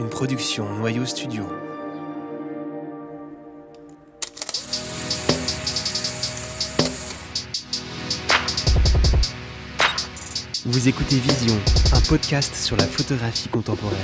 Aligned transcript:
une 0.00 0.08
production 0.08 0.66
Noyau 0.76 1.04
Studio. 1.04 1.46
Vous 10.64 10.88
écoutez 10.88 11.16
Vision, 11.16 11.54
un 11.92 12.00
podcast 12.08 12.54
sur 12.54 12.76
la 12.76 12.84
photographie 12.84 13.50
contemporaine. 13.50 13.98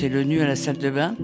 C'est 0.00 0.08
le 0.08 0.22
nu 0.22 0.40
à 0.40 0.46
la 0.46 0.54
salle 0.54 0.78
de 0.78 0.90
bain. 0.90 1.16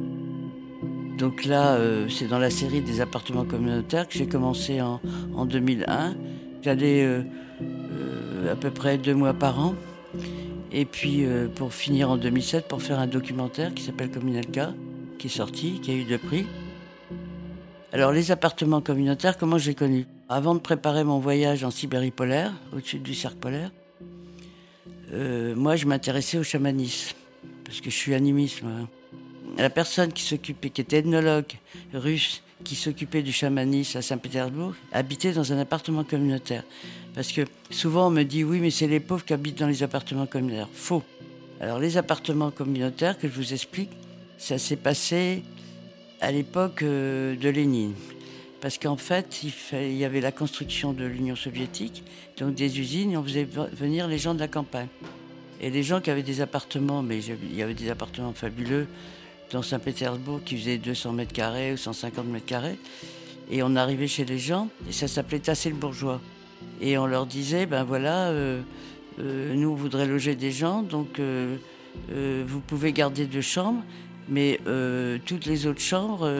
Donc 1.16 1.44
là, 1.44 1.76
euh, 1.76 2.08
c'est 2.08 2.26
dans 2.26 2.40
la 2.40 2.50
série 2.50 2.80
des 2.80 3.00
appartements 3.00 3.44
communautaires 3.44 4.08
que 4.08 4.14
j'ai 4.14 4.26
commencé 4.26 4.80
en, 4.80 5.00
en 5.32 5.46
2001. 5.46 6.16
J'allais 6.60 7.04
euh, 7.04 7.22
euh, 7.62 8.52
à 8.52 8.56
peu 8.56 8.72
près 8.72 8.98
deux 8.98 9.14
mois 9.14 9.32
par 9.32 9.60
an. 9.60 9.76
Et 10.72 10.86
puis 10.86 11.24
pour 11.54 11.72
finir 11.72 12.10
en 12.10 12.16
2007, 12.16 12.66
pour 12.66 12.82
faire 12.82 12.98
un 12.98 13.06
documentaire 13.06 13.72
qui 13.74 13.84
s'appelle 13.84 14.10
Communalca, 14.10 14.74
qui 15.18 15.28
est 15.28 15.30
sorti, 15.30 15.80
qui 15.80 15.92
a 15.92 15.94
eu 15.94 16.02
deux 16.02 16.18
prix. 16.18 16.44
Alors 17.92 18.10
les 18.10 18.32
appartements 18.32 18.80
communautaires, 18.80 19.38
comment 19.38 19.56
j'ai 19.56 19.76
connu? 19.76 20.04
Avant 20.28 20.56
de 20.56 20.58
préparer 20.58 21.04
mon 21.04 21.20
voyage 21.20 21.62
en 21.62 21.70
Sibérie 21.70 22.10
polaire, 22.10 22.52
au-dessus 22.74 22.98
du 22.98 23.14
cercle 23.14 23.36
polaire, 23.36 23.70
moi 25.54 25.76
je 25.76 25.86
m'intéressais 25.86 26.38
au 26.38 26.42
chamanisme, 26.42 27.14
parce 27.74 27.80
que 27.80 27.90
je 27.90 27.96
suis 27.96 28.14
animiste. 28.14 28.62
moi. 28.62 28.88
La 29.58 29.68
personne 29.68 30.12
qui 30.12 30.22
s'occupait, 30.22 30.70
qui 30.70 30.80
était 30.80 30.98
ethnologue 30.98 31.50
russe, 31.92 32.40
qui 32.62 32.76
s'occupait 32.76 33.22
du 33.22 33.32
chamanisme 33.32 33.98
à 33.98 34.02
Saint-Pétersbourg, 34.02 34.74
habitait 34.92 35.32
dans 35.32 35.52
un 35.52 35.58
appartement 35.58 36.04
communautaire. 36.04 36.62
Parce 37.16 37.32
que 37.32 37.40
souvent 37.70 38.06
on 38.06 38.10
me 38.10 38.22
dit 38.22 38.44
oui, 38.44 38.60
mais 38.60 38.70
c'est 38.70 38.86
les 38.86 39.00
pauvres 39.00 39.24
qui 39.24 39.32
habitent 39.32 39.58
dans 39.58 39.66
les 39.66 39.82
appartements 39.82 40.26
communautaires. 40.26 40.68
Faux. 40.72 41.02
Alors 41.60 41.80
les 41.80 41.96
appartements 41.96 42.52
communautaires, 42.52 43.18
que 43.18 43.26
je 43.26 43.34
vous 43.34 43.52
explique, 43.52 43.90
ça 44.38 44.56
s'est 44.56 44.76
passé 44.76 45.42
à 46.20 46.30
l'époque 46.30 46.82
euh, 46.82 47.34
de 47.34 47.48
Lénine. 47.48 47.94
Parce 48.60 48.78
qu'en 48.78 48.96
fait, 48.96 49.42
il, 49.72 49.96
y 49.96 50.04
avait 50.04 50.20
la 50.20 50.30
construction 50.30 50.92
de 50.92 51.04
l'Union 51.04 51.34
soviétique, 51.34 52.04
donc 52.38 52.54
des 52.54 52.78
usines, 52.78 53.10
et 53.10 53.16
on 53.16 53.24
faisait 53.24 53.48
venir 53.72 54.06
les 54.06 54.18
gens 54.18 54.32
de 54.32 54.38
la 54.38 54.48
campagne. 54.48 54.86
Et 55.64 55.70
les 55.70 55.82
gens 55.82 56.02
qui 56.02 56.10
avaient 56.10 56.22
des 56.22 56.42
appartements, 56.42 57.02
mais 57.02 57.24
il 57.24 57.56
y 57.56 57.62
avait 57.62 57.72
des 57.72 57.88
appartements 57.88 58.34
fabuleux 58.34 58.86
dans 59.50 59.62
Saint-Pétersbourg 59.62 60.42
qui 60.44 60.58
faisaient 60.58 60.76
200 60.76 61.14
mètres 61.14 61.32
carrés 61.32 61.72
ou 61.72 61.78
150 61.78 62.26
mètres 62.26 62.44
carrés. 62.44 62.78
Et 63.50 63.62
on 63.62 63.74
arrivait 63.74 64.06
chez 64.06 64.26
les 64.26 64.38
gens, 64.38 64.68
et 64.86 64.92
ça 64.92 65.08
s'appelait 65.08 65.38
Tasser 65.38 65.70
le 65.70 65.76
bourgeois. 65.76 66.20
Et 66.82 66.98
on 66.98 67.06
leur 67.06 67.24
disait, 67.24 67.64
ben 67.64 67.82
voilà, 67.82 68.28
euh, 68.28 68.60
euh, 69.20 69.54
nous 69.54 69.70
on 69.70 69.74
voudrait 69.74 70.06
loger 70.06 70.34
des 70.34 70.50
gens, 70.50 70.82
donc 70.82 71.18
euh, 71.18 71.56
vous 72.46 72.60
pouvez 72.60 72.92
garder 72.92 73.24
deux 73.24 73.40
chambres, 73.40 73.82
mais 74.28 74.60
toutes 75.24 75.46
les 75.46 75.66
autres 75.66 75.80
chambres, 75.80 76.30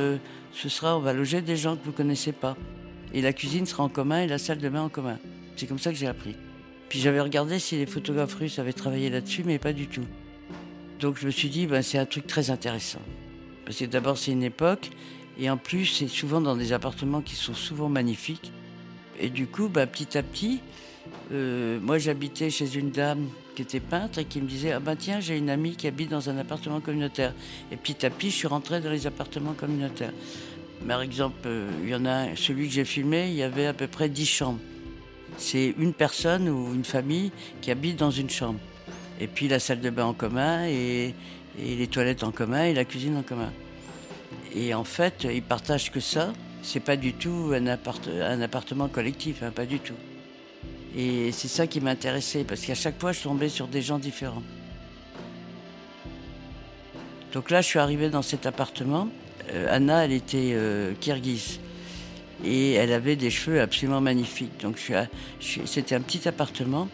ce 0.52 0.68
sera, 0.68 0.98
on 0.98 1.00
va 1.00 1.14
loger 1.14 1.40
des 1.40 1.56
gens 1.56 1.76
que 1.76 1.84
vous 1.86 1.92
connaissez 1.92 2.32
pas. 2.32 2.58
Et 3.14 3.22
la 3.22 3.32
cuisine 3.32 3.64
sera 3.64 3.84
en 3.84 3.88
commun 3.88 4.20
et 4.20 4.26
la 4.26 4.38
salle 4.38 4.58
de 4.58 4.68
bain 4.68 4.82
en 4.82 4.90
commun. 4.90 5.18
C'est 5.56 5.66
comme 5.66 5.78
ça 5.78 5.92
que 5.92 5.96
j'ai 5.96 6.08
appris. 6.08 6.36
Puis 6.88 7.00
j'avais 7.00 7.20
regardé 7.20 7.58
si 7.58 7.76
les 7.76 7.86
photographes 7.86 8.34
russes 8.34 8.58
avaient 8.58 8.72
travaillé 8.72 9.10
là-dessus, 9.10 9.42
mais 9.44 9.58
pas 9.58 9.72
du 9.72 9.86
tout. 9.86 10.04
Donc 11.00 11.18
je 11.18 11.26
me 11.26 11.30
suis 11.30 11.48
dit, 11.48 11.66
ben, 11.66 11.82
c'est 11.82 11.98
un 11.98 12.06
truc 12.06 12.26
très 12.26 12.50
intéressant. 12.50 13.00
Parce 13.64 13.78
que 13.78 13.84
d'abord, 13.84 14.18
c'est 14.18 14.32
une 14.32 14.42
époque, 14.42 14.90
et 15.38 15.50
en 15.50 15.56
plus, 15.56 15.86
c'est 15.86 16.08
souvent 16.08 16.40
dans 16.40 16.56
des 16.56 16.72
appartements 16.72 17.20
qui 17.20 17.34
sont 17.34 17.54
souvent 17.54 17.88
magnifiques. 17.88 18.52
Et 19.18 19.30
du 19.30 19.46
coup, 19.46 19.68
ben, 19.68 19.86
petit 19.86 20.16
à 20.16 20.22
petit, 20.22 20.60
euh, 21.32 21.78
moi 21.80 21.98
j'habitais 21.98 22.50
chez 22.50 22.76
une 22.76 22.90
dame 22.90 23.28
qui 23.54 23.62
était 23.62 23.80
peintre 23.80 24.18
et 24.18 24.24
qui 24.24 24.40
me 24.40 24.48
disait, 24.48 24.72
ah 24.72 24.80
ben 24.80 24.96
tiens, 24.96 25.20
j'ai 25.20 25.36
une 25.36 25.50
amie 25.50 25.76
qui 25.76 25.86
habite 25.86 26.10
dans 26.10 26.28
un 26.28 26.38
appartement 26.38 26.80
communautaire. 26.80 27.32
Et 27.70 27.76
petit 27.76 28.04
à 28.04 28.10
petit, 28.10 28.30
je 28.30 28.36
suis 28.36 28.48
rentré 28.48 28.80
dans 28.80 28.90
les 28.90 29.06
appartements 29.06 29.52
communautaires. 29.52 30.12
Par 30.86 31.00
exemple, 31.00 31.36
euh, 31.46 31.70
il 31.82 31.88
y 31.88 31.94
en 31.94 32.04
a 32.04 32.36
celui 32.36 32.68
que 32.68 32.74
j'ai 32.74 32.84
filmé, 32.84 33.28
il 33.28 33.34
y 33.34 33.42
avait 33.42 33.66
à 33.66 33.72
peu 33.72 33.86
près 33.86 34.08
10 34.08 34.26
chambres. 34.26 34.60
C'est 35.36 35.74
une 35.78 35.92
personne 35.92 36.48
ou 36.48 36.72
une 36.74 36.84
famille 36.84 37.32
qui 37.60 37.70
habite 37.70 37.96
dans 37.96 38.10
une 38.10 38.30
chambre. 38.30 38.60
Et 39.20 39.26
puis 39.26 39.48
la 39.48 39.58
salle 39.58 39.80
de 39.80 39.90
bain 39.90 40.06
en 40.06 40.14
commun 40.14 40.66
et, 40.66 41.14
les 41.58 41.86
toilettes 41.86 42.24
en 42.24 42.32
commun 42.32 42.64
et 42.64 42.74
la 42.74 42.84
cuisine 42.84 43.16
en 43.16 43.22
commun. 43.22 43.52
Et 44.54 44.74
en 44.74 44.84
fait, 44.84 45.26
ils 45.30 45.42
partagent 45.42 45.90
que 45.90 46.00
ça. 46.00 46.32
C'est 46.62 46.80
pas 46.80 46.96
du 46.96 47.12
tout 47.12 47.52
un, 47.54 47.66
appart- 47.66 48.08
un 48.08 48.40
appartement 48.40 48.88
collectif, 48.88 49.42
hein, 49.42 49.50
pas 49.50 49.66
du 49.66 49.78
tout. 49.78 49.94
Et 50.96 51.30
c'est 51.32 51.48
ça 51.48 51.66
qui 51.66 51.80
m'intéressait, 51.80 52.44
parce 52.44 52.62
qu'à 52.62 52.74
chaque 52.74 52.98
fois, 53.00 53.12
je 53.12 53.22
tombais 53.22 53.48
sur 53.48 53.66
des 53.68 53.82
gens 53.82 53.98
différents. 53.98 54.42
Donc 57.32 57.50
là, 57.50 57.60
je 57.60 57.66
suis 57.66 57.80
arrivé 57.80 58.10
dans 58.10 58.22
cet 58.22 58.46
appartement. 58.46 59.08
Euh, 59.50 59.66
Anna, 59.68 60.04
elle 60.04 60.12
était 60.12 60.52
euh, 60.54 60.94
kirghize. 61.00 61.58
Et 62.44 62.72
elle 62.72 62.92
avait 62.92 63.16
des 63.16 63.30
cheveux 63.30 63.60
absolument 63.60 64.00
magnifiques. 64.00 64.60
Donc 64.60 64.78
c'était 65.40 65.94
un 65.94 66.00
petit 66.00 66.26
appartement. 66.28 66.88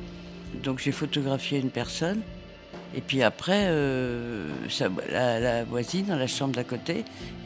Donc 0.62 0.80
j'ai 0.80 0.92
photographié 0.92 1.58
une 1.58 1.70
personne. 1.70 2.20
Et 2.94 3.00
puis 3.00 3.22
après, 3.22 3.66
euh, 3.66 4.48
la, 5.12 5.64
voisine, 5.64 6.06
dans 6.06 6.16
la 6.16 6.26
chambre 6.26 6.54
d'à 6.54 6.64
côté, 6.64 7.04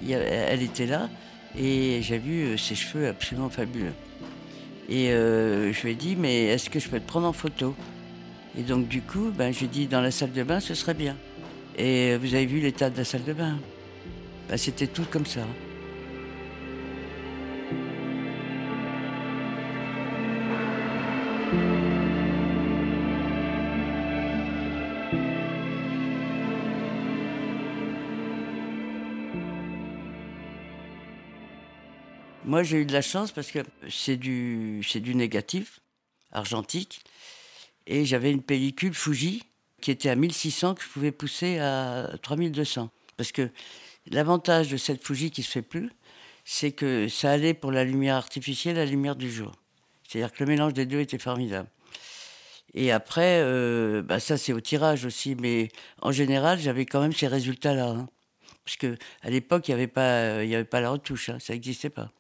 elle 0.09 0.63
était 0.63 0.87
là. 0.87 1.09
Et 1.57 2.01
j'ai 2.03 2.19
vu 2.19 2.45
euh, 2.45 2.57
ses 2.57 2.75
cheveux 2.75 3.09
absolument 3.09 3.51
fabuleux. 3.51 3.93
Et 4.89 5.11
euh, 5.11 5.73
je 5.73 5.83
lui 5.83 5.93
ai 5.93 5.95
dit, 5.95 6.17
mais 6.17 6.47
est-ce 6.47 6.69
que 6.69 6.81
je 6.81 6.89
peux 6.89 6.99
te 6.99 7.07
prendre 7.07 7.29
en 7.29 7.33
photo? 7.33 7.75
Et 8.59 8.63
donc 8.63 8.89
du 8.89 9.03
coup, 9.03 9.31
ben, 9.37 9.53
j'ai 9.53 9.67
dit, 9.67 9.87
dans 9.87 10.01
la 10.01 10.11
salle 10.11 10.33
de 10.33 10.43
bain, 10.43 10.61
ce 10.61 10.75
serait 10.75 10.95
bien. 10.95 11.17
Et 11.77 12.17
vous 12.17 12.35
avez 12.35 12.47
vu 12.47 12.61
l'état 12.61 12.91
de 12.91 12.97
la 12.97 13.05
salle 13.05 13.25
de 13.25 13.33
bain? 13.33 13.59
Ben, 14.49 14.57
C'était 14.57 14.87
tout 14.87 15.05
comme 15.11 15.27
ça. 15.27 15.43
Moi, 32.45 32.63
j'ai 32.63 32.79
eu 32.79 32.87
de 32.87 32.93
la 32.93 33.03
chance 33.03 33.33
parce 33.33 33.51
que 33.51 33.61
c'est 33.89 34.17
du, 34.17 34.83
c'est 34.87 35.01
du 35.01 35.15
négatif, 35.15 35.81
argentique. 36.33 37.01
Et 37.87 38.05
j'avais 38.05 38.31
une 38.31 38.43
pellicule 38.43 38.95
Fuji 38.95 39.43
qui 39.81 39.91
était 39.91 40.09
à 40.11 40.17
1600 40.17 40.75
que 40.75 40.83
je 40.83 40.89
pouvais 40.89 41.13
pousser 41.13 41.59
à 41.59 42.11
3200. 42.23 42.91
Parce 43.17 43.33
que 43.33 43.51
l'avantage 44.11 44.69
de 44.69 44.77
cette 44.77 45.03
Fuji 45.03 45.31
qui 45.31 45.43
se 45.43 45.51
fait 45.51 45.63
plus, 45.63 45.91
c'est 46.45 46.73
que 46.73 47.09
ça 47.09 47.31
allait 47.33 47.55
pour 47.55 47.73
la 47.73 47.85
lumière 47.85 48.17
artificielle, 48.17 48.77
la 48.77 48.87
lumière 48.87 49.17
du 49.17 49.31
jour. 49.31 49.53
C'est-à-dire 50.07 50.33
que 50.33 50.45
le 50.45 50.51
mélange 50.51 50.75
des 50.75 50.87
deux 50.87 51.01
était 51.01 51.19
formidable. 51.19 51.69
Et 52.75 52.91
après, 52.93 53.41
euh, 53.41 54.03
bah 54.03 54.19
ça 54.21 54.37
c'est 54.37 54.53
au 54.53 54.61
tirage 54.61 55.05
aussi, 55.05 55.37
mais 55.37 55.69
en 56.03 56.11
général, 56.13 56.59
j'avais 56.59 56.87
quand 56.87 57.01
même 57.01 57.13
ces 57.13 57.29
résultats-là. 57.29 57.89
hein. 57.89 58.09
Parce 58.65 58.77
que 58.77 58.97
à 59.23 59.31
l'époque, 59.31 59.69
il 59.69 59.71
n'y 59.73 59.75
avait, 59.77 59.87
pas- 59.87 60.45
y 60.45 60.55
avait 60.55 60.65
pas 60.65 60.81
la 60.81 60.91
retouche, 60.91 61.29
hein, 61.29 61.39
ça 61.41 61.53
n'existait 61.53 61.91
pas. 61.91 62.11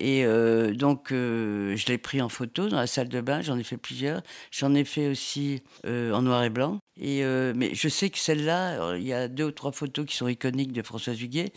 Et 0.00 0.24
euh, 0.24 0.72
donc, 0.72 1.12
euh, 1.12 1.76
je 1.76 1.86
l'ai 1.86 1.98
pris 1.98 2.22
en 2.22 2.30
photo 2.30 2.68
dans 2.68 2.78
la 2.78 2.86
salle 2.86 3.10
de 3.10 3.20
bain, 3.20 3.42
j'en 3.42 3.58
ai 3.58 3.62
fait 3.62 3.76
plusieurs. 3.76 4.22
J'en 4.50 4.74
ai 4.74 4.84
fait 4.84 5.08
aussi 5.08 5.62
euh, 5.84 6.12
en 6.14 6.22
noir 6.22 6.42
et 6.42 6.48
blanc. 6.48 6.78
Et, 6.96 7.22
mais 7.54 7.74
je 7.74 7.88
sais 7.88 8.10
que 8.10 8.18
celle-là, 8.18 8.96
il 8.96 9.04
y 9.04 9.12
a 9.12 9.28
deux 9.28 9.44
ou 9.44 9.50
trois 9.52 9.72
photos 9.72 10.06
qui 10.06 10.16
sont 10.16 10.28
iconiques 10.28 10.72
de 10.72 10.82
Françoise 10.82 11.20
Huguet. 11.20 11.52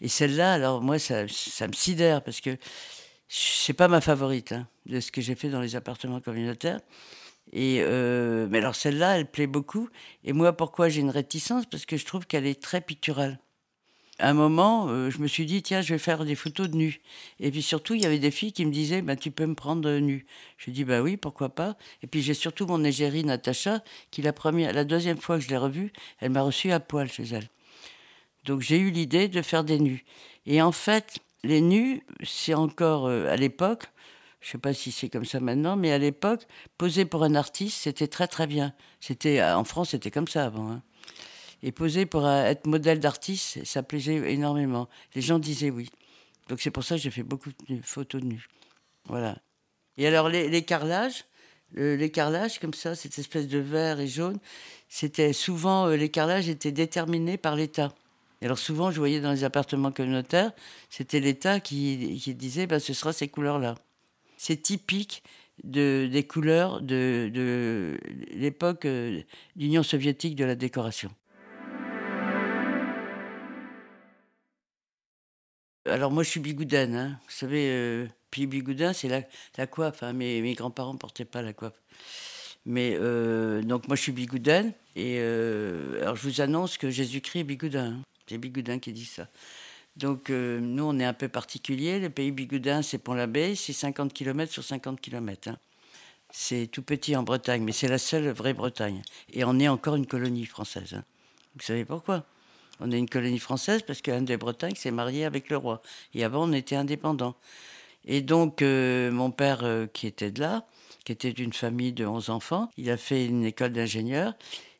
Et 0.00 0.08
celle-là, 0.08 0.52
alors 0.54 0.80
moi, 0.80 0.98
ça, 0.98 1.26
ça 1.28 1.66
me 1.68 1.72
sidère 1.72 2.22
parce 2.22 2.40
que 2.40 2.56
c'est 3.28 3.74
pas 3.74 3.88
ma 3.88 4.00
favorite 4.00 4.52
hein, 4.52 4.66
de 4.86 5.00
ce 5.00 5.12
que 5.12 5.20
j'ai 5.20 5.34
fait 5.34 5.50
dans 5.50 5.60
les 5.60 5.76
appartements 5.76 6.20
communautaires. 6.20 6.80
Et 7.52 7.80
mais 7.80 8.58
alors 8.58 8.74
celle-là, 8.74 9.18
elle 9.18 9.26
plaît 9.26 9.46
beaucoup. 9.46 9.88
Et 10.24 10.32
moi, 10.32 10.56
pourquoi 10.56 10.88
j'ai 10.88 11.00
une 11.00 11.10
réticence? 11.10 11.64
Parce 11.66 11.86
que 11.86 11.96
je 11.96 12.04
trouve 12.04 12.26
qu'elle 12.26 12.46
est 12.46 12.60
très 12.60 12.80
picturale. 12.80 13.38
Un 14.20 14.34
moment, 14.34 14.88
euh, 14.88 15.10
je 15.10 15.18
me 15.18 15.26
suis 15.26 15.46
dit, 15.46 15.62
tiens, 15.62 15.80
je 15.80 15.94
vais 15.94 15.98
faire 15.98 16.24
des 16.24 16.34
photos 16.34 16.68
de 16.68 16.76
nus. 16.76 17.00
Et 17.40 17.50
puis 17.50 17.62
surtout, 17.62 17.94
il 17.94 18.02
y 18.02 18.06
avait 18.06 18.18
des 18.18 18.30
filles 18.30 18.52
qui 18.52 18.64
me 18.66 18.72
disaient, 18.72 19.02
bah, 19.02 19.16
tu 19.16 19.30
peux 19.30 19.46
me 19.46 19.54
prendre 19.54 19.90
nu. 19.98 20.26
Je 20.56 20.70
dis, 20.70 20.84
bah 20.84 21.02
oui, 21.02 21.16
pourquoi 21.16 21.50
pas. 21.50 21.76
Et 22.02 22.06
puis 22.06 22.22
j'ai 22.22 22.34
surtout 22.34 22.66
mon 22.66 22.82
égérie 22.84 23.24
Natacha, 23.24 23.82
qui 24.10 24.22
la, 24.22 24.32
première, 24.32 24.72
la 24.72 24.84
deuxième 24.84 25.18
fois 25.18 25.38
que 25.38 25.44
je 25.44 25.48
l'ai 25.48 25.56
revue, 25.56 25.92
elle 26.20 26.30
m'a 26.30 26.42
reçu 26.42 26.72
à 26.72 26.80
poil 26.80 27.10
chez 27.10 27.24
elle. 27.24 27.48
Donc 28.44 28.60
j'ai 28.60 28.78
eu 28.78 28.90
l'idée 28.90 29.28
de 29.28 29.42
faire 29.42 29.64
des 29.64 29.78
nus. 29.78 30.04
Et 30.46 30.62
en 30.62 30.72
fait, 30.72 31.18
les 31.44 31.60
nus, 31.60 32.02
c'est 32.24 32.54
encore 32.54 33.06
euh, 33.06 33.30
à 33.30 33.36
l'époque, 33.36 33.84
je 34.40 34.48
ne 34.48 34.52
sais 34.52 34.58
pas 34.58 34.72
si 34.72 34.92
c'est 34.92 35.08
comme 35.08 35.24
ça 35.24 35.40
maintenant, 35.40 35.76
mais 35.76 35.92
à 35.92 35.98
l'époque, 35.98 36.46
poser 36.76 37.04
pour 37.04 37.24
un 37.24 37.34
artiste, 37.34 37.78
c'était 37.82 38.06
très 38.06 38.28
très 38.28 38.46
bien. 38.46 38.72
C'était 39.00 39.42
en 39.42 39.64
France, 39.64 39.90
c'était 39.90 40.10
comme 40.10 40.28
ça 40.28 40.44
avant. 40.44 40.70
Hein. 40.70 40.82
Et 41.62 41.72
poser 41.72 42.06
pour 42.06 42.28
être 42.28 42.66
modèle 42.66 43.00
d'artiste, 43.00 43.64
ça 43.64 43.82
plaisait 43.82 44.32
énormément. 44.32 44.88
Les 45.14 45.22
gens 45.22 45.38
disaient 45.38 45.70
oui. 45.70 45.90
Donc 46.48 46.60
c'est 46.60 46.70
pour 46.70 46.84
ça 46.84 46.96
que 46.96 47.02
j'ai 47.02 47.10
fait 47.10 47.22
beaucoup 47.22 47.50
de 47.68 47.80
photos 47.82 48.22
nus. 48.22 48.48
Voilà. 49.06 49.38
Et 49.96 50.06
alors 50.06 50.28
les, 50.28 50.62
carrelages, 50.62 51.24
les 51.74 52.10
carrelages 52.10 52.58
comme 52.60 52.74
ça, 52.74 52.94
cette 52.94 53.18
espèce 53.18 53.48
de 53.48 53.58
vert 53.58 54.00
et 54.00 54.06
jaune, 54.06 54.38
c'était 54.88 55.32
souvent 55.32 55.88
euh, 55.88 55.96
les 55.96 56.08
carrelages 56.08 56.48
étaient 56.48 56.72
déterminés 56.72 57.36
par 57.36 57.56
l'État. 57.56 57.92
Et 58.40 58.46
alors 58.46 58.58
souvent, 58.58 58.90
je 58.90 58.98
voyais 58.98 59.20
dans 59.20 59.32
les 59.32 59.44
appartements 59.44 59.90
communautaires, 59.90 60.52
c'était 60.88 61.18
l'État 61.18 61.58
qui, 61.58 62.16
disait, 62.34 62.68
bah, 62.68 62.78
ce 62.78 62.94
sera 62.94 63.12
ces 63.12 63.26
couleurs-là. 63.26 63.74
C'est 64.36 64.62
typique 64.62 65.24
de, 65.64 66.08
des 66.10 66.24
couleurs 66.24 66.80
de, 66.80 67.98
l'époque 68.30 68.84
euh, 68.84 69.20
l'Union 69.56 69.82
soviétique 69.82 70.36
de 70.36 70.44
la 70.44 70.54
décoration. 70.54 71.10
Alors 75.88 76.10
moi 76.10 76.22
je 76.22 76.30
suis 76.30 76.40
bigoudane, 76.40 76.94
hein. 76.94 77.20
vous 77.24 77.32
savez, 77.32 77.68
euh, 77.70 78.06
puis 78.30 78.46
bigoudin 78.46 78.92
c'est 78.92 79.08
la, 79.56 79.66
coiffe, 79.66 80.02
hein. 80.02 80.12
mes, 80.12 80.54
grands-parents 80.54 80.92
ne 80.92 80.98
portaient 80.98 81.24
pas 81.24 81.40
la 81.40 81.52
coiffe. 81.52 81.80
Mais 82.66 82.96
euh, 82.98 83.62
donc 83.62 83.88
moi 83.88 83.96
je 83.96 84.02
suis 84.02 84.12
bigoudane, 84.12 84.72
et 84.96 85.16
euh, 85.18 86.02
alors 86.02 86.16
je 86.16 86.22
vous 86.22 86.40
annonce 86.40 86.76
que 86.76 86.90
Jésus-Christ 86.90 87.40
est 87.40 87.44
bigoudin, 87.44 87.92
hein. 87.92 88.02
c'est 88.26 88.38
Bigoudin 88.38 88.78
qui 88.78 88.92
dit 88.92 89.06
ça. 89.06 89.28
Donc 89.96 90.30
nous 90.30 90.84
on 90.84 90.98
est 90.98 91.04
un 91.04 91.14
peu 91.14 91.28
particulier, 91.28 91.98
le 92.00 92.10
pays 92.10 92.32
bigoudin 92.32 92.82
c'est 92.82 92.98
Pont-l'Abbé, 92.98 93.54
c'est 93.54 93.72
50 93.72 94.12
km 94.12 94.52
sur 94.52 94.64
50 94.64 95.00
km. 95.00 95.50
C'est 96.30 96.66
tout 96.66 96.82
petit 96.82 97.16
en 97.16 97.22
Bretagne, 97.22 97.62
mais 97.62 97.72
c'est 97.72 97.88
la 97.88 97.98
seule 97.98 98.28
vraie 98.28 98.52
Bretagne. 98.52 99.02
Et 99.32 99.44
on 99.44 99.58
est 99.58 99.68
encore 99.68 99.96
une 99.96 100.06
colonie 100.06 100.44
française. 100.44 101.00
Vous 101.54 101.62
savez 101.62 101.86
pourquoi? 101.86 102.26
On 102.80 102.90
est 102.90 102.98
une 102.98 103.08
colonie 103.08 103.38
française 103.38 103.82
parce 103.82 104.00
qu'Anne 104.00 104.24
de 104.24 104.36
Bretagne 104.36 104.74
s'est 104.74 104.90
mariée 104.90 105.24
avec 105.24 105.50
le 105.50 105.56
roi. 105.56 105.82
Et 106.14 106.24
avant, 106.24 106.48
on 106.48 106.52
était 106.52 106.76
indépendant. 106.76 107.34
Et 108.04 108.22
donc, 108.22 108.62
euh, 108.62 109.10
mon 109.10 109.30
père, 109.30 109.60
euh, 109.64 109.86
qui 109.86 110.06
était 110.06 110.30
de 110.30 110.40
là, 110.40 110.66
qui 111.04 111.12
était 111.12 111.32
d'une 111.32 111.52
famille 111.52 111.92
de 111.92 112.06
11 112.06 112.30
enfants, 112.30 112.70
il 112.76 112.90
a 112.90 112.96
fait 112.96 113.26
une 113.26 113.44
école 113.44 113.72
d'ingénieur. 113.72 114.34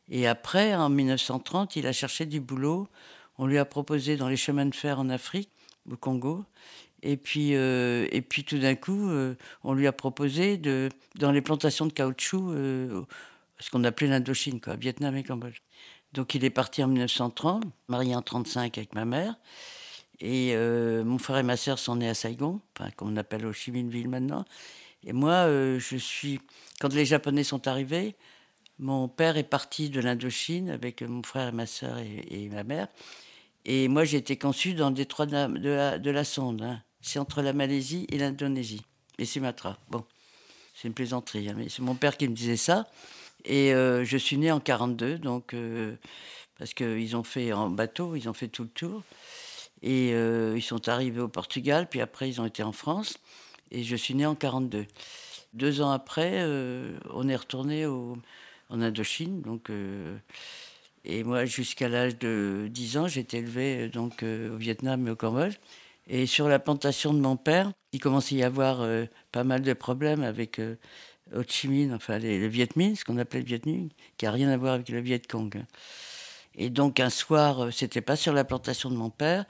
Et 0.09 0.27
après, 0.27 0.73
en 0.75 0.89
1930, 0.89 1.75
il 1.75 1.85
a 1.87 1.93
cherché 1.93 2.25
du 2.25 2.39
boulot. 2.39 2.87
On 3.37 3.45
lui 3.45 3.57
a 3.57 3.65
proposé 3.65 4.17
dans 4.17 4.29
les 4.29 4.37
chemins 4.37 4.65
de 4.65 4.75
fer 4.75 4.99
en 4.99 5.09
Afrique, 5.09 5.49
au 5.91 5.95
Congo. 5.95 6.43
Et 7.03 7.17
puis, 7.17 7.55
euh, 7.55 8.07
et 8.11 8.21
puis 8.21 8.43
tout 8.43 8.57
d'un 8.57 8.75
coup, 8.75 9.09
on 9.63 9.73
lui 9.73 9.87
a 9.87 9.91
proposé 9.91 10.57
de, 10.57 10.89
dans 11.15 11.31
les 11.31 11.41
plantations 11.41 11.85
de 11.85 11.93
caoutchouc, 11.93 12.51
ce 13.59 13.69
qu'on 13.71 13.83
appelait 13.83 14.07
l'Indochine, 14.07 14.59
quoi, 14.59 14.75
Vietnam 14.75 15.15
et 15.15 15.23
Cambodge. 15.23 15.61
Donc 16.13 16.35
il 16.35 16.43
est 16.43 16.49
parti 16.49 16.83
en 16.83 16.87
1930, 16.87 17.63
marié 17.87 18.15
en 18.15 18.19
1935 18.19 18.77
avec 18.77 18.93
ma 18.95 19.05
mère. 19.05 19.35
Et 20.21 20.51
euh, 20.53 21.03
mon 21.03 21.17
frère 21.17 21.37
et 21.37 21.43
ma 21.43 21.55
sœur 21.55 21.79
sont 21.79 21.95
nés 21.95 22.09
à 22.09 22.13
Saigon, 22.13 22.59
enfin, 22.77 22.89
qu'on 22.91 23.15
appelle 23.15 23.45
Ho 23.45 23.53
Chi 23.53 23.71
Minh 23.71 23.89
Ville 23.89 24.09
maintenant. 24.09 24.43
Et 25.05 25.13
moi, 25.13 25.31
euh, 25.31 25.79
je 25.79 25.95
suis. 25.95 26.41
Quand 26.81 26.93
les 26.93 27.05
Japonais 27.05 27.43
sont 27.43 27.67
arrivés, 27.67 28.15
mon 28.79 29.07
père 29.07 29.37
est 29.37 29.43
parti 29.43 29.89
de 29.89 29.99
l'Indochine 29.99 30.69
avec 30.69 31.01
mon 31.01 31.23
frère 31.23 31.49
et 31.49 31.51
ma 31.51 31.65
sœur 31.65 31.97
et, 31.99 32.49
ma 32.51 32.63
mère. 32.63 32.87
Et 33.65 33.87
moi, 33.87 34.03
j'ai 34.03 34.17
été 34.17 34.37
conçu 34.37 34.73
dans 34.73 34.89
le 34.89 34.95
détroit 34.95 35.25
de 35.25 35.33
la, 35.69 35.99
de 35.99 36.11
la, 36.11 36.23
Sonde. 36.23 36.61
Hein. 36.61 36.81
C'est 37.01 37.19
entre 37.19 37.41
la 37.41 37.53
Malaisie 37.53 38.05
et 38.09 38.17
l'Indonésie. 38.17 38.81
Et 39.17 39.25
Sumatra. 39.25 39.77
Bon, 39.89 40.05
c'est 40.73 40.87
une 40.87 40.93
plaisanterie, 40.93 41.49
hein, 41.49 41.55
mais 41.57 41.67
c'est 41.67 41.81
mon 41.81 41.95
père 41.95 42.15
qui 42.17 42.27
me 42.27 42.33
disait 42.33 42.57
ça. 42.57 42.87
Et 43.45 43.73
euh, 43.73 44.03
je 44.03 44.17
suis 44.17 44.37
né 44.37 44.51
en 44.51 44.59
42, 44.59 45.17
donc, 45.17 45.53
euh, 45.53 45.95
parce 46.57 46.73
qu'ils 46.73 47.15
ont 47.15 47.23
fait 47.23 47.53
en 47.53 47.69
bateau, 47.69 48.15
ils 48.15 48.27
ont 48.29 48.33
fait 48.33 48.47
tout 48.47 48.63
le 48.63 48.69
tour. 48.69 49.03
Et 49.81 50.13
euh, 50.13 50.55
ils 50.57 50.61
sont 50.61 50.89
arrivés 50.89 51.21
au 51.21 51.29
Portugal, 51.29 51.87
puis 51.89 52.01
après 52.01 52.29
ils 52.29 52.41
ont 52.41 52.45
été 52.45 52.63
en 52.63 52.73
France. 52.73 53.17
Et 53.71 53.83
je 53.83 53.95
suis 53.95 54.13
né 54.15 54.25
en 54.25 54.35
42. 54.35 54.85
Deux 55.53 55.81
ans 55.81 55.91
après, 55.91 56.43
on 57.11 57.27
est 57.27 57.35
retourné 57.35 57.85
au, 57.85 58.17
en 58.69 58.81
Indochine. 58.81 59.41
Donc, 59.41 59.71
et 61.05 61.23
moi, 61.23 61.45
jusqu'à 61.45 61.89
l'âge 61.89 62.17
de 62.19 62.67
10 62.69 62.97
ans, 62.97 63.07
été 63.07 63.37
élevé 63.37 63.89
donc, 63.89 64.23
au 64.23 64.57
Vietnam 64.57 65.07
et 65.07 65.11
au 65.11 65.15
Cambodge. 65.15 65.55
Et 66.07 66.25
sur 66.25 66.47
la 66.47 66.59
plantation 66.59 67.13
de 67.13 67.19
mon 67.19 67.35
père, 67.35 67.71
il 67.93 67.99
commençait 67.99 68.35
à 68.35 68.37
y 68.39 68.43
avoir 68.43 68.85
pas 69.31 69.43
mal 69.43 69.61
de 69.61 69.73
problèmes 69.73 70.23
avec 70.23 70.59
Ho 71.35 71.43
Chi 71.47 71.67
Minh, 71.67 71.93
enfin 71.93 72.19
le 72.19 72.47
Viet 72.47 72.75
Minh, 72.75 72.95
ce 72.95 73.05
qu'on 73.05 73.17
appelait 73.17 73.41
le 73.41 73.45
Viet 73.45 73.65
Minh, 73.65 73.89
qui 74.17 74.25
a 74.25 74.31
rien 74.31 74.49
à 74.49 74.57
voir 74.57 74.73
avec 74.73 74.89
le 74.89 74.99
Viet 74.99 75.21
Cong. 75.27 75.63
Et 76.55 76.69
donc 76.69 76.99
un 76.99 77.09
soir, 77.09 77.65
euh, 77.65 77.71
c'était 77.71 78.01
pas 78.01 78.15
sur 78.15 78.33
la 78.33 78.43
plantation 78.43 78.89
de 78.89 78.95
mon 78.95 79.09
père. 79.09 79.45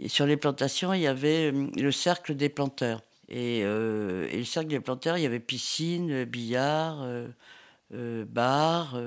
Et 0.00 0.08
sur 0.08 0.26
les 0.26 0.36
plantations, 0.36 0.92
il 0.94 1.00
y 1.00 1.06
avait 1.06 1.52
euh, 1.52 1.66
le 1.76 1.92
cercle 1.92 2.34
des 2.34 2.48
planteurs. 2.48 3.02
Et, 3.28 3.62
euh, 3.64 4.28
et 4.30 4.38
le 4.38 4.44
cercle 4.44 4.68
des 4.68 4.80
planteurs, 4.80 5.18
il 5.18 5.22
y 5.22 5.26
avait 5.26 5.40
piscine, 5.40 6.24
billard, 6.24 7.06
bar. 7.90 8.98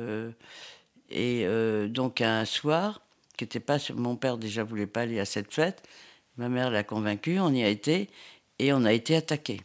et 1.10 1.48
donc 1.90 2.22
un 2.22 2.46
soir, 2.46 3.02
qui 3.36 3.60
pas 3.60 3.78
mon 3.96 4.16
père 4.16 4.38
déjà 4.38 4.64
voulait 4.64 4.86
pas 4.86 5.02
aller 5.02 5.20
à 5.20 5.26
cette 5.26 5.52
fête. 5.52 5.82
Ma 6.38 6.50
mère 6.50 6.70
l'a 6.70 6.84
convaincu, 6.84 7.40
on 7.40 7.52
y 7.52 7.64
a 7.64 7.68
été 7.68 8.10
et 8.60 8.72
on 8.74 8.86
a 8.86 8.94
été 8.94 9.16
attaqué. 9.16 9.62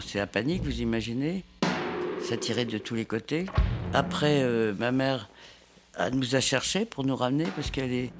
C'est 0.00 0.18
la 0.18 0.26
panique, 0.26 0.62
vous 0.62 0.80
imaginez? 0.80 1.44
Ça 2.22 2.36
tirait 2.36 2.64
de 2.64 2.78
tous 2.78 2.94
les 2.94 3.04
côtés. 3.04 3.46
Après, 3.92 4.42
euh, 4.42 4.74
ma 4.74 4.92
mère 4.92 5.28
nous 6.12 6.34
a 6.34 6.40
cherché 6.40 6.84
pour 6.84 7.04
nous 7.04 7.16
ramener 7.16 7.46
parce 7.54 7.70
qu'elle 7.70 8.10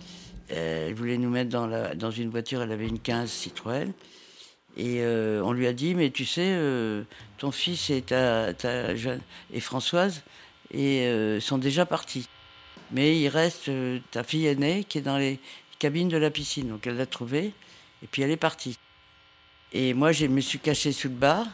elle 0.48 0.94
voulait 0.94 1.18
nous 1.18 1.28
mettre 1.28 1.50
dans, 1.50 2.10
une 2.10 2.30
voiture. 2.30 2.62
Elle 2.62 2.72
avait 2.72 2.86
une 2.86 3.00
15 3.00 3.28
Citroën. 3.30 3.92
Et 4.76 5.00
euh, 5.00 5.42
on 5.42 5.52
lui 5.52 5.66
a 5.66 5.72
dit, 5.72 5.94
mais 5.94 6.10
tu 6.10 6.24
sais, 6.24 6.52
euh, 6.54 7.02
ton 7.38 7.50
fils 7.50 7.90
et 7.90 8.02
ta, 8.02 8.54
jeune 8.94 9.20
et 9.52 9.60
Françoise 9.60 10.22
et 10.72 11.08
sont 11.40 11.58
déjà 11.58 11.86
partis. 11.86 12.28
Mais 12.92 13.18
il 13.18 13.28
reste 13.28 13.70
ta 14.10 14.22
fille 14.22 14.46
aînée 14.46 14.84
qui 14.84 14.98
est 14.98 15.02
dans 15.02 15.18
les 15.18 15.40
cabines 15.78 16.08
de 16.08 16.16
la 16.16 16.30
piscine. 16.30 16.68
Donc 16.68 16.86
elle 16.86 16.96
l'a 16.96 17.06
trouvée 17.06 17.52
et 18.02 18.06
puis 18.06 18.22
elle 18.22 18.30
est 18.30 18.36
partie. 18.36 18.78
Et 19.72 19.94
moi, 19.94 20.12
je 20.12 20.26
me 20.26 20.40
suis 20.40 20.58
caché 20.58 20.92
sous 20.92 21.08
le 21.08 21.14
bar. 21.14 21.46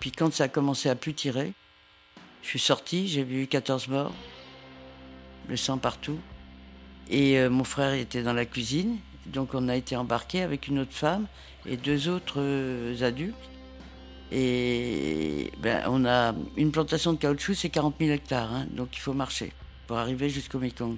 Puis 0.00 0.12
quand 0.12 0.32
ça 0.32 0.44
a 0.44 0.48
commencé 0.48 0.88
à 0.88 0.94
plus 0.94 1.14
tirer, 1.14 1.52
je 2.42 2.48
suis 2.48 2.58
sorti, 2.58 3.06
j'ai 3.06 3.22
vu 3.22 3.46
14 3.46 3.88
morts, 3.88 4.14
le 5.48 5.56
sang 5.56 5.78
partout. 5.78 6.18
Et 7.10 7.38
euh, 7.38 7.50
mon 7.50 7.64
frère 7.64 7.92
était 7.92 8.22
dans 8.22 8.32
la 8.32 8.46
cuisine, 8.46 8.98
donc 9.26 9.54
on 9.54 9.68
a 9.68 9.76
été 9.76 9.96
embarqué 9.96 10.42
avec 10.42 10.68
une 10.68 10.78
autre 10.78 10.92
femme 10.92 11.26
et 11.66 11.76
deux 11.76 12.08
autres 12.08 12.38
euh, 12.38 13.02
adultes. 13.02 13.34
Et 14.32 15.50
ben, 15.60 15.82
on 15.88 16.04
a 16.06 16.34
une 16.56 16.70
plantation 16.70 17.12
de 17.12 17.18
caoutchouc, 17.18 17.54
c'est 17.54 17.68
40 17.68 17.96
000 17.98 18.12
hectares, 18.12 18.52
hein, 18.52 18.66
donc 18.70 18.96
il 18.96 19.00
faut 19.00 19.12
marcher 19.12 19.52
pour 19.86 19.98
arriver 19.98 20.30
jusqu'au 20.30 20.60
Mekong. 20.60 20.96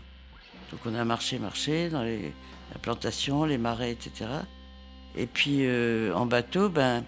Donc 0.70 0.80
on 0.84 0.94
a 0.94 1.04
marché, 1.04 1.38
marché 1.38 1.88
dans 1.88 2.02
les, 2.02 2.32
la 2.72 2.78
plantation, 2.80 3.44
les 3.44 3.58
marais, 3.58 3.90
etc. 3.90 4.30
Et 5.16 5.26
puis 5.26 5.60
euh, 5.62 6.14
en 6.14 6.26
bateau, 6.26 6.68
ben, 6.68 7.04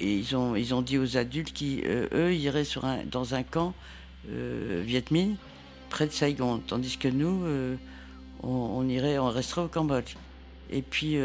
et 0.00 0.16
ils 0.16 0.34
ont, 0.34 0.56
ils 0.56 0.74
ont 0.74 0.82
dit 0.82 0.98
aux 0.98 1.16
adultes 1.16 1.52
qui, 1.52 1.82
euh, 1.84 2.32
iraient 2.32 2.64
dans 3.10 3.34
un 3.34 3.42
camp 3.42 3.74
euh, 4.30 4.84
près 5.90 6.06
de 6.06 6.12
Saigon, 6.12 6.62
tandis 6.66 6.96
que 6.96 7.08
nous, 7.08 7.44
euh, 7.44 7.76
on, 8.42 8.88
irait, 8.88 9.18
on 9.18 9.28
resterait 9.28 9.62
au 9.62 9.68
Cambodge. 9.68 10.14
Et 10.72 10.82
puis 10.82 11.16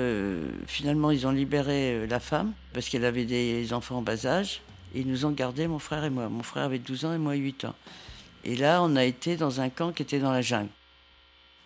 finalement, 0.65 1.11
ils 1.11 1.27
ont 1.27 1.31
libéré 1.31 2.07
la 2.07 2.19
femme 2.19 2.53
parce 2.73 2.89
qu'elle 2.89 3.05
avait 3.05 3.25
des 3.25 3.73
enfants 3.73 3.97
en 3.97 4.01
bas 4.01 4.25
âge. 4.25 4.61
Et 4.95 5.01
ils 5.01 5.07
nous 5.07 5.25
ont 5.25 5.31
gardés, 5.31 5.67
mon 5.67 5.77
frère 5.77 6.03
et 6.03 6.09
moi. 6.09 6.29
Mon 6.29 6.41
frère 6.41 6.63
avait 6.63 6.79
12 6.79 7.05
ans 7.05 7.13
et 7.13 7.19
moi 7.19 7.35
8 7.35 7.65
ans. 7.65 7.75
Et 8.43 8.55
là, 8.55 8.81
on 8.81 8.95
a 8.95 9.03
été 9.03 9.37
dans 9.37 9.61
un 9.61 9.69
camp 9.69 9.91
qui 9.91 10.01
était 10.01 10.17
dans 10.17 10.31
la 10.31 10.41
jungle. 10.41 10.69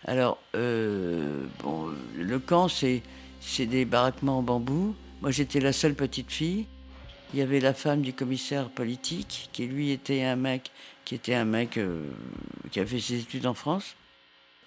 Alors, 0.04 0.40
bon, 0.54 1.88
le 2.18 2.40
camp, 2.40 2.68
c'est 2.68 3.02
des 3.66 3.86
baraquements 3.86 4.40
en 4.40 4.44
bambou 4.44 4.94
Moi, 5.22 5.32
j'étais 5.32 5.62
la 5.62 5.72
seule 5.72 5.96
petite 5.96 6.32
fille. 6.34 6.66
Il 7.34 7.40
y 7.40 7.44
avait 7.44 7.60
la 7.60 7.76
femme 7.76 8.02
du 8.02 8.12
commissaire 8.12 8.70
politique, 8.70 9.50
qui 9.54 9.68
lui 9.68 9.92
était 9.92 10.24
un 10.24 10.36
mec, 10.36 10.72
qui 11.06 11.14
était 11.14 11.36
un 11.36 11.46
mec 11.46 11.78
euh, 11.78 12.02
qui 12.72 12.80
a 12.80 12.86
fait 12.86 13.00
ses 13.00 13.20
études 13.20 13.46
en 13.46 13.54
France, 13.54 13.96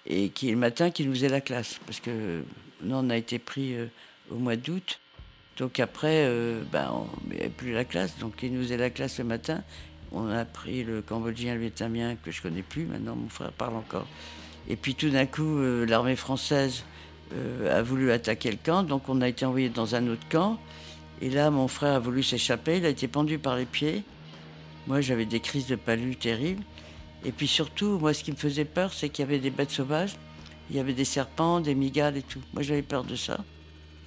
et 0.05 0.29
qui 0.29 0.49
le 0.49 0.55
matin 0.55 0.89
qui 0.89 1.05
nous 1.05 1.13
faisait 1.13 1.29
la 1.29 1.41
classe, 1.41 1.81
parce 1.85 1.99
que 1.99 2.43
nous 2.81 2.95
on 2.95 3.09
a 3.09 3.17
été 3.17 3.37
pris 3.37 3.75
euh, 3.75 3.87
au 4.31 4.35
mois 4.35 4.55
d'août, 4.55 5.01
donc 5.57 5.81
après, 5.81 6.23
euh, 6.25 6.63
ben, 6.71 6.89
on 6.91 7.49
plus 7.57 7.73
la 7.73 7.83
classe, 7.83 8.17
donc 8.17 8.41
il 8.41 8.53
nous 8.53 8.63
faisait 8.63 8.77
la 8.77 8.89
classe 8.89 9.19
le 9.19 9.25
matin. 9.25 9.61
On 10.11 10.29
a 10.29 10.45
pris 10.45 10.83
le 10.83 11.01
cambodgien, 11.01 11.53
le 11.53 11.61
vietnamien 11.61 12.15
que 12.15 12.31
je 12.31 12.41
connais 12.41 12.63
plus. 12.63 12.85
Maintenant, 12.85 13.15
mon 13.15 13.29
frère 13.29 13.51
parle 13.51 13.75
encore. 13.75 14.07
Et 14.67 14.75
puis 14.75 14.95
tout 14.95 15.09
d'un 15.09 15.27
coup, 15.27 15.61
l'armée 15.85 16.15
française 16.15 16.85
a 17.69 17.81
voulu 17.83 18.11
attaquer 18.11 18.49
le 18.49 18.57
camp, 18.63 18.81
donc 18.81 19.09
on 19.09 19.21
a 19.21 19.27
été 19.27 19.45
envoyé 19.45 19.69
dans 19.69 19.93
un 19.93 20.07
autre 20.07 20.27
camp. 20.29 20.59
Et 21.23 21.29
là, 21.29 21.49
mon 21.51 21.69
frère 21.69 21.93
a 21.93 21.99
voulu 21.99 22.21
s'échapper, 22.21 22.79
il 22.79 22.85
a 22.85 22.89
été 22.89 23.07
pendu 23.07 23.39
par 23.39 23.55
les 23.55 23.63
pieds. 23.63 24.03
Moi, 24.87 24.99
j'avais 24.99 25.23
des 25.23 25.39
crises 25.39 25.67
de 25.67 25.77
palu 25.77 26.17
terribles. 26.17 26.61
Et 27.23 27.31
puis 27.31 27.47
surtout, 27.47 27.97
moi, 27.97 28.13
ce 28.13 28.25
qui 28.25 28.33
me 28.33 28.35
faisait 28.35 28.65
peur, 28.65 28.93
c'est 28.93 29.07
qu'il 29.07 29.23
y 29.23 29.27
avait 29.29 29.39
des 29.39 29.49
bêtes 29.49 29.71
sauvages. 29.71 30.17
Il 30.69 30.75
y 30.75 30.79
avait 30.81 30.91
des 30.91 31.05
serpents, 31.05 31.61
des 31.61 31.75
migales 31.75 32.17
et 32.17 32.23
tout. 32.23 32.41
Moi, 32.53 32.61
j'avais 32.61 32.81
peur 32.81 33.05
de 33.05 33.15
ça. 33.15 33.37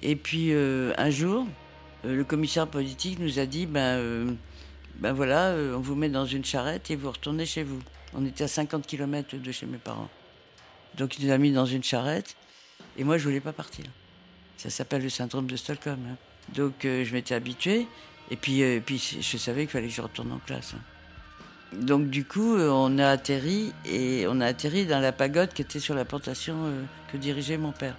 Et 0.03 0.15
puis, 0.15 0.49
euh, 0.51 0.93
un 0.99 1.09
jour, 1.09 1.47
euh, 2.05 2.15
le 2.15 2.23
commissaire 2.23 2.67
politique 2.67 3.17
nous 3.17 3.39
a 3.39 3.47
dit, 3.47 3.65
ben, 3.65 3.97
euh, 3.97 4.31
ben 4.99 5.11
voilà, 5.11 5.55
on 5.75 5.79
vous 5.79 5.95
met 5.95 6.09
dans 6.09 6.27
une 6.27 6.45
charrette 6.45 6.91
et 6.91 6.95
vous 6.95 7.09
retournez 7.09 7.47
chez 7.47 7.63
vous. 7.63 7.79
On 8.13 8.23
était 8.27 8.43
à 8.43 8.47
50 8.47 8.85
km 8.85 9.37
de 9.37 9.51
chez 9.51 9.65
mes 9.65 9.79
parents. 9.79 10.09
Donc, 10.99 11.17
il 11.17 11.25
nous 11.25 11.31
a 11.31 11.39
mis 11.39 11.51
dans 11.51 11.65
une 11.65 11.83
charrette. 11.83 12.35
Et 12.95 13.03
moi, 13.03 13.17
je 13.17 13.23
voulais 13.23 13.39
pas 13.39 13.53
partir. 13.53 13.85
Ça 14.55 14.69
s'appelle 14.69 15.01
le 15.01 15.09
syndrome 15.09 15.47
de 15.47 15.55
Stockholm. 15.55 15.99
Hein. 16.11 16.17
Donc 16.55 16.85
euh, 16.85 17.03
je 17.03 17.13
m'étais 17.13 17.35
habitué. 17.35 17.87
Et 18.29 18.35
puis, 18.35 18.63
euh, 18.63 18.79
puis 18.85 18.97
je 19.21 19.37
savais 19.37 19.61
qu'il 19.61 19.69
fallait 19.69 19.87
que 19.87 19.93
je 19.93 20.01
retourne 20.01 20.31
en 20.31 20.39
classe. 20.39 20.73
Hein. 20.75 20.81
Donc 21.81 22.09
du 22.09 22.25
coup, 22.25 22.55
euh, 22.55 22.69
on 22.69 22.97
a 22.97 23.07
atterri 23.07 23.73
et 23.85 24.25
on 24.27 24.39
a 24.39 24.45
atterri 24.45 24.85
dans 24.85 24.99
la 24.99 25.11
pagode 25.11 25.53
qui 25.53 25.61
était 25.61 25.79
sur 25.79 25.95
la 25.95 26.05
plantation 26.05 26.55
que 27.11 27.17
dirigeait 27.17 27.57
mon 27.57 27.71
père. 27.71 27.95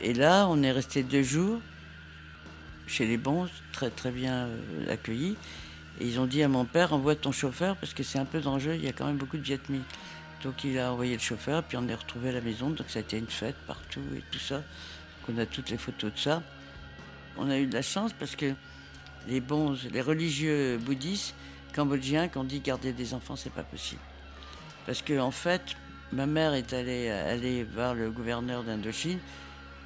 Et 0.00 0.14
là, 0.14 0.46
on 0.48 0.62
est 0.62 0.72
resté 0.72 1.02
deux 1.02 1.22
jours 1.22 1.60
chez 2.86 3.06
les 3.06 3.16
bons, 3.16 3.48
très 3.72 3.90
très 3.90 4.10
bien 4.10 4.48
accueillis. 4.88 5.36
Et 6.00 6.06
ils 6.06 6.20
ont 6.20 6.26
dit 6.26 6.42
à 6.42 6.48
mon 6.48 6.66
père, 6.66 6.92
envoie 6.92 7.14
ton 7.14 7.32
chauffeur 7.32 7.76
parce 7.76 7.94
que 7.94 8.02
c'est 8.02 8.18
un 8.18 8.26
peu 8.26 8.40
dangereux, 8.40 8.74
il 8.74 8.84
y 8.84 8.88
a 8.88 8.92
quand 8.92 9.06
même 9.06 9.16
beaucoup 9.16 9.38
de 9.38 9.42
Vietmis. 9.42 9.82
Donc 10.44 10.64
il 10.64 10.78
a 10.78 10.92
envoyé 10.92 11.14
le 11.14 11.20
chauffeur, 11.20 11.62
puis 11.62 11.78
on 11.78 11.88
est 11.88 11.94
retrouvé 11.94 12.28
à 12.28 12.32
la 12.32 12.42
maison, 12.42 12.68
donc 12.68 12.88
ça 12.88 12.98
a 12.98 13.02
été 13.02 13.16
une 13.16 13.26
fête 13.26 13.56
partout 13.66 14.02
et 14.14 14.22
tout 14.30 14.38
ça. 14.38 14.56
Donc 14.56 15.34
on 15.34 15.38
a 15.38 15.46
toutes 15.46 15.70
les 15.70 15.78
photos 15.78 16.12
de 16.12 16.18
ça 16.18 16.42
on 17.38 17.50
a 17.50 17.58
eu 17.58 17.66
de 17.66 17.74
la 17.74 17.82
chance 17.82 18.12
parce 18.12 18.36
que 18.36 18.54
les 19.28 19.40
bons, 19.40 19.76
les 19.92 20.00
religieux 20.00 20.78
bouddhistes 20.78 21.34
cambodgiens 21.74 22.28
qui 22.28 22.38
ont 22.38 22.44
dit 22.44 22.60
garder 22.60 22.92
des 22.92 23.14
enfants, 23.14 23.36
c'est 23.36 23.52
pas 23.52 23.62
possible. 23.62 24.00
Parce 24.86 25.02
que 25.02 25.18
en 25.18 25.30
fait, 25.30 25.62
ma 26.12 26.26
mère 26.26 26.54
est 26.54 26.72
allée, 26.72 27.10
aller 27.10 27.64
voir 27.64 27.94
le 27.94 28.10
gouverneur 28.10 28.62
d'Indochine, 28.62 29.18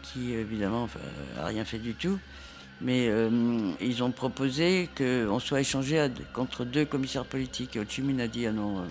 qui 0.02 0.32
évidemment 0.32 0.88
n'a 1.36 1.46
rien 1.46 1.64
fait 1.64 1.78
du 1.78 1.94
tout, 1.94 2.18
mais 2.80 3.08
euh, 3.08 3.72
ils 3.80 4.02
ont 4.02 4.10
proposé 4.10 4.88
qu'on 4.96 5.38
soit 5.38 5.60
échangé 5.60 6.06
contre 6.32 6.64
deux 6.64 6.84
commissaires 6.84 7.24
politiques. 7.24 7.76
Et 7.76 7.80
Ho 7.80 7.84
Chi 7.88 8.02
Minh 8.02 8.20
a 8.20 8.28
dit 8.28 8.46
ah 8.46 8.52
non, 8.52 8.78
euh, 8.78 8.82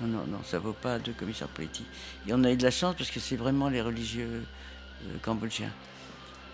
non, 0.00 0.08
non, 0.08 0.26
non, 0.26 0.38
ça 0.44 0.58
vaut 0.58 0.72
pas 0.72 0.98
deux 0.98 1.12
commissaires 1.12 1.48
politiques. 1.48 1.86
Et 2.26 2.34
on 2.34 2.44
a 2.44 2.50
eu 2.50 2.56
de 2.56 2.62
la 2.62 2.70
chance 2.70 2.94
parce 2.96 3.10
que 3.10 3.20
c'est 3.20 3.36
vraiment 3.36 3.68
les 3.68 3.80
religieux 3.80 4.28
euh, 5.04 5.16
cambodgiens. 5.22 5.70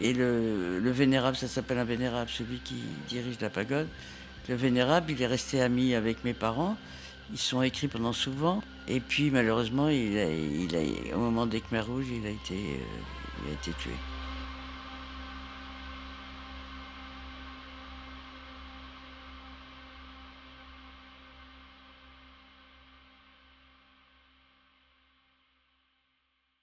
Et 0.01 0.15
le, 0.15 0.91
vénérable, 0.91 1.37
ça 1.37 1.49
s'appelle 1.49 1.79
un 1.79 1.85
vénérable, 1.85 2.31
celui 2.31 2.59
qui 2.59 2.77
dirige 3.09 3.39
la 3.41 3.51
pagode. 3.51 3.89
Le 4.49 4.55
vénérable, 4.55 5.13
il 5.13 5.21
est 5.21 5.27
resté 5.27 5.61
ami 5.61 5.95
avec 5.95 6.25
mes 6.25 6.33
parents. 6.33 6.77
Ils 7.33 7.39
sont 7.39 7.63
écrits 7.63 7.89
pendant 7.89 8.13
souvent. 8.13 8.63
Et 8.89 9.01
puis 9.01 9.31
malheureusement, 9.31 9.89
il 9.89 10.19
a, 10.19 11.17
au 11.17 11.21
moment 11.21 11.47
des 11.47 11.61
Khmer 11.61 11.81
Rouges, 11.81 12.07
euh, 12.11 12.19
il 12.19 12.27
a 12.27 12.31
été 13.53 13.73
tué. 13.79 13.93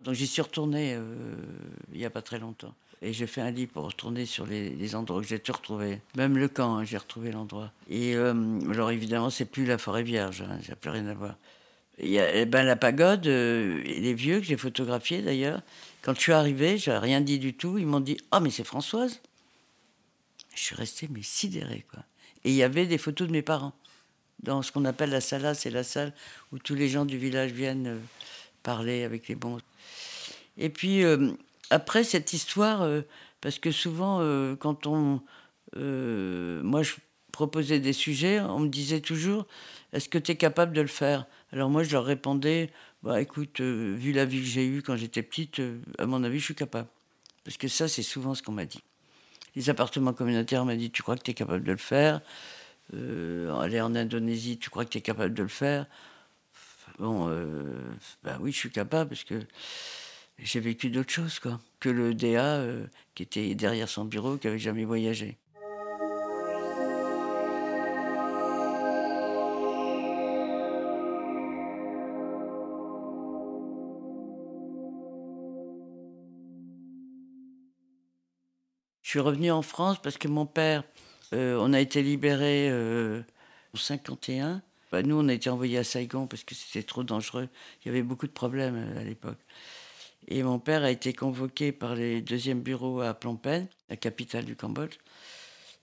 Donc 0.07 0.15
j'y 0.15 0.25
suis 0.25 0.41
retourné 0.41 0.93
euh, 0.93 1.35
il 1.91 1.99
n'y 1.99 2.05
a 2.05 2.09
pas 2.09 2.21
très 2.21 2.39
longtemps. 2.39 2.73
Et 3.01 3.11
j'ai 3.11 3.27
fait 3.27 3.41
un 3.41 3.51
livre 3.51 3.73
pour 3.73 3.83
retourner 3.83 4.25
sur 4.25 4.45
les, 4.45 4.95
endroits 4.95 5.21
que 5.21 5.27
j'ai 5.27 5.37
tout 5.37 5.51
retrouvé. 5.51 5.99
Même 6.15 6.37
le 6.37 6.47
camp, 6.47 6.77
hein, 6.77 6.85
j'ai 6.85 6.95
retrouvé 6.95 7.29
l'endroit. 7.29 7.73
Et 7.89 8.15
euh, 8.15 8.33
alors 8.71 8.89
évidemment, 8.89 9.29
c'est 9.29 9.43
plus 9.43 9.65
la 9.65 9.77
forêt 9.77 10.03
vierge, 10.03 10.43
hein, 10.43 10.59
ça 10.63 10.69
n'a 10.69 10.75
plus 10.77 10.91
rien 10.91 11.07
à 11.07 11.13
voir. 11.13 11.35
Il 11.99 12.07
y 12.07 12.19
a 12.19 12.33
eh 12.33 12.45
ben, 12.45 12.63
la 12.63 12.77
pagode, 12.77 13.27
euh, 13.27 13.83
les 13.83 14.13
vieux 14.13 14.39
que 14.39 14.45
j'ai 14.45 14.55
photographiés 14.55 15.21
d'ailleurs. 15.21 15.61
Quand 16.03 16.15
je 16.15 16.21
suis 16.21 16.31
arrivé, 16.31 16.77
je 16.77 16.89
n'ai 16.89 16.97
rien 16.99 17.19
dit 17.19 17.37
du 17.37 17.53
tout. 17.53 17.77
Ils 17.77 17.85
m'ont 17.85 17.99
dit 17.99 18.15
oh, 18.31 18.39
mais 18.39 18.49
c'est 18.49 18.63
Françoise 18.63 19.19
Je 20.55 20.61
suis 20.61 20.75
resté 20.75 21.09
mais 21.11 21.21
sidéré. 21.21 21.85
Quoi. 21.91 22.01
Et 22.45 22.51
il 22.51 22.55
y 22.55 22.63
avait 22.63 22.85
des 22.85 22.97
photos 22.97 23.27
de 23.27 23.33
mes 23.33 23.41
parents. 23.41 23.73
Dans 24.41 24.61
ce 24.61 24.71
qu'on 24.71 24.85
appelle 24.85 25.09
la 25.09 25.19
sala, 25.19 25.53
c'est 25.53 25.69
la 25.69 25.83
salle 25.83 26.13
où 26.53 26.59
tous 26.59 26.75
les 26.75 26.87
gens 26.87 27.03
du 27.03 27.17
village 27.17 27.51
viennent 27.51 27.99
parler 28.63 29.03
avec 29.03 29.27
les 29.27 29.35
bons. 29.35 29.59
Et 30.57 30.69
puis, 30.69 31.03
euh, 31.03 31.31
après 31.69 32.03
cette 32.03 32.33
histoire, 32.33 32.81
euh, 32.81 33.01
parce 33.41 33.59
que 33.59 33.71
souvent, 33.71 34.19
euh, 34.21 34.55
quand 34.55 34.87
on. 34.87 35.21
moi, 35.75 36.83
je 36.83 36.93
proposais 37.31 37.79
des 37.79 37.93
sujets, 37.93 38.39
on 38.39 38.59
me 38.59 38.69
disait 38.69 39.01
toujours 39.01 39.45
Est-ce 39.93 40.09
que 40.09 40.17
tu 40.17 40.31
es 40.31 40.35
capable 40.35 40.73
de 40.73 40.81
le 40.81 40.87
faire? 40.87 41.27
Alors, 41.51 41.69
moi, 41.69 41.83
je 41.83 41.91
leur 41.91 42.05
répondais 42.05 42.71
bah, 43.03 43.21
Écoute, 43.21 43.61
vu 43.61 44.11
la 44.11 44.25
vie 44.25 44.39
que 44.39 44.47
j'ai 44.47 44.65
eue 44.65 44.81
quand 44.81 44.95
j'étais 44.95 45.21
petite, 45.21 45.61
à 45.99 46.05
mon 46.05 46.23
avis, 46.23 46.39
je 46.39 46.45
suis 46.45 46.55
capable. 46.55 46.87
Parce 47.43 47.57
que 47.57 47.67
ça, 47.67 47.87
c'est 47.87 48.03
souvent 48.03 48.33
ce 48.33 48.41
qu'on 48.41 48.51
m'a 48.51 48.65
dit. 48.65 48.81
Les 49.55 49.69
appartements 49.69 50.13
communautaires 50.13 50.65
m'ont 50.65 50.75
dit 50.75 50.89
Tu 50.89 51.03
crois 51.03 51.15
que 51.15 51.23
tu 51.23 51.31
es 51.31 51.35
capable 51.35 51.63
de 51.63 51.71
le 51.71 51.77
faire? 51.77 52.21
Aller 52.93 53.81
en 53.81 53.93
Indonésie, 53.95 54.57
tu 54.57 54.69
crois 54.69 54.85
que 54.85 54.89
tu 54.89 54.97
es 54.97 55.01
capable 55.01 55.33
de 55.33 55.43
le 55.43 55.49
faire? 55.49 55.85
Bon, 56.99 57.27
ben 58.23 58.37
oui, 58.39 58.51
je 58.51 58.57
suis 58.57 58.71
capable 58.71 59.09
parce 59.09 59.23
que 59.23 59.43
j'ai 60.39 60.59
vécu 60.59 60.89
d'autres 60.89 61.11
choses, 61.11 61.39
quoi, 61.39 61.59
que 61.79 61.89
le 61.89 62.13
DA 62.13 62.57
euh, 62.57 62.85
qui 63.15 63.23
était 63.23 63.55
derrière 63.55 63.89
son 63.89 64.05
bureau, 64.05 64.37
qui 64.37 64.47
avait 64.47 64.59
jamais 64.59 64.85
voyagé. 64.85 65.37
Je 79.01 79.11
suis 79.11 79.19
revenu 79.21 79.51
en 79.51 79.61
France 79.61 80.01
parce 80.01 80.17
que 80.17 80.27
mon 80.27 80.45
père, 80.45 80.83
euh, 81.31 81.57
on 81.61 81.71
a 81.71 81.79
été 81.79 82.03
libéré 82.03 82.67
euh, 82.69 83.21
en 83.73 83.77
51. 83.77 84.61
Bah, 84.91 85.01
nous, 85.01 85.15
on 85.17 85.29
a 85.29 85.33
été 85.33 85.49
envoyés 85.49 85.77
à 85.77 85.85
Saigon 85.85 86.27
parce 86.27 86.43
que 86.43 86.53
c'était 86.53 86.83
trop 86.83 87.05
dangereux. 87.05 87.47
Il 87.81 87.87
y 87.87 87.91
avait 87.91 88.03
beaucoup 88.03 88.27
de 88.27 88.33
problèmes 88.33 88.97
à 88.97 89.03
l'époque. 89.05 89.39
Et 90.27 90.43
mon 90.43 90.59
père 90.59 90.83
a 90.83 90.91
été 90.91 91.13
convoqué 91.13 91.71
par 91.71 91.95
les 91.95 92.21
deuxièmes 92.21 92.61
bureaux 92.61 93.01
à 93.01 93.13
Phnom 93.13 93.39
la 93.89 93.95
capitale 93.95 94.45
du 94.45 94.55
Cambodge. 94.55 94.97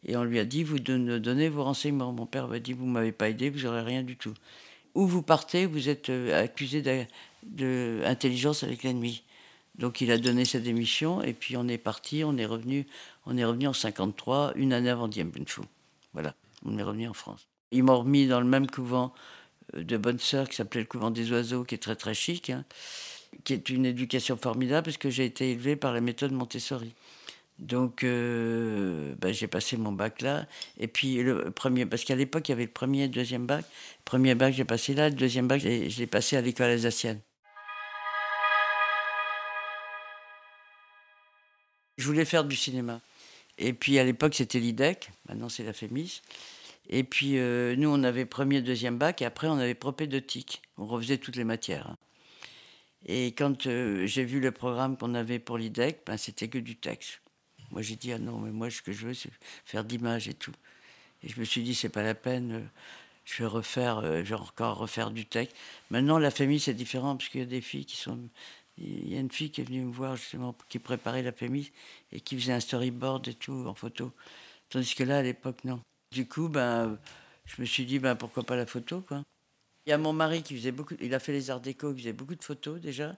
Et 0.06 0.16
on 0.16 0.24
lui 0.24 0.38
a 0.38 0.44
dit, 0.44 0.64
vous 0.64 0.78
donnez 0.78 1.48
vos 1.48 1.64
renseignements. 1.64 2.12
Mon 2.12 2.26
père 2.26 2.48
m'a 2.48 2.58
dit, 2.58 2.74
vous 2.74 2.84
ne 2.86 2.92
m'avez 2.92 3.12
pas 3.12 3.30
aidé, 3.30 3.48
vous 3.48 3.60
n'aurez 3.60 3.80
rien 3.80 4.02
du 4.02 4.16
tout. 4.16 4.34
Où 4.94 5.06
vous 5.06 5.22
partez, 5.22 5.64
vous 5.66 5.88
êtes 5.88 6.10
euh, 6.10 6.44
accusé 6.44 6.82
d'intelligence 7.42 8.62
avec 8.62 8.82
l'ennemi. 8.82 9.22
Donc 9.76 10.00
il 10.00 10.12
a 10.12 10.18
donné 10.18 10.44
sa 10.44 10.60
démission 10.60 11.20
et 11.22 11.32
puis 11.32 11.56
on 11.56 11.66
est 11.66 11.78
parti, 11.78 12.22
on 12.22 12.36
est 12.36 12.46
revenu, 12.46 12.86
on 13.26 13.36
est 13.36 13.44
revenu 13.44 13.66
en 13.66 13.72
53, 13.72 14.52
une 14.54 14.72
année 14.72 14.90
avant 14.90 15.08
Dien 15.08 15.24
Bien 15.24 15.44
Phu. 15.46 15.62
Voilà, 16.12 16.34
on 16.64 16.78
est 16.78 16.82
revenu 16.82 17.08
en 17.08 17.14
France. 17.14 17.48
Ils 17.72 17.82
m'ont 17.82 17.98
remis 17.98 18.28
dans 18.28 18.38
le 18.38 18.46
même 18.46 18.68
couvent 18.68 19.12
euh, 19.74 19.82
de 19.82 19.96
bonnes 19.96 20.20
sœurs 20.20 20.48
qui 20.48 20.54
s'appelait 20.54 20.82
le 20.82 20.86
couvent 20.86 21.10
des 21.10 21.32
oiseaux, 21.32 21.64
qui 21.64 21.74
est 21.74 21.78
très 21.78 21.96
très 21.96 22.14
chic. 22.14 22.50
Hein 22.50 22.64
qui 23.44 23.52
est 23.52 23.68
une 23.70 23.86
éducation 23.86 24.36
formidable 24.36 24.84
parce 24.84 24.96
que 24.96 25.10
j'ai 25.10 25.24
été 25.24 25.50
élevé 25.50 25.76
par 25.76 25.92
la 25.92 26.00
méthode 26.00 26.32
Montessori. 26.32 26.94
Donc, 27.58 28.02
euh, 28.02 29.14
ben, 29.18 29.32
j'ai 29.32 29.46
passé 29.46 29.76
mon 29.76 29.92
bac 29.92 30.22
là. 30.22 30.46
Et 30.78 30.88
puis, 30.88 31.22
le 31.22 31.50
premier, 31.50 31.86
parce 31.86 32.04
qu'à 32.04 32.16
l'époque, 32.16 32.48
il 32.48 32.52
y 32.52 32.54
avait 32.54 32.64
le 32.64 32.70
premier 32.70 33.04
et 33.04 33.06
le 33.06 33.12
deuxième 33.12 33.46
bac. 33.46 33.64
Le 33.64 34.04
premier 34.04 34.34
bac, 34.34 34.54
j'ai 34.54 34.64
passé 34.64 34.94
là. 34.94 35.08
Le 35.08 35.14
deuxième 35.14 35.46
bac, 35.46 35.60
je 35.60 35.98
l'ai 35.98 36.06
passé 36.06 36.36
à 36.36 36.40
l'école 36.40 36.70
alsacienne. 36.70 37.20
Je 41.96 42.06
voulais 42.06 42.24
faire 42.24 42.44
du 42.44 42.56
cinéma. 42.56 43.00
Et 43.56 43.72
puis, 43.72 44.00
à 44.00 44.04
l'époque, 44.04 44.34
c'était 44.34 44.58
l'IDEC. 44.58 45.10
Maintenant, 45.28 45.48
c'est 45.48 45.62
la 45.62 45.72
FEMIS. 45.72 46.22
Et 46.88 47.04
puis, 47.04 47.38
euh, 47.38 47.76
nous, 47.76 47.88
on 47.88 48.02
avait 48.02 48.26
premier, 48.26 48.62
deuxième 48.62 48.98
bac. 48.98 49.22
Et 49.22 49.24
après, 49.24 49.46
on 49.46 49.58
avait 49.58 49.76
propédeutique. 49.76 50.60
On 50.76 50.86
refaisait 50.86 51.18
toutes 51.18 51.36
les 51.36 51.44
matières. 51.44 51.86
Hein. 51.88 51.96
Et 53.06 53.28
quand 53.32 53.66
euh, 53.66 54.06
j'ai 54.06 54.24
vu 54.24 54.40
le 54.40 54.50
programme 54.50 54.96
qu'on 54.96 55.14
avait 55.14 55.38
pour 55.38 55.58
l'IDEC, 55.58 56.02
ben, 56.06 56.16
c'était 56.16 56.48
que 56.48 56.58
du 56.58 56.76
texte. 56.76 57.20
Moi, 57.70 57.82
j'ai 57.82 57.96
dit, 57.96 58.12
ah 58.12 58.18
non, 58.18 58.38
mais 58.38 58.50
moi, 58.50 58.70
ce 58.70 58.82
que 58.82 58.92
je 58.92 59.08
veux, 59.08 59.14
c'est 59.14 59.30
faire 59.64 59.84
d'images 59.84 60.28
et 60.28 60.34
tout. 60.34 60.54
Et 61.22 61.28
je 61.28 61.38
me 61.38 61.44
suis 61.44 61.62
dit, 61.62 61.74
c'est 61.74 61.88
pas 61.88 62.02
la 62.02 62.14
peine, 62.14 62.52
euh, 62.52 62.60
je 63.24 63.42
vais 63.42 63.48
refaire, 63.48 63.98
euh, 63.98 64.22
je 64.24 64.34
vais 64.34 64.40
encore 64.40 64.78
refaire 64.78 65.10
du 65.10 65.26
texte. 65.26 65.56
Maintenant, 65.90 66.18
la 66.18 66.30
famille, 66.30 66.60
c'est 66.60 66.74
différent, 66.74 67.16
parce 67.16 67.28
qu'il 67.28 67.40
y 67.40 67.44
a 67.44 67.46
des 67.46 67.60
filles 67.60 67.86
qui 67.86 67.96
sont. 67.96 68.18
Il 68.76 69.08
y 69.08 69.16
a 69.16 69.20
une 69.20 69.30
fille 69.30 69.50
qui 69.50 69.60
est 69.60 69.64
venue 69.64 69.82
me 69.82 69.92
voir, 69.92 70.16
justement, 70.16 70.56
qui 70.68 70.78
préparait 70.80 71.22
la 71.22 71.32
famille 71.32 71.70
et 72.10 72.20
qui 72.20 72.36
faisait 72.38 72.52
un 72.52 72.60
storyboard 72.60 73.28
et 73.28 73.34
tout 73.34 73.64
en 73.68 73.74
photo. 73.74 74.12
Tandis 74.68 74.94
que 74.94 75.04
là, 75.04 75.18
à 75.18 75.22
l'époque, 75.22 75.62
non. 75.64 75.80
Du 76.10 76.26
coup, 76.26 76.48
ben, 76.48 76.98
je 77.44 77.60
me 77.60 77.66
suis 77.66 77.84
dit, 77.86 78.00
ben, 78.00 78.16
pourquoi 78.16 78.42
pas 78.42 78.56
la 78.56 78.66
photo, 78.66 79.00
quoi. 79.00 79.22
Il 79.86 79.90
y 79.90 79.92
a 79.92 79.98
mon 79.98 80.12
mari 80.12 80.42
qui 80.42 80.56
faisait 80.56 80.72
beaucoup, 80.72 80.94
il 81.00 81.14
a 81.14 81.18
fait 81.18 81.32
les 81.32 81.50
arts 81.50 81.60
déco, 81.60 81.92
il 81.92 81.98
faisait 81.98 82.12
beaucoup 82.12 82.34
de 82.34 82.44
photos 82.44 82.80
déjà. 82.80 83.16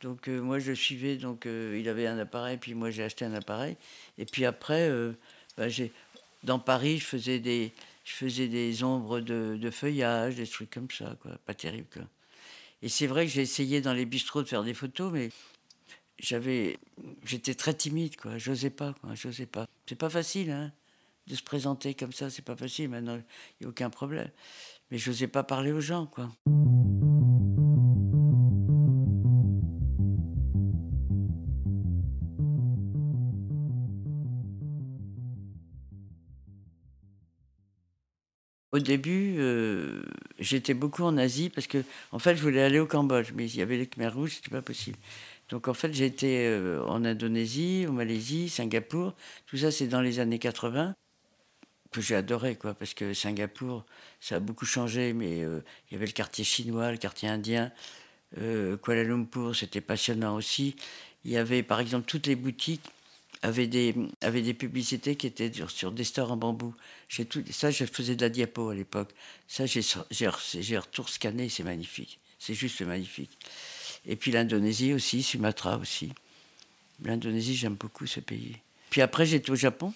Donc 0.00 0.28
euh, 0.28 0.40
moi 0.40 0.58
je 0.58 0.72
suivais, 0.72 1.16
donc 1.16 1.46
euh, 1.46 1.76
il 1.78 1.88
avait 1.88 2.06
un 2.06 2.18
appareil, 2.18 2.56
puis 2.56 2.74
moi 2.74 2.90
j'ai 2.90 3.02
acheté 3.02 3.24
un 3.24 3.34
appareil. 3.34 3.76
Et 4.18 4.24
puis 4.24 4.44
après, 4.44 4.88
euh, 4.88 5.12
bah, 5.56 5.68
j'ai, 5.68 5.92
dans 6.42 6.58
Paris, 6.58 6.98
je 6.98 7.04
faisais 7.04 7.38
des, 7.38 7.72
je 8.04 8.12
faisais 8.12 8.48
des 8.48 8.82
ombres 8.82 9.20
de, 9.20 9.58
de, 9.60 9.70
feuillage, 9.70 10.36
des 10.36 10.46
trucs 10.46 10.70
comme 10.70 10.90
ça, 10.90 11.16
quoi. 11.22 11.32
Pas 11.46 11.54
terrible, 11.54 11.86
quoi. 11.92 12.02
Et 12.82 12.88
c'est 12.88 13.06
vrai 13.06 13.26
que 13.26 13.32
j'ai 13.32 13.42
essayé 13.42 13.80
dans 13.82 13.92
les 13.92 14.06
bistrots 14.06 14.42
de 14.42 14.48
faire 14.48 14.64
des 14.64 14.74
photos, 14.74 15.12
mais 15.12 15.30
j'avais, 16.18 16.78
j'étais 17.24 17.54
très 17.54 17.74
timide, 17.74 18.16
quoi. 18.16 18.38
J'osais 18.38 18.70
pas, 18.70 18.94
quoi. 19.00 19.14
J'osais 19.14 19.46
pas. 19.46 19.68
C'est 19.86 19.96
pas 19.98 20.10
facile, 20.10 20.50
hein, 20.50 20.72
de 21.26 21.34
se 21.34 21.42
présenter 21.42 21.94
comme 21.94 22.12
ça. 22.12 22.30
C'est 22.30 22.44
pas 22.44 22.56
facile. 22.56 22.88
Maintenant, 22.88 23.16
il 23.16 23.64
n'y 23.64 23.66
a 23.66 23.68
aucun 23.68 23.90
problème. 23.90 24.30
Mais 24.90 24.98
j'osais 24.98 25.28
pas 25.28 25.42
parler 25.42 25.72
aux 25.72 25.80
gens, 25.80 26.06
quoi. 26.06 26.30
Au 38.72 38.78
début, 38.78 39.34
euh, 39.38 40.02
j'étais 40.38 40.74
beaucoup 40.74 41.02
en 41.02 41.16
Asie 41.16 41.50
parce 41.50 41.66
que, 41.66 41.82
en 42.12 42.20
fait, 42.20 42.36
je 42.36 42.42
voulais 42.42 42.62
aller 42.62 42.78
au 42.78 42.86
Cambodge, 42.86 43.32
mais 43.34 43.46
il 43.46 43.56
y 43.56 43.62
avait 43.62 43.76
les 43.76 43.86
Khmer 43.86 44.08
rouges, 44.08 44.36
c'était 44.36 44.50
pas 44.50 44.62
possible. 44.62 44.96
Donc, 45.48 45.66
en 45.66 45.74
fait, 45.74 45.92
j'étais 45.92 46.46
euh, 46.48 46.80
en 46.84 47.04
Indonésie, 47.04 47.86
en 47.88 47.92
Malaisie, 47.92 48.48
Singapour. 48.48 49.14
Tout 49.46 49.56
ça, 49.56 49.72
c'est 49.72 49.88
dans 49.88 50.00
les 50.00 50.20
années 50.20 50.38
80 50.38 50.94
que 51.90 52.00
j'ai 52.00 52.14
adoré, 52.14 52.56
quoi, 52.56 52.74
parce 52.74 52.94
que 52.94 53.14
Singapour, 53.14 53.84
ça 54.20 54.36
a 54.36 54.40
beaucoup 54.40 54.66
changé, 54.66 55.12
mais 55.12 55.42
euh, 55.42 55.60
il 55.90 55.94
y 55.94 55.96
avait 55.96 56.06
le 56.06 56.12
quartier 56.12 56.44
chinois, 56.44 56.92
le 56.92 56.98
quartier 56.98 57.28
indien. 57.28 57.72
Kuala 58.36 59.02
Lumpur, 59.02 59.56
c'était 59.56 59.80
passionnant 59.80 60.36
aussi. 60.36 60.76
Il 61.24 61.32
y 61.32 61.36
avait, 61.36 61.64
par 61.64 61.80
exemple, 61.80 62.06
toutes 62.06 62.28
les 62.28 62.36
boutiques 62.36 62.84
avait 63.42 63.66
des, 63.66 63.94
avait 64.20 64.42
des 64.42 64.54
publicités 64.54 65.16
qui 65.16 65.26
étaient 65.26 65.52
sur, 65.52 65.70
sur 65.70 65.92
des 65.92 66.04
stores 66.04 66.32
en 66.32 66.36
bambou. 66.36 66.74
Tout, 67.28 67.42
ça, 67.50 67.70
je 67.70 67.84
faisais 67.84 68.16
de 68.16 68.22
la 68.22 68.28
diapo 68.28 68.68
à 68.68 68.74
l'époque. 68.74 69.10
Ça, 69.48 69.64
j'ai, 69.66 70.78
retour 70.78 71.08
scanné, 71.08 71.48
c'est 71.48 71.62
magnifique. 71.62 72.18
C'est 72.38 72.54
juste 72.54 72.80
magnifique. 72.82 73.36
Et 74.06 74.16
puis 74.16 74.30
l'Indonésie 74.30 74.92
aussi, 74.92 75.22
Sumatra 75.22 75.78
aussi. 75.78 76.12
L'Indonésie, 77.02 77.54
j'aime 77.54 77.74
beaucoup 77.74 78.06
ce 78.06 78.20
pays. 78.20 78.56
Puis 78.90 79.00
après, 79.00 79.24
j'étais 79.24 79.50
au 79.50 79.56
Japon, 79.56 79.92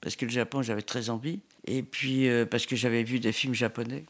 parce 0.00 0.16
que 0.16 0.24
le 0.24 0.30
Japon, 0.30 0.62
j'avais 0.62 0.82
très 0.82 1.10
envie. 1.10 1.40
Et 1.66 1.82
puis, 1.82 2.28
euh, 2.28 2.46
parce 2.46 2.66
que 2.66 2.76
j'avais 2.76 3.02
vu 3.02 3.20
des 3.20 3.32
films 3.32 3.54
japonais. 3.54 4.04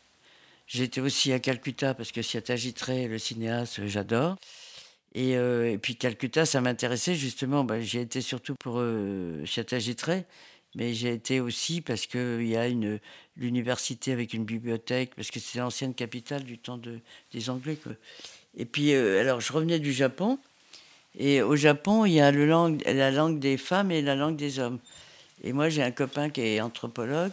J'étais 0.66 1.00
aussi 1.00 1.33
à 1.33 1.38
Calcutta, 1.38 1.95
parce 1.95 2.12
que 2.12 2.23
Siataji 2.23 2.75
le 3.09 3.18
cinéaste, 3.18 3.87
j'adore. 3.87 4.37
Euh, 5.16 5.73
et, 5.73 5.78
puis 5.78 5.97
Calcutta, 5.97 6.45
ça 6.45 6.61
m'intéressait 6.61 7.14
justement. 7.14 7.64
Ben, 7.64 7.80
j'y 7.80 7.99
été 7.99 8.21
surtout 8.21 8.54
pour 8.54 8.76
euh, 8.78 9.45
mais 10.75 10.92
j'ai 10.92 11.12
été 11.14 11.40
aussi 11.40 11.80
parce 11.80 12.07
qu'il 12.07 12.47
y 12.47 12.57
a 12.57 12.68
une 12.68 13.00
l'université 13.37 14.12
avec 14.12 14.35
une 14.35 14.45
bibliothèque, 14.45 15.14
parce 15.14 15.30
que 15.30 15.40
c'est 15.40 15.59
l'ancienne 15.59 15.95
capitale 15.95 16.42
du 16.45 16.59
temps 16.59 16.76
de, 16.76 16.99
des 17.33 17.50
Anglais. 17.50 17.78
Et 18.57 18.64
puis, 18.64 18.92
euh, 18.92 19.21
alors, 19.21 19.40
je 19.40 19.52
revenais 19.52 19.78
du 19.78 19.92
Japon, 19.92 20.38
et 21.16 21.40
au 21.40 21.57
Japon, 21.57 22.04
il 22.04 22.14
y 22.14 22.21
a 22.21 22.33
la 22.33 23.11
langue 23.11 23.38
des 23.38 23.57
femmes 23.57 23.92
et 23.92 24.02
la 24.02 24.16
langue 24.16 24.37
des 24.37 24.59
hommes. 24.59 24.80
Et 25.42 25.52
moi, 25.52 25.69
j'ai 25.69 25.82
un 25.82 25.91
copain 25.91 26.30
qui 26.30 26.41
est 26.41 26.60
anthropologue, 26.60 27.32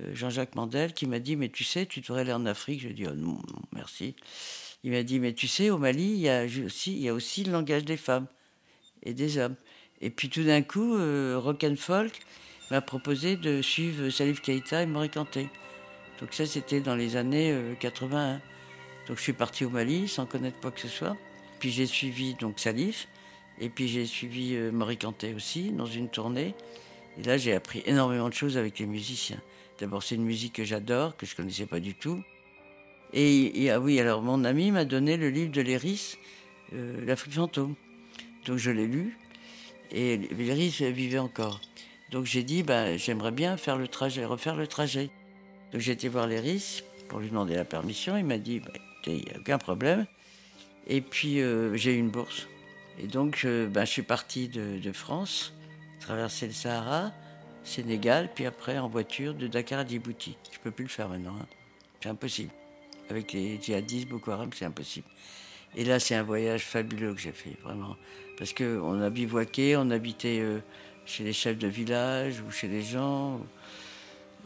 euh, 0.00 0.14
Jean-Jacques 0.14 0.54
Mandel, 0.54 0.92
qui 0.92 1.06
m'a 1.06 1.18
dit 1.18 1.36
Mais 1.36 1.48
tu 1.48 1.64
sais, 1.64 1.86
tu 1.86 2.00
devrais 2.00 2.22
aller 2.22 2.32
en 2.32 2.46
Afrique. 2.46 2.80
Je 2.80 2.88
lui 2.88 2.92
ai 2.92 2.96
dit 2.96 3.06
oh, 3.08 3.14
non, 3.14 3.38
merci. 3.72 4.14
Il 4.86 4.92
m'a 4.92 5.02
dit, 5.02 5.18
mais 5.18 5.32
tu 5.32 5.48
sais, 5.48 5.70
au 5.70 5.78
Mali, 5.78 6.04
il 6.04 6.18
y 6.18 6.28
a 6.28 6.44
aussi, 6.64 6.92
il 6.92 7.02
y 7.02 7.08
a 7.08 7.12
aussi 7.12 7.42
le 7.42 7.50
langage 7.50 7.84
des 7.84 7.96
femmes 7.96 8.26
et 9.02 9.14
des 9.14 9.36
hommes. 9.36 9.56
Et 10.00 10.10
puis 10.10 10.28
tout 10.28 10.44
d'un 10.44 10.62
coup, 10.62 10.94
euh, 10.94 11.40
Rock 11.42 11.64
and 11.64 11.74
Folk 11.76 12.20
m'a 12.70 12.80
proposé 12.80 13.36
de 13.36 13.62
suivre 13.62 14.10
Salif 14.10 14.40
Keïta 14.40 14.82
et 14.82 14.86
Maurice 14.86 15.10
Kanté. 15.10 15.48
Donc 16.20 16.34
ça, 16.34 16.46
c'était 16.46 16.80
dans 16.80 16.94
les 16.94 17.16
années 17.16 17.52
81. 17.80 18.16
Euh, 18.16 18.38
donc 19.08 19.16
je 19.16 19.22
suis 19.22 19.32
parti 19.32 19.64
au 19.64 19.70
Mali 19.70 20.06
sans 20.06 20.24
connaître 20.24 20.60
quoi 20.60 20.70
que 20.70 20.80
ce 20.80 20.88
soit. 20.88 21.16
Puis 21.58 21.72
j'ai 21.72 21.86
suivi 21.86 22.34
donc 22.34 22.60
Salif, 22.60 23.08
et 23.58 23.70
puis 23.70 23.88
j'ai 23.88 24.06
suivi 24.06 24.54
euh, 24.54 24.70
aussi 25.34 25.72
dans 25.72 25.86
une 25.86 26.08
tournée. 26.08 26.54
Et 27.18 27.22
là, 27.22 27.36
j'ai 27.36 27.54
appris 27.54 27.82
énormément 27.86 28.28
de 28.28 28.34
choses 28.34 28.56
avec 28.56 28.78
les 28.78 28.86
musiciens. 28.86 29.40
D'abord, 29.78 30.02
c'est 30.02 30.14
une 30.14 30.24
musique 30.24 30.54
que 30.54 30.64
j'adore, 30.64 31.16
que 31.16 31.26
je 31.26 31.36
connaissais 31.36 31.66
pas 31.66 31.80
du 31.80 31.94
tout. 31.94 32.22
Et, 33.12 33.70
ah 33.70 33.80
oui, 33.80 34.00
alors 34.00 34.22
mon 34.22 34.44
ami 34.44 34.70
m'a 34.70 34.84
donné 34.84 35.16
le 35.16 35.30
livre 35.30 35.52
de 35.52 35.60
Léris, 35.60 36.16
euh, 36.74 37.04
L'Afrique 37.06 37.34
fantôme. 37.34 37.74
Donc 38.46 38.58
je 38.58 38.70
l'ai 38.70 38.86
lu, 38.86 39.16
et 39.90 40.16
Léris 40.16 40.82
vivait 40.92 41.18
encore. 41.18 41.60
Donc 42.10 42.26
j'ai 42.26 42.42
dit, 42.42 42.62
bah, 42.62 42.96
j'aimerais 42.96 43.32
bien 43.32 43.56
faire 43.56 43.76
le 43.76 43.88
trajet, 43.88 44.24
refaire 44.24 44.56
le 44.56 44.66
trajet. 44.66 45.10
Donc 45.72 45.80
j'ai 45.80 45.92
été 45.92 46.08
voir 46.08 46.26
Léris 46.26 46.82
pour 47.08 47.20
lui 47.20 47.28
demander 47.28 47.54
la 47.54 47.64
permission. 47.64 48.16
Il 48.16 48.24
m'a 48.24 48.38
dit, 48.38 48.60
bah, 48.60 48.72
il 49.06 49.14
n'y 49.14 49.30
a 49.32 49.38
aucun 49.38 49.58
problème. 49.58 50.06
Et 50.86 51.00
puis 51.00 51.40
euh, 51.40 51.76
j'ai 51.76 51.94
eu 51.94 51.98
une 51.98 52.10
bourse. 52.10 52.46
Et 52.98 53.06
donc 53.06 53.36
je, 53.36 53.66
bah, 53.66 53.84
je 53.84 53.90
suis 53.90 54.02
parti 54.02 54.48
de, 54.48 54.92
France, 54.92 55.52
traverser 56.06 56.46
le 56.46 56.52
Sahara, 56.52 57.12
Sénégal, 57.64 58.30
puis 58.34 58.46
après 58.46 58.78
en 58.78 58.88
voiture 58.88 59.34
de 59.34 59.48
Dakar 59.48 59.80
à 59.80 59.86
Djibouti. 59.86 60.36
Je 60.52 60.58
peux 60.60 60.70
plus 60.70 60.84
le 60.84 60.90
faire 60.90 61.08
maintenant. 61.08 61.34
Hein. 61.40 61.46
C'est 62.00 62.08
impossible 62.08 62.52
avec 63.10 63.32
les 63.32 63.60
djihadistes, 63.60 64.08
Boko 64.08 64.30
Haram, 64.32 64.50
c'est 64.54 64.64
impossible. 64.64 65.06
Et 65.76 65.84
là, 65.84 65.98
c'est 65.98 66.14
un 66.14 66.22
voyage 66.22 66.64
fabuleux 66.64 67.14
que 67.14 67.20
j'ai 67.20 67.32
fait, 67.32 67.56
vraiment. 67.62 67.96
Parce 68.38 68.52
qu'on 68.52 69.00
a 69.00 69.10
bivouaqué, 69.10 69.76
on 69.76 69.90
habitait 69.90 70.40
euh, 70.40 70.60
chez 71.04 71.24
les 71.24 71.32
chefs 71.32 71.58
de 71.58 71.68
village 71.68 72.40
ou 72.40 72.50
chez 72.50 72.68
les 72.68 72.82
gens. 72.82 73.40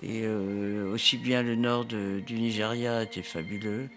Et 0.02 0.22
euh, 0.24 0.92
aussi 0.92 1.18
bien 1.18 1.42
le 1.42 1.56
nord 1.56 1.84
du 1.84 2.22
Nigeria 2.34 3.02
était 3.02 3.22
fabuleux. 3.22 3.88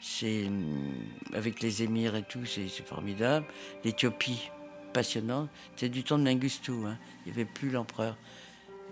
C'est 0.00 0.46
hum, 0.46 1.04
avec 1.34 1.60
les 1.60 1.82
émirs 1.82 2.16
et 2.16 2.22
tout, 2.22 2.44
c'est 2.46 2.68
formidable. 2.86 3.46
L'Éthiopie, 3.84 4.50
passionnant. 4.92 5.48
C'était 5.74 5.88
du 5.88 6.02
temps 6.04 6.18
de 6.18 6.24
Mengistu, 6.24 6.72
hein. 6.86 6.98
il 7.24 7.32
n'y 7.32 7.38
avait 7.38 7.50
plus 7.50 7.70
l'empereur. 7.70 8.16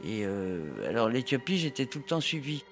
Et 0.05 0.25
euh, 0.25 0.89
alors 0.89 1.09
l'Éthiopie, 1.09 1.59
j'étais 1.59 1.87
tout 1.87 1.99
le 1.99 2.05
temps 2.05 2.21
suivi. 2.21 2.65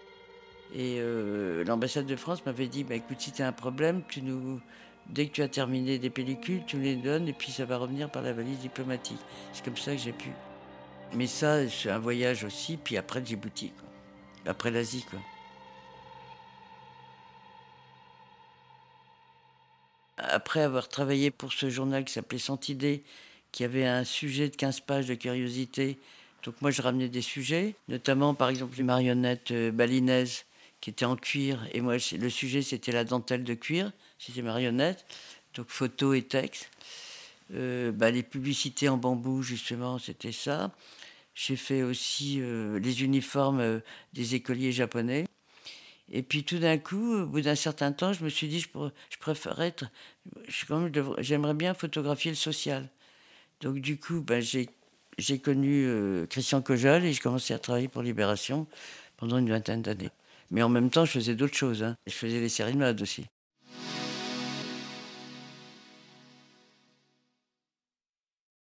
Et 0.74 0.96
euh, 0.98 1.64
l'ambassade 1.64 2.06
de 2.06 2.16
France 2.16 2.44
m'avait 2.44 2.68
dit 2.68 2.84
bah, 2.84 2.94
écoute, 2.94 3.20
si 3.20 3.32
tu 3.32 3.42
as 3.42 3.48
un 3.48 3.52
problème, 3.52 4.02
tu 4.08 4.22
nous, 4.22 4.60
dès 5.08 5.26
que 5.26 5.32
tu 5.32 5.42
as 5.42 5.48
terminé 5.48 5.98
des 5.98 6.10
pellicules, 6.10 6.62
tu 6.66 6.76
me 6.76 6.82
les 6.82 6.96
donnes 6.96 7.28
et 7.28 7.32
puis 7.32 7.52
ça 7.52 7.64
va 7.64 7.78
revenir 7.78 8.10
par 8.10 8.22
la 8.22 8.32
valise 8.32 8.58
diplomatique. 8.58 9.20
C'est 9.52 9.64
comme 9.64 9.76
ça 9.76 9.92
que 9.92 9.98
j'ai 9.98 10.12
pu. 10.12 10.30
Mais 11.14 11.26
ça, 11.26 11.68
c'est 11.68 11.90
un 11.90 11.98
voyage 11.98 12.44
aussi, 12.44 12.76
puis 12.76 12.96
après 12.96 13.24
Djibouti, 13.24 13.72
après 14.44 14.70
l'Asie. 14.70 15.04
Après 20.18 20.60
avoir 20.60 20.88
travaillé 20.88 21.30
pour 21.30 21.52
ce 21.52 21.68
journal 21.68 22.04
qui 22.04 22.12
s'appelait 22.12 22.38
Santidée, 22.38 23.02
qui 23.52 23.64
avait 23.64 23.86
un 23.86 24.04
sujet 24.04 24.48
de 24.48 24.56
15 24.56 24.80
pages 24.80 25.06
de 25.06 25.14
curiosité, 25.14 25.98
donc 26.42 26.60
moi 26.62 26.70
je 26.70 26.80
ramenais 26.80 27.08
des 27.08 27.22
sujets, 27.22 27.74
notamment 27.88 28.34
par 28.34 28.48
exemple 28.48 28.76
les 28.76 28.84
marionnettes 28.84 29.50
euh, 29.50 29.70
balinaises 29.70 30.44
qui 30.80 30.90
était 30.90 31.04
en 31.04 31.16
cuir. 31.16 31.66
Et 31.72 31.80
moi, 31.80 31.96
le 31.96 32.30
sujet, 32.30 32.62
c'était 32.62 32.92
la 32.92 33.04
dentelle 33.04 33.44
de 33.44 33.54
cuir, 33.54 33.90
c'était 34.18 34.42
marionnette, 34.42 35.04
donc 35.54 35.68
photo 35.68 36.14
et 36.14 36.22
texte. 36.22 36.70
Euh, 37.54 37.92
bah, 37.92 38.10
les 38.10 38.22
publicités 38.22 38.88
en 38.88 38.96
bambou, 38.96 39.42
justement, 39.42 39.98
c'était 39.98 40.32
ça. 40.32 40.70
J'ai 41.34 41.56
fait 41.56 41.82
aussi 41.82 42.38
euh, 42.40 42.78
les 42.78 43.02
uniformes 43.02 43.80
des 44.12 44.34
écoliers 44.34 44.72
japonais. 44.72 45.26
Et 46.10 46.22
puis 46.22 46.44
tout 46.44 46.58
d'un 46.58 46.78
coup, 46.78 47.14
au 47.14 47.26
bout 47.26 47.40
d'un 47.40 47.54
certain 47.54 47.92
temps, 47.92 48.12
je 48.12 48.22
me 48.24 48.28
suis 48.28 48.48
dit, 48.48 48.60
je, 48.60 48.68
je 49.10 49.18
préfère 49.18 49.60
être, 49.60 49.86
j'aimerais 50.48 51.54
bien 51.54 51.74
photographier 51.74 52.30
le 52.30 52.36
social. 52.36 52.88
Donc 53.60 53.78
du 53.78 53.98
coup, 53.98 54.20
ben, 54.20 54.40
j'ai, 54.40 54.68
connu 55.38 56.26
Christian 56.28 56.62
Cojol 56.62 57.04
et 57.04 57.12
j'ai 57.12 57.20
commencé 57.20 57.54
à 57.54 57.58
travailler 57.58 57.88
pour 57.88 58.02
Libération 58.02 58.66
pendant 59.16 59.38
une 59.38 59.48
vingtaine 59.48 59.82
d'années. 59.82 60.10
Mais 60.50 60.62
en 60.62 60.68
même 60.68 60.90
temps, 60.90 61.04
je 61.04 61.12
faisais 61.12 61.34
d'autres 61.34 61.56
choses. 61.56 61.82
Hein. 61.82 61.96
Je 62.06 62.12
faisais 62.12 62.40
les 62.40 62.48
séries 62.48 62.72
de 62.72 62.78
mode 62.78 63.02
aussi. 63.02 63.26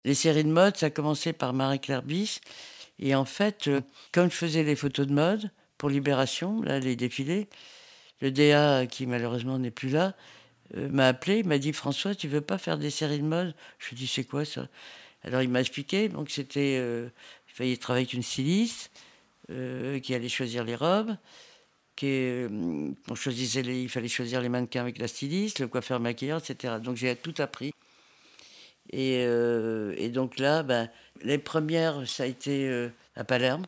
Les 0.06 0.14
séries 0.14 0.44
de 0.44 0.50
mode, 0.50 0.76
ça 0.78 0.88
a 0.88 0.90
commencé 0.90 1.34
par 1.34 1.54
Marie-Claire 1.54 2.04
Bis. 2.04 2.42
Et 3.00 3.16
en 3.16 3.26
fait, 3.26 3.68
euh, 3.68 3.82
comme 4.12 4.30
je 4.30 4.36
faisais 4.36 4.64
les 4.64 4.76
photos 4.76 5.08
de 5.08 5.14
mode 5.14 5.50
pour 5.84 5.90
Libération, 5.90 6.62
là, 6.62 6.80
les 6.80 6.96
défilés, 6.96 7.50
le 8.22 8.32
DA, 8.32 8.86
qui 8.88 9.06
malheureusement 9.06 9.60
n'est 9.60 9.70
plus 9.70 9.90
là, 9.90 10.16
euh, 10.78 10.88
m'a 10.88 11.10
appelé, 11.10 11.44
m'a 11.44 11.58
dit 11.58 11.74
François, 11.74 12.16
tu 12.16 12.30
veux 12.30 12.40
pas 12.40 12.58
faire 12.58 12.78
des 12.78 12.90
séries 12.90 13.20
de 13.20 13.26
mode? 13.26 13.54
Je 13.80 13.90
lui 13.90 13.96
ai 13.96 14.00
dit 14.00 14.08
c'est 14.08 14.24
quoi 14.24 14.46
ça? 14.46 14.70
Alors 15.24 15.42
il 15.42 15.50
m'a 15.50 15.60
expliqué, 15.60 16.08
donc 16.08 16.30
c'était, 16.30 16.78
euh, 16.80 17.10
il 17.50 17.54
fallait 17.54 17.76
travailler 17.76 18.06
avec 18.06 18.14
une 18.14 18.24
styliste 18.24 18.92
qui 19.50 20.16
allait 20.16 20.30
choisir 20.30 20.64
les 20.64 20.76
robes, 20.76 21.18
qui, 21.98 22.46
choisissait 23.14 23.60
il 23.60 23.90
fallait 23.90 24.08
choisir 24.08 24.40
les 24.40 24.48
mannequins 24.48 24.84
avec 24.84 25.00
la 25.00 25.10
styliste, 25.10 25.60
le 25.60 25.68
coiffeur 25.68 26.00
maquilleur, 26.00 26.40
etc. 26.40 26.76
Donc 26.82 26.96
j'ai 26.96 27.14
tout 27.18 27.36
appris. 27.40 27.74
Et, 28.94 29.24
et 29.98 30.10
donc 30.10 30.40
là, 30.40 30.64
ben, 30.64 30.90
les 31.24 31.40
premières, 31.40 32.08
ça 32.08 32.24
a 32.24 32.26
été 32.26 32.70
euh, 32.70 32.88
à 33.18 33.26
Palerme. 33.26 33.66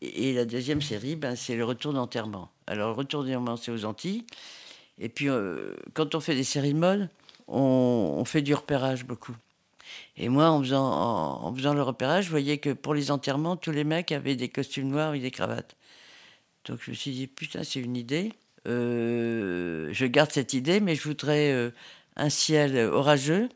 Et, 0.00 0.32
la 0.32 0.44
deuxième 0.44 0.80
série, 0.80 1.16
ben, 1.16 1.34
c'est 1.36 1.56
le 1.56 1.64
retour 1.64 1.92
d'enterrement. 1.92 2.50
Alors, 2.66 2.90
le 2.90 2.94
retour 2.94 3.22
d'enterrement, 3.22 3.56
c'est 3.56 3.72
aux 3.72 3.84
Antilles. 3.84 4.24
Et 4.98 5.08
puis, 5.08 5.28
euh, 5.28 5.74
quand 5.94 6.14
on 6.14 6.20
fait 6.20 6.34
des 6.34 6.44
séries 6.44 6.74
de 6.74 6.78
mode, 6.78 7.08
on, 7.48 8.24
fait 8.24 8.42
du 8.42 8.54
repérage 8.54 9.04
beaucoup. 9.04 9.36
Et 10.16 10.28
moi, 10.28 10.50
en 10.50 10.60
faisant, 10.60 10.84
en, 10.84 11.54
faisant, 11.54 11.74
le 11.74 11.82
repérage, 11.82 12.26
je 12.26 12.30
voyais 12.30 12.58
que 12.58 12.70
pour 12.70 12.94
les 12.94 13.10
enterrements, 13.10 13.56
tous 13.56 13.70
les 13.70 13.84
mecs 13.84 14.12
avaient 14.12 14.36
des 14.36 14.48
costumes 14.48 14.88
noirs 14.88 15.14
et 15.14 15.20
des 15.20 15.30
cravates. 15.30 15.76
Donc 16.66 16.80
je 16.82 16.90
me 16.90 16.96
suis 16.96 17.12
dit, 17.12 17.26
putain, 17.26 17.64
c'est 17.64 17.80
une 17.80 17.96
idée. 17.96 18.32
Euh, 18.66 19.88
je 19.92 20.06
garde 20.06 20.30
cette 20.30 20.52
idée, 20.52 20.80
mais 20.80 20.94
je 20.94 21.02
voudrais 21.04 21.72
un 22.16 22.28
ciel 22.28 22.76
orageux 22.76 23.48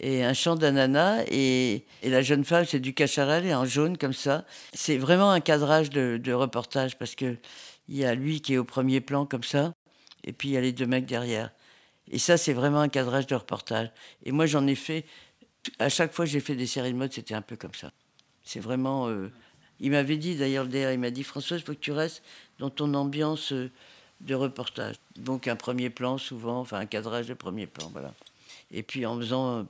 et 0.00 0.24
un 0.24 0.32
champ 0.32 0.56
d'ananas 0.56 1.24
et, 1.30 1.84
la 2.02 2.22
jeune 2.22 2.44
femme 2.44 2.64
c'est 2.64 2.80
du 2.80 2.94
cacharel 2.94 3.44
et 3.44 3.54
en 3.54 3.66
jaune 3.66 3.98
comme 3.98 4.14
ça. 4.14 4.44
C'est 4.72 4.96
vraiment 4.96 5.30
un 5.30 5.40
cadrage 5.40 5.90
de, 5.90 6.32
reportage 6.32 6.98
parce 6.98 7.14
que 7.14 7.36
il 7.88 7.96
y 7.96 8.04
a 8.04 8.14
lui 8.14 8.40
qui 8.40 8.54
est 8.54 8.56
au 8.56 8.64
premier 8.64 9.00
plan 9.00 9.26
comme 9.26 9.42
ça 9.42 9.72
et 10.24 10.32
puis 10.32 10.48
il 10.48 10.52
y 10.52 10.56
a 10.56 10.60
les 10.60 10.72
deux 10.72 10.86
mecs 10.86 11.06
derrière. 11.06 11.50
Et 12.10 12.18
ça 12.18 12.36
c'est 12.36 12.54
vraiment 12.54 12.80
un 12.80 12.88
cadrage 12.88 13.26
de 13.26 13.34
reportage. 13.34 13.90
Et 14.24 14.32
moi 14.32 14.46
j'en 14.46 14.66
ai 14.66 14.74
fait 14.74 15.04
à 15.78 15.90
chaque 15.90 16.12
fois 16.12 16.24
que 16.24 16.30
j'ai 16.30 16.40
fait 16.40 16.56
des 16.56 16.66
séries 16.66 16.92
de 16.92 16.98
mode 16.98 17.12
c'était 17.12 17.34
un 17.34 17.42
peu 17.42 17.56
comme 17.56 17.74
ça. 17.74 17.92
C'est 18.42 18.60
vraiment 18.60 19.08
euh, 19.08 19.30
il 19.80 19.90
m'avait 19.90 20.16
dit 20.16 20.36
d'ailleurs 20.36 20.64
le 20.64 20.70
DR 20.70 20.92
il 20.92 20.98
m'a 20.98 21.10
dit 21.10 21.24
François 21.24 21.58
il 21.58 21.62
faut 21.62 21.74
que 21.74 21.78
tu 21.78 21.92
restes 21.92 22.22
dans 22.58 22.70
ton 22.70 22.94
ambiance 22.94 23.52
euh, 23.52 23.70
de 24.22 24.34
reportage. 24.34 24.96
Donc 25.16 25.46
un 25.46 25.56
premier 25.56 25.90
plan 25.90 26.16
souvent, 26.16 26.60
enfin 26.60 26.78
un 26.78 26.86
cadrage 26.86 27.26
de 27.26 27.34
premier 27.34 27.66
plan, 27.66 27.90
voilà. 27.92 28.14
Et 28.70 28.82
puis 28.82 29.04
en 29.04 29.18
faisant 29.18 29.66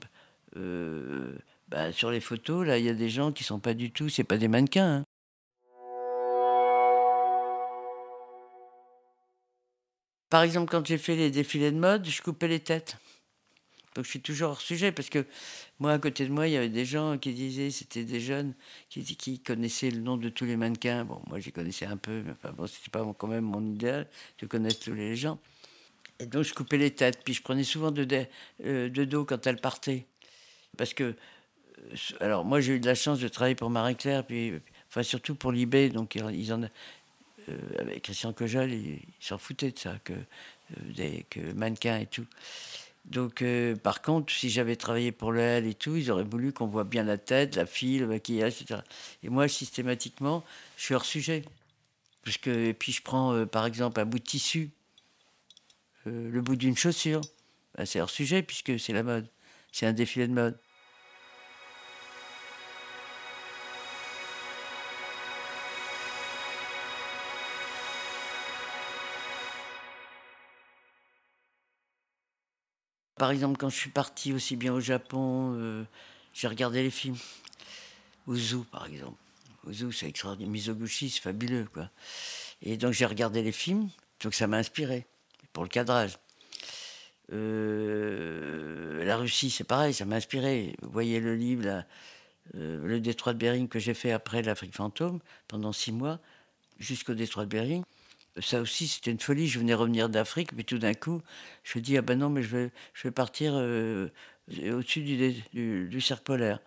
euh, 0.57 1.37
bah, 1.69 1.91
sur 1.91 2.11
les 2.11 2.21
photos, 2.21 2.65
là, 2.65 2.77
il 2.77 2.85
y 2.85 2.89
a 2.89 2.93
des 2.93 3.09
gens 3.09 3.31
qui 3.31 3.43
sont 3.43 3.59
pas 3.59 3.73
du 3.73 3.91
tout, 3.91 4.09
c'est 4.09 4.23
pas 4.23 4.37
des 4.37 4.47
mannequins. 4.47 4.97
Hein. 4.97 5.03
Par 10.29 10.43
exemple, 10.43 10.71
quand 10.71 10.85
j'ai 10.85 10.97
fait 10.97 11.15
les 11.15 11.29
défilés 11.29 11.71
de 11.71 11.77
mode, 11.77 12.07
je 12.07 12.21
coupais 12.21 12.47
les 12.47 12.61
têtes. 12.61 12.97
Donc 13.95 14.05
je 14.05 14.09
suis 14.09 14.21
toujours 14.21 14.51
hors 14.51 14.61
sujet 14.61 14.93
parce 14.93 15.09
que 15.09 15.25
moi, 15.79 15.91
à 15.91 15.99
côté 15.99 16.25
de 16.25 16.31
moi, 16.31 16.47
il 16.47 16.53
y 16.53 16.57
avait 16.57 16.69
des 16.69 16.85
gens 16.85 17.17
qui 17.17 17.33
disaient, 17.33 17.69
c'était 17.69 18.05
des 18.05 18.21
jeunes 18.21 18.53
qui, 18.89 19.39
connaissaient 19.39 19.91
le 19.91 19.99
nom 19.99 20.15
de 20.15 20.29
tous 20.29 20.45
les 20.45 20.55
mannequins. 20.55 21.03
Bon, 21.03 21.21
moi, 21.27 21.39
j'y 21.39 21.51
connaissais 21.51 21.85
un 21.85 21.97
peu, 21.97 22.21
mais 22.25 22.31
enfin, 22.31 22.53
bon, 22.53 22.67
c'était 22.67 22.89
pas 22.89 23.05
quand 23.17 23.27
même 23.27 23.43
mon 23.43 23.65
idéal 23.65 24.07
de 24.39 24.45
connaître 24.45 24.79
tous 24.79 24.93
les 24.93 25.17
gens. 25.17 25.37
Et 26.19 26.25
donc 26.27 26.43
je 26.43 26.53
coupais 26.53 26.77
les 26.77 26.91
têtes, 26.91 27.21
puis 27.25 27.33
je 27.33 27.41
prenais 27.41 27.63
souvent 27.63 27.91
de, 27.91 28.07
euh, 28.63 28.89
de 28.89 29.05
dos 29.05 29.25
quand 29.25 29.45
elles 29.47 29.59
partaient. 29.59 30.05
Parce 30.77 30.93
que, 30.93 31.03
euh, 31.03 31.95
alors 32.19 32.45
moi 32.45 32.61
j'ai 32.61 32.73
eu 32.73 32.79
de 32.79 32.85
la 32.85 32.95
chance 32.95 33.19
de 33.19 33.27
travailler 33.27 33.55
pour 33.55 33.69
Marie-Claire, 33.69 34.25
puis, 34.25 34.53
enfin 34.89 35.03
surtout 35.03 35.35
pour 35.35 35.51
l'IB, 35.51 35.91
donc 35.91 36.15
ils 36.15 36.53
en, 36.53 36.63
euh, 36.63 37.57
avec 37.79 38.03
Christian 38.03 38.33
Cojol, 38.33 38.71
ils 38.71 39.01
s'en 39.19 39.37
foutaient 39.37 39.71
de 39.71 39.79
ça, 39.79 39.95
que, 40.03 40.13
euh, 40.13 40.93
des, 40.95 41.25
que 41.29 41.39
mannequin 41.53 41.99
et 41.99 42.05
tout. 42.05 42.25
Donc, 43.05 43.43
par 43.81 44.03
contre, 44.03 44.31
si 44.31 44.51
j'avais 44.51 44.75
travaillé 44.75 45.11
pour 45.11 45.31
le 45.31 45.39
L 45.39 45.65
et 45.65 45.73
tout, 45.73 45.95
ils 45.95 46.11
auraient 46.11 46.23
voulu 46.23 46.53
qu'on 46.53 46.67
voit 46.67 46.83
bien 46.83 47.01
la 47.01 47.17
tête, 47.17 47.55
la 47.55 47.65
fille, 47.65 47.97
le 47.97 48.05
maquillage, 48.05 48.61
etc. 48.61 48.81
Et 49.23 49.29
moi, 49.29 49.47
systématiquement, 49.47 50.43
je 50.77 50.83
suis 50.83 50.93
hors 50.93 51.03
sujet. 51.03 51.43
Parce 52.23 52.37
que, 52.37 52.51
et 52.51 52.75
puis, 52.75 52.91
je 52.91 53.01
prends, 53.01 53.47
par 53.47 53.65
exemple, 53.65 53.99
un 53.99 54.05
bout 54.05 54.19
de 54.19 54.23
tissu, 54.23 54.69
le 56.05 56.41
bout 56.41 56.55
d'une 56.55 56.77
chaussure. 56.77 57.21
Ben, 57.75 57.87
c'est 57.87 57.99
hors 57.99 58.11
sujet, 58.11 58.43
puisque 58.43 58.79
c'est 58.79 58.93
la 58.93 59.01
mode. 59.01 59.27
C'est 59.71 59.85
un 59.85 59.93
défilé 59.93 60.27
de 60.27 60.33
mode. 60.33 60.57
Par 73.21 73.29
exemple, 73.29 73.57
quand 73.57 73.69
je 73.69 73.75
suis 73.75 73.91
parti 73.91 74.33
aussi 74.33 74.55
bien 74.55 74.73
au 74.73 74.79
Japon, 74.79 75.53
euh, 75.55 75.83
j'ai 76.33 76.47
regardé 76.47 76.81
les 76.81 76.89
films. 76.89 77.17
Ozu, 78.25 78.63
par 78.71 78.87
exemple. 78.87 79.19
Ozu, 79.67 79.93
c'est 79.93 80.07
extraordinaire. 80.07 80.51
Mizoguchi, 80.51 81.11
c'est 81.11 81.21
fabuleux, 81.21 81.67
quoi. 81.71 81.91
Et 82.63 82.77
donc, 82.77 82.93
j'ai 82.93 83.05
regardé 83.05 83.43
les 83.43 83.51
films, 83.51 83.89
donc 84.23 84.33
ça 84.33 84.47
m'a 84.47 84.57
inspiré 84.57 85.05
pour 85.53 85.61
le 85.61 85.69
cadrage. 85.69 86.17
Euh, 87.31 89.03
la 89.05 89.17
Russie, 89.17 89.49
c'est 89.49 89.63
pareil, 89.63 89.93
ça 89.93 90.05
m'a 90.05 90.15
inspiré. 90.15 90.75
Vous 90.81 90.91
voyez 90.91 91.19
le 91.19 91.35
livre, 91.35 91.83
euh, 92.55 92.85
le 92.85 92.99
détroit 92.99 93.33
de 93.33 93.39
Bering 93.39 93.67
que 93.67 93.79
j'ai 93.79 93.93
fait 93.93 94.11
après 94.11 94.41
l'Afrique 94.41 94.75
fantôme, 94.75 95.19
pendant 95.47 95.71
six 95.71 95.91
mois, 95.91 96.19
jusqu'au 96.79 97.13
détroit 97.13 97.45
de 97.45 97.49
Bering 97.49 97.83
ça 98.39 98.61
aussi, 98.61 98.87
c'était 98.87 99.11
une 99.11 99.19
folie. 99.19 99.49
Je 99.49 99.59
venais 99.59 99.73
revenir 99.73 100.07
d'Afrique, 100.07 100.53
mais 100.53 100.63
tout 100.63 100.77
d'un 100.77 100.93
coup, 100.93 101.21
je 101.63 101.79
dis, 101.79 101.97
ah 101.97 102.01
ben 102.01 102.17
non, 102.17 102.29
mais 102.29 102.41
je 102.41 102.55
vais, 102.55 102.71
je 102.93 103.03
vais 103.03 103.11
partir 103.11 103.51
euh, 103.55 104.07
au-dessus 104.49 105.01
du, 105.01 105.33
du, 105.53 105.99
cercle 105.99 106.23
polaire. 106.23 106.59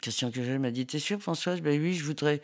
Christian 0.00 0.30
Kegel 0.30 0.60
m'a 0.60 0.70
dit, 0.70 0.86
t'es 0.86 0.98
sûr, 0.98 1.20
Françoise? 1.20 1.60
Ben 1.60 1.78
oui, 1.78 1.92
je 1.92 2.04
voudrais 2.04 2.40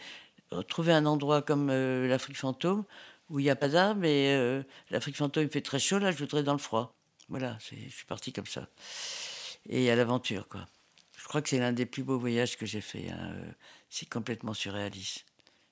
trouver 0.69 0.93
un 0.93 1.07
endroit 1.07 1.41
comme 1.41 1.69
l'Afrique 1.69 2.37
fantôme, 2.37 2.85
où 3.29 3.41
il 3.41 3.45
n'y 3.45 3.51
a 3.51 3.57
pas 3.57 3.69
d'arbres, 3.69 4.01
mais 4.01 4.65
l'Afrique 4.91 5.17
fantôme, 5.17 5.45
il 5.45 5.51
fait 5.51 5.61
très 5.63 5.79
chaud, 5.79 5.99
là, 5.99 6.13
je 6.13 6.19
voudrais 6.19 6.43
dans 6.43 6.53
le 6.53 6.59
froid. 6.59 6.95
Voilà, 7.29 7.59
je 7.61 7.89
suis 7.89 8.07
parti 8.07 8.33
comme 8.33 8.47
ça. 8.47 8.69
Et 9.69 9.91
à 9.91 9.97
l'aventure, 9.97 10.49
quoi. 10.49 10.67
Je 11.19 11.25
crois 11.29 11.43
que 11.43 11.49
c'est 11.49 11.59
l'un 11.59 11.73
des 11.73 11.87
plus 11.87 12.05
beaux 12.05 12.21
voyages 12.21 12.57
que 12.57 12.67
j'ai 12.67 12.81
fait. 12.81 13.11
Hein, 13.11 13.35
c'est 13.91 14.09
complètement 14.09 14.55
surréaliste. 14.55 15.25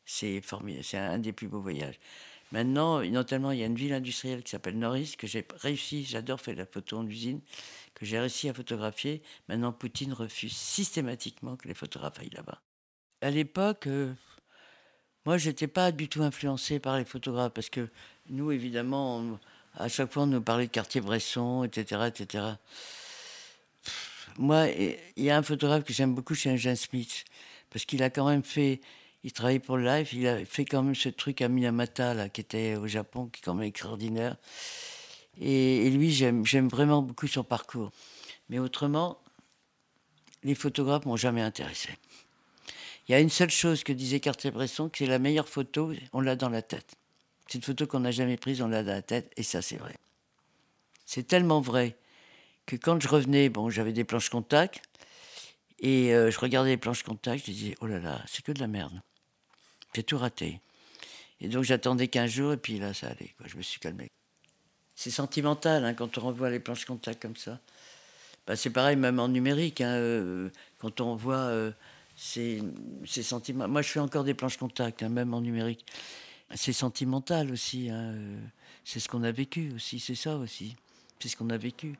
C'est 0.04 0.40
formidable, 0.40 0.84
c'est 0.84 0.98
un 0.98 1.18
des 1.18 1.32
plus 1.32 1.46
beaux 1.46 1.60
voyages. 1.60 1.98
Maintenant, 2.50 3.02
notamment, 3.02 3.52
il 3.52 3.60
y 3.60 3.62
a 3.62 3.66
une 3.66 3.74
ville 3.74 3.92
industrielle 3.92 4.42
qui 4.42 4.50
s'appelle 4.50 4.78
Norris, 4.78 5.14
que 5.16 5.26
j'ai 5.26 5.46
réussi, 5.56 6.04
j'adore 6.04 6.40
faire 6.40 6.56
la 6.56 6.66
photo 6.66 6.98
en 6.98 7.06
usine, 7.06 7.40
que 7.94 8.04
j'ai 8.04 8.18
réussi 8.18 8.48
à 8.48 8.54
photographier. 8.54 9.22
Maintenant, 9.48 9.72
Poutine 9.72 10.12
refuse 10.12 10.56
systématiquement 10.56 11.56
que 11.56 11.68
les 11.68 11.74
photographes 11.74 12.18
aillent 12.20 12.30
là-bas. 12.30 12.60
À 13.22 13.30
l'époque, 13.30 13.86
euh, 13.86 14.12
moi, 15.26 15.38
je 15.38 15.48
n'étais 15.48 15.66
pas 15.66 15.92
du 15.92 16.08
tout 16.08 16.22
influencé 16.22 16.78
par 16.78 16.98
les 16.98 17.04
photographes, 17.04 17.52
parce 17.52 17.70
que 17.70 17.88
nous, 18.28 18.52
évidemment, 18.52 19.38
à 19.76 19.88
chaque 19.88 20.12
fois, 20.12 20.24
on 20.24 20.26
nous 20.26 20.40
parlait 20.40 20.66
de 20.66 20.70
Cartier-Bresson, 20.70 21.64
etc., 21.64 22.02
etc. 22.06 22.44
moi, 24.38 24.66
il 24.68 25.24
y 25.24 25.30
a 25.30 25.36
un 25.36 25.42
photographe 25.42 25.84
que 25.84 25.92
j'aime 25.92 26.14
beaucoup, 26.14 26.34
c'est 26.34 26.56
Jean 26.56 26.76
Smith, 26.76 27.24
parce 27.70 27.84
qu'il 27.84 28.02
a 28.02 28.10
quand 28.10 28.28
même 28.28 28.42
fait 28.42 28.80
il 29.24 29.32
travaillait 29.32 29.58
pour 29.58 29.78
le 29.78 29.84
live, 29.84 30.12
il 30.12 30.28
a 30.28 30.44
fait 30.44 30.66
quand 30.66 30.82
même 30.82 30.94
ce 30.94 31.08
truc 31.08 31.40
à 31.40 31.48
Minamata, 31.48 32.12
là, 32.12 32.28
qui 32.28 32.42
était 32.42 32.76
au 32.76 32.86
Japon, 32.86 33.26
qui 33.26 33.40
est 33.40 33.42
quand 33.42 33.54
même 33.54 33.66
extraordinaire. 33.66 34.36
Et, 35.40 35.88
lui, 35.90 36.12
j'aime 36.12 36.68
vraiment 36.68 37.00
beaucoup 37.00 37.26
son 37.26 37.42
parcours. 37.42 37.90
Mais 38.50 38.58
autrement, 38.58 39.18
les 40.42 40.54
photographes 40.54 41.06
m'ont 41.06 41.16
jamais 41.16 41.40
intéressé. 41.40 41.88
Il 43.08 43.12
y 43.12 43.14
a 43.14 43.20
une 43.20 43.30
seule 43.30 43.50
chose 43.50 43.84
que 43.84 43.92
disait 43.92 44.20
Cartier-Bresson, 44.20 44.88
que 44.88 44.98
c'est 44.98 45.06
la 45.06 45.18
meilleure 45.18 45.48
photo, 45.48 45.92
on 46.12 46.20
l'a 46.20 46.36
dans 46.36 46.48
la 46.48 46.62
tête. 46.62 46.94
C'est 47.46 47.56
une 47.58 47.62
photo 47.62 47.86
qu'on 47.86 48.00
n'a 48.00 48.10
jamais 48.10 48.36
prise, 48.36 48.62
on 48.62 48.68
l'a 48.68 48.82
dans 48.82 48.92
la 48.92 49.02
tête, 49.02 49.32
et 49.36 49.42
ça, 49.42 49.60
c'est 49.60 49.76
vrai. 49.76 49.94
C'est 51.04 51.26
tellement 51.26 51.60
vrai 51.60 51.96
que 52.66 52.76
quand 52.76 53.00
je 53.00 53.08
revenais, 53.08 53.50
bon, 53.50 53.68
j'avais 53.68 53.92
des 53.92 54.04
planches 54.04 54.30
contact, 54.30 54.82
et 55.80 56.14
euh, 56.14 56.30
je 56.30 56.38
regardais 56.38 56.70
les 56.70 56.76
planches 56.78 57.02
contact, 57.02 57.44
je 57.46 57.52
disais, 57.52 57.74
oh 57.80 57.86
là 57.86 57.98
là, 57.98 58.22
c'est 58.26 58.42
que 58.42 58.52
de 58.52 58.60
la 58.60 58.68
merde. 58.68 59.00
J'ai 59.94 60.02
tout 60.02 60.18
raté. 60.18 60.60
Et 61.40 61.48
donc 61.48 61.64
j'attendais 61.64 62.08
15 62.08 62.30
jours 62.30 62.52
et 62.52 62.56
puis 62.56 62.78
là 62.78 62.94
ça 62.94 63.08
allait. 63.08 63.34
Je 63.44 63.56
me 63.56 63.62
suis 63.62 63.80
calmé. 63.80 64.10
C'est 64.94 65.10
sentimental 65.10 65.84
hein, 65.84 65.94
quand 65.94 66.18
on 66.18 66.28
revoit 66.28 66.50
les 66.50 66.60
planches 66.60 66.84
contact 66.84 67.20
comme 67.20 67.36
ça. 67.36 67.60
Bah, 68.46 68.56
c'est 68.56 68.70
pareil 68.70 68.96
même 68.96 69.18
en 69.18 69.28
numérique. 69.28 69.80
Hein, 69.80 69.92
euh, 69.92 70.50
quand 70.78 71.00
on 71.00 71.16
voit 71.16 71.36
euh, 71.36 71.70
ces, 72.16 72.62
sentiments. 73.04 73.68
Moi 73.68 73.82
je 73.82 73.88
fais 73.88 74.00
encore 74.00 74.24
des 74.24 74.34
planches 74.34 74.56
contact, 74.56 75.02
hein, 75.02 75.08
même 75.08 75.34
en 75.34 75.40
numérique. 75.40 75.84
C'est 76.54 76.72
sentimental 76.72 77.50
aussi. 77.50 77.90
Hein, 77.90 78.14
euh, 78.14 78.40
c'est 78.84 79.00
ce 79.00 79.08
qu'on 79.08 79.22
a 79.22 79.32
vécu 79.32 79.72
aussi. 79.74 79.98
C'est 79.98 80.14
ça 80.14 80.36
aussi. 80.36 80.76
C'est 81.18 81.28
ce 81.28 81.36
qu'on 81.36 81.50
a 81.50 81.56
vécu. 81.56 81.96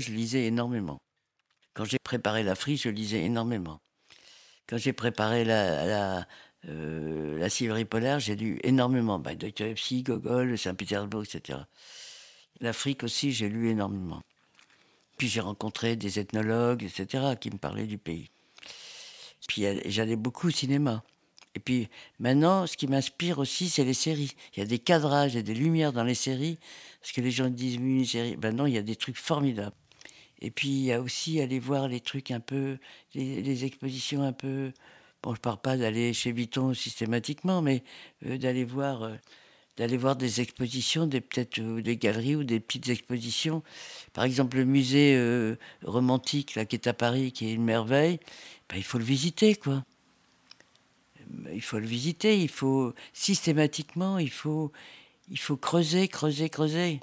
Je 0.00 0.12
lisais 0.12 0.46
énormément. 0.46 0.98
Quand 1.74 1.84
j'ai 1.84 1.98
préparé 2.02 2.42
l'Afrique, 2.42 2.82
je 2.82 2.88
lisais 2.88 3.22
énormément. 3.22 3.80
Quand 4.66 4.76
j'ai 4.76 4.92
préparé 4.92 5.44
la, 5.44 5.86
la, 5.86 6.26
euh, 6.68 7.38
la 7.38 7.48
Sibérie 7.48 7.84
polaire, 7.84 8.20
j'ai 8.20 8.36
lu 8.36 8.58
énormément. 8.62 9.18
Bah, 9.18 9.34
Dostoevsky, 9.34 10.02
Gogol, 10.02 10.58
Saint-Pétersbourg, 10.58 11.24
etc. 11.24 11.60
L'Afrique 12.60 13.02
aussi, 13.04 13.32
j'ai 13.32 13.48
lu 13.48 13.70
énormément. 13.70 14.22
Puis 15.16 15.28
j'ai 15.28 15.40
rencontré 15.40 15.96
des 15.96 16.18
ethnologues, 16.18 16.82
etc., 16.82 17.34
qui 17.40 17.50
me 17.50 17.58
parlaient 17.58 17.86
du 17.86 17.98
pays. 17.98 18.30
Puis 19.48 19.64
j'allais 19.86 20.16
beaucoup 20.16 20.48
au 20.48 20.50
cinéma. 20.50 21.02
Et 21.54 21.60
puis 21.60 21.88
maintenant, 22.18 22.66
ce 22.66 22.76
qui 22.76 22.86
m'inspire 22.86 23.38
aussi, 23.38 23.68
c'est 23.68 23.84
les 23.84 23.94
séries. 23.94 24.34
Il 24.54 24.60
y 24.60 24.62
a 24.62 24.66
des 24.66 24.78
cadrages 24.78 25.34
et 25.34 25.42
des 25.42 25.54
lumières 25.54 25.92
dans 25.92 26.04
les 26.04 26.14
séries. 26.14 26.58
Parce 27.00 27.12
que 27.12 27.20
les 27.20 27.30
gens 27.30 27.48
disent, 27.48 27.76
une 27.76 28.04
série. 28.04 28.36
Ben 28.36 28.54
non, 28.54 28.66
il 28.66 28.74
y 28.74 28.78
a 28.78 28.82
des 28.82 28.96
trucs 28.96 29.16
formidables. 29.16 29.74
Et 30.42 30.50
puis 30.50 30.68
il 30.68 30.84
y 30.84 30.92
a 30.92 31.00
aussi 31.00 31.40
aller 31.40 31.58
voir 31.58 31.88
les 31.88 32.00
trucs 32.00 32.30
un 32.30 32.40
peu, 32.40 32.78
les, 33.14 33.64
expositions 33.64 34.22
un 34.22 34.32
peu. 34.32 34.72
Bon, 35.22 35.34
je 35.34 35.40
parle 35.40 35.60
pas 35.60 35.76
d'aller 35.76 36.12
chez 36.14 36.32
Vuitton 36.32 36.72
systématiquement, 36.74 37.62
mais 37.62 37.82
euh, 38.26 38.38
d'aller 38.38 38.64
voir. 38.64 39.02
Euh, 39.02 39.16
voir 39.96 40.14
des 40.14 40.42
expositions, 40.42 41.06
des 41.06 41.22
peut-être 41.22 41.58
euh, 41.58 41.80
des 41.80 41.96
galeries 41.96 42.36
ou 42.36 42.44
des 42.44 42.60
petites 42.60 42.90
expositions. 42.90 43.62
Par 44.12 44.24
exemple, 44.24 44.58
le 44.58 44.66
musée 44.66 45.18
romantique 45.82 46.54
là 46.54 46.66
qui 46.66 46.76
est 46.76 46.86
à 46.86 46.92
Paris, 46.92 47.32
qui 47.32 47.46
est 47.46 47.54
une 47.54 47.64
merveille. 47.64 48.20
Ben, 48.68 48.76
il 48.76 48.84
faut 48.84 48.98
le 48.98 49.04
visiter, 49.04 49.54
quoi 49.54 49.84
il 51.52 51.62
faut 51.62 51.78
le 51.78 51.86
visiter, 51.86 52.40
il 52.40 52.48
faut 52.48 52.92
systématiquement, 53.12 54.18
il 54.18 54.30
faut, 54.30 54.72
il 55.28 55.38
faut 55.38 55.56
creuser, 55.56 56.08
creuser, 56.08 56.48
creuser. 56.48 57.00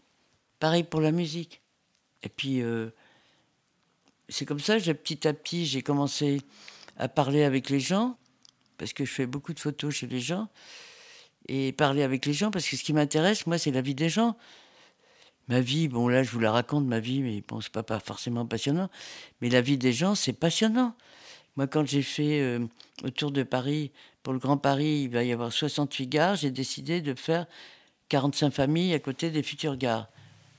Pareil 0.60 0.84
pour 0.84 1.02
la 1.02 1.12
musique. 1.12 1.62
Et 2.23 2.30
puis, 2.30 2.62
c'est 4.29 4.45
comme 4.45 4.59
ça, 4.59 4.77
petit 4.79 5.27
à 5.27 5.33
petit, 5.33 5.65
j'ai 5.65 5.81
commencé 5.81 6.41
à 6.97 7.07
parler 7.07 7.43
avec 7.43 7.69
les 7.69 7.79
gens, 7.79 8.17
parce 8.77 8.93
que 8.93 9.05
je 9.05 9.11
fais 9.11 9.25
beaucoup 9.25 9.53
de 9.53 9.59
photos 9.59 9.93
chez 9.93 10.07
les 10.07 10.19
gens, 10.19 10.49
et 11.47 11.71
parler 11.71 12.03
avec 12.03 12.25
les 12.25 12.33
gens, 12.33 12.51
parce 12.51 12.67
que 12.67 12.75
ce 12.75 12.83
qui 12.83 12.93
m'intéresse, 12.93 13.47
moi, 13.47 13.57
c'est 13.57 13.71
la 13.71 13.81
vie 13.81 13.95
des 13.95 14.09
gens. 14.09 14.37
Ma 15.47 15.61
vie, 15.61 15.87
bon 15.87 16.09
là, 16.09 16.23
je 16.23 16.31
vous 16.31 16.41
la 16.41 16.51
raconte, 16.51 16.85
ma 16.85 16.99
vie, 16.99 17.21
mais 17.21 17.41
bon, 17.47 17.61
c'est 17.61 17.71
pas, 17.71 17.83
pas 17.83 17.99
forcément 18.01 18.45
passionnant, 18.45 18.89
mais 19.39 19.49
la 19.49 19.61
vie 19.61 19.77
des 19.77 19.93
gens, 19.93 20.13
c'est 20.13 20.33
passionnant. 20.33 20.93
Moi, 21.55 21.67
quand 21.67 21.85
j'ai 21.87 22.01
fait 22.01 22.41
euh, 22.41 22.67
autour 23.03 23.31
de 23.31 23.43
Paris, 23.43 23.91
pour 24.23 24.33
le 24.33 24.39
Grand 24.39 24.57
Paris, 24.57 25.03
il 25.03 25.09
va 25.09 25.23
y 25.23 25.31
avoir 25.31 25.53
68 25.53 26.07
gares, 26.07 26.35
j'ai 26.35 26.51
décidé 26.51 26.99
de 26.99 27.13
faire 27.13 27.45
45 28.09 28.51
familles 28.51 28.93
à 28.93 28.99
côté 28.99 29.31
des 29.31 29.41
futures 29.41 29.77
gares. 29.77 30.09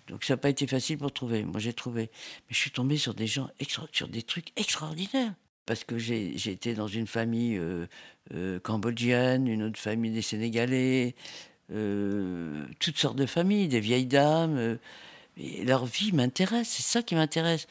Donc 0.08 0.24
ça 0.24 0.34
n'a 0.34 0.38
pas 0.38 0.48
été 0.48 0.66
facile 0.66 0.98
pour 0.98 1.12
trouver. 1.12 1.44
Moi, 1.44 1.60
j'ai 1.60 1.72
trouvé. 1.72 2.02
Mais 2.12 2.54
je 2.54 2.58
suis 2.58 2.70
tombé 2.70 2.96
sur 2.96 3.14
des 3.14 3.26
gens, 3.26 3.50
sur 3.92 4.08
des 4.08 4.22
trucs 4.22 4.52
extraordinaires. 4.56 5.34
Parce 5.66 5.84
que 5.84 5.98
j'ai 5.98 6.34
été 6.50 6.74
dans 6.74 6.88
une 6.88 7.06
famille 7.06 7.58
euh, 7.58 7.86
euh, 8.34 8.58
cambodgienne, 8.60 9.46
une 9.46 9.62
autre 9.62 9.78
famille 9.78 10.12
des 10.12 10.22
Sénégalais, 10.22 11.14
toutes 11.68 12.96
sortes 12.96 13.16
de 13.16 13.26
familles, 13.26 13.68
des 13.68 13.80
vieilles 13.80 14.06
dames. 14.06 14.78
et 15.36 15.64
leur 15.64 15.84
vie 15.84 16.12
m'intéresse, 16.12 16.68
c'est 16.68 16.82
ça 16.82 17.02
qui 17.02 17.14
m'intéresse. 17.14 17.66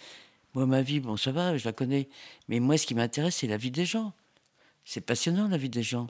Moi, 0.53 0.67
ma 0.67 0.81
vie, 0.81 0.99
bon, 0.99 1.17
ça 1.17 1.31
va, 1.31 1.57
je 1.57 1.65
la 1.65 1.71
connais. 1.73 2.07
Mais 2.47 2.59
moi, 2.59 2.77
ce 2.77 2.85
qui 2.85 2.93
m'intéresse, 2.93 3.37
c'est 3.37 3.47
la 3.47 3.57
vie 3.57 3.71
des 3.71 3.85
gens. 3.85 4.13
C'est 4.85 5.01
passionnant, 5.01 5.47
la 5.47 5.57
vie 5.57 5.69
des 5.69 5.83
gens. 5.83 6.07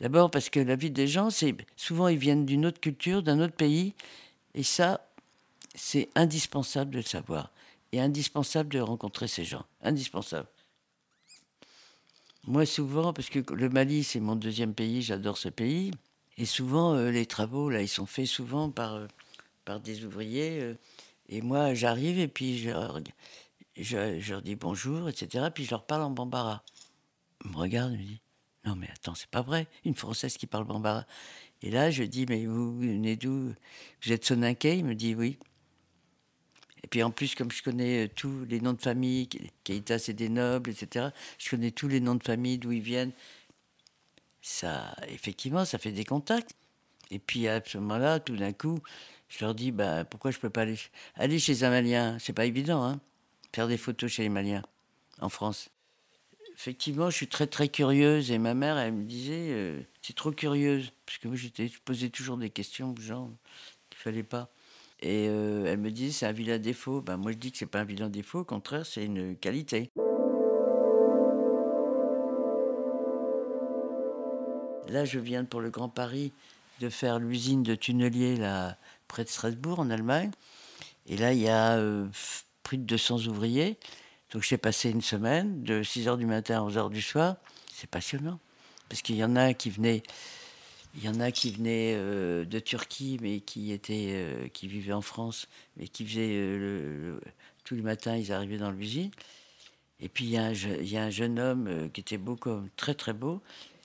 D'abord 0.00 0.30
parce 0.30 0.50
que 0.50 0.60
la 0.60 0.76
vie 0.76 0.90
des 0.90 1.08
gens, 1.08 1.30
c'est 1.30 1.54
souvent 1.76 2.08
ils 2.08 2.18
viennent 2.18 2.46
d'une 2.46 2.66
autre 2.66 2.80
culture, 2.80 3.22
d'un 3.22 3.40
autre 3.40 3.54
pays, 3.54 3.94
et 4.54 4.62
ça, 4.62 5.05
c'est 5.76 6.08
indispensable 6.14 6.90
de 6.90 6.96
le 6.96 7.02
savoir, 7.04 7.50
et 7.92 8.00
indispensable 8.00 8.70
de 8.70 8.80
rencontrer 8.80 9.28
ces 9.28 9.44
gens, 9.44 9.64
indispensable. 9.82 10.48
Moi, 12.44 12.66
souvent, 12.66 13.12
parce 13.12 13.28
que 13.28 13.40
le 13.52 13.68
Mali, 13.68 14.02
c'est 14.02 14.20
mon 14.20 14.36
deuxième 14.36 14.74
pays, 14.74 15.02
j'adore 15.02 15.36
ce 15.36 15.48
pays, 15.48 15.92
et 16.38 16.46
souvent 16.46 16.94
euh, 16.94 17.10
les 17.10 17.26
travaux 17.26 17.70
là, 17.70 17.82
ils 17.82 17.88
sont 17.88 18.06
faits 18.06 18.26
souvent 18.26 18.70
par 18.70 18.94
euh, 18.94 19.06
par 19.64 19.80
des 19.80 20.04
ouvriers, 20.04 20.60
euh, 20.60 20.74
et 21.28 21.42
moi, 21.42 21.74
j'arrive 21.74 22.18
et 22.18 22.28
puis 22.28 22.58
je, 22.58 22.70
je, 23.76 24.30
leur 24.30 24.42
dis 24.42 24.54
bonjour, 24.54 25.08
etc. 25.08 25.46
Puis 25.52 25.64
je 25.64 25.70
leur 25.70 25.84
parle 25.84 26.02
en 26.02 26.10
bambara. 26.10 26.62
Ils 27.44 27.50
me 27.50 27.56
regardent, 27.56 27.92
ils 27.94 27.98
me 27.98 28.04
disent 28.04 28.20
Non, 28.64 28.76
mais 28.76 28.88
attends, 28.92 29.14
c'est 29.14 29.28
pas 29.28 29.42
vrai, 29.42 29.66
une 29.84 29.94
Française 29.94 30.36
qui 30.36 30.46
parle 30.46 30.64
bambara. 30.64 31.04
Et 31.62 31.70
là, 31.70 31.90
je 31.90 32.04
dis 32.04 32.26
Mais 32.28 32.46
vous, 32.46 32.78
venez 32.78 33.16
d'où? 33.16 33.54
Vous 34.02 34.12
êtes 34.12 34.24
Soninké? 34.24 34.78
Il 34.78 34.84
me 34.84 34.94
dit 34.94 35.14
Oui. 35.14 35.38
Et 36.86 36.88
puis 36.88 37.02
en 37.02 37.10
plus, 37.10 37.34
comme 37.34 37.50
je 37.50 37.64
connais 37.64 38.06
euh, 38.06 38.08
tous 38.14 38.44
les 38.48 38.60
noms 38.60 38.72
de 38.72 38.80
famille, 38.80 39.28
Keïta 39.64 39.98
c'est 39.98 40.14
des 40.14 40.28
nobles, 40.28 40.70
etc., 40.70 41.08
je 41.36 41.50
connais 41.50 41.72
tous 41.72 41.88
les 41.88 41.98
noms 41.98 42.14
de 42.14 42.22
famille, 42.22 42.58
d'où 42.58 42.70
ils 42.70 42.80
viennent. 42.80 43.12
Ça, 44.40 44.94
effectivement, 45.08 45.64
ça 45.64 45.78
fait 45.78 45.90
des 45.90 46.04
contacts. 46.04 46.52
Et 47.10 47.18
puis 47.18 47.48
à 47.48 47.60
ce 47.64 47.78
moment-là, 47.78 48.20
tout 48.20 48.36
d'un 48.36 48.52
coup, 48.52 48.78
je 49.28 49.44
leur 49.44 49.54
dis 49.54 49.72
bah, 49.72 50.04
pourquoi 50.04 50.30
je 50.30 50.38
peux 50.38 50.48
pas 50.48 50.62
aller, 50.62 50.78
aller 51.16 51.40
chez 51.40 51.64
un 51.64 51.70
Malien? 51.70 52.18
C'est 52.20 52.32
pas 52.32 52.46
évident, 52.46 52.84
hein 52.84 53.00
faire 53.56 53.68
des 53.68 53.78
photos 53.78 54.10
chez 54.10 54.22
les 54.22 54.28
Maliens, 54.28 54.62
en 55.18 55.30
France. 55.30 55.70
Effectivement, 56.54 57.08
je 57.08 57.16
suis 57.16 57.28
très 57.28 57.46
très 57.46 57.68
curieuse 57.68 58.30
et 58.30 58.38
ma 58.38 58.52
mère, 58.52 58.76
elle 58.76 58.92
me 58.92 59.04
disait, 59.04 59.48
euh, 59.50 59.80
c'est 60.02 60.14
trop 60.14 60.30
curieuse, 60.30 60.92
parce 61.06 61.18
que 61.18 61.28
moi 61.28 61.36
je 61.36 61.48
posais 61.84 62.10
toujours 62.10 62.36
des 62.36 62.50
questions 62.50 62.92
aux 62.92 63.00
gens 63.00 63.30
qu'il 63.88 63.98
fallait 63.98 64.22
pas. 64.22 64.50
Et 65.00 65.28
euh, 65.28 65.66
elle 65.66 65.78
me 65.78 65.90
disait, 65.90 66.12
c'est 66.12 66.26
un 66.26 66.32
vilain 66.32 66.58
défaut. 66.58 67.00
Ben, 67.00 67.16
moi 67.16 67.32
je 67.32 67.36
dis 67.36 67.52
que 67.52 67.58
c'est 67.58 67.66
pas 67.66 67.80
un 67.80 67.84
vilain 67.84 68.08
défaut, 68.08 68.40
au 68.40 68.44
contraire, 68.44 68.86
c'est 68.86 69.04
une 69.04 69.36
qualité. 69.36 69.90
Là, 74.88 75.04
je 75.04 75.18
viens 75.18 75.44
pour 75.44 75.60
le 75.60 75.70
Grand 75.70 75.88
Paris 75.88 76.32
de 76.80 76.88
faire 76.88 77.18
l'usine 77.18 77.62
de 77.62 77.74
tunnelier 77.74 78.36
là, 78.36 78.76
près 79.08 79.24
de 79.24 79.28
Strasbourg, 79.28 79.80
en 79.80 79.90
Allemagne. 79.90 80.30
Et 81.06 81.16
là, 81.16 81.32
il 81.32 81.40
y 81.40 81.48
a 81.48 81.76
euh, 81.76 82.06
plus 82.62 82.78
de 82.78 82.84
200 82.84 83.26
ouvriers. 83.26 83.78
Donc 84.32 84.42
j'ai 84.42 84.58
passé 84.58 84.90
une 84.90 85.02
semaine 85.02 85.62
de 85.62 85.82
6 85.82 86.06
h 86.06 86.18
du 86.18 86.26
matin 86.26 86.58
à 86.58 86.62
11 86.62 86.76
h 86.76 86.90
du 86.90 87.02
soir. 87.02 87.36
C'est 87.72 87.88
passionnant. 87.88 88.38
Parce 88.88 89.02
qu'il 89.02 89.16
y 89.16 89.24
en 89.24 89.36
a 89.36 89.54
qui 89.54 89.70
venaient, 89.70 90.02
il 90.96 91.04
y 91.04 91.08
en 91.08 91.20
a 91.20 91.30
qui 91.30 91.50
venaient 91.50 91.94
euh, 91.96 92.44
de 92.44 92.58
Turquie, 92.58 93.18
mais 93.20 93.40
qui, 93.40 93.72
étaient, 93.72 94.12
euh, 94.12 94.48
qui 94.48 94.66
vivaient 94.66 94.92
en 94.92 95.02
France, 95.02 95.46
mais 95.76 95.88
qui 95.88 96.06
faisaient 96.06 96.32
euh, 96.32 97.20
tous 97.64 97.74
les 97.74 97.82
matins, 97.82 98.16
ils 98.16 98.32
arrivaient 98.32 98.58
dans 98.58 98.70
l'usine. 98.70 99.10
Et 100.00 100.08
puis 100.08 100.24
il 100.26 100.30
y, 100.30 100.36
a 100.36 100.44
un, 101.04 101.10
jeune 101.10 101.38
homme 101.38 101.90
qui 101.90 102.00
était 102.02 102.18
beau 102.18 102.36
comme 102.36 102.68
très 102.76 102.94
très 102.94 103.14
beau. 103.14 103.40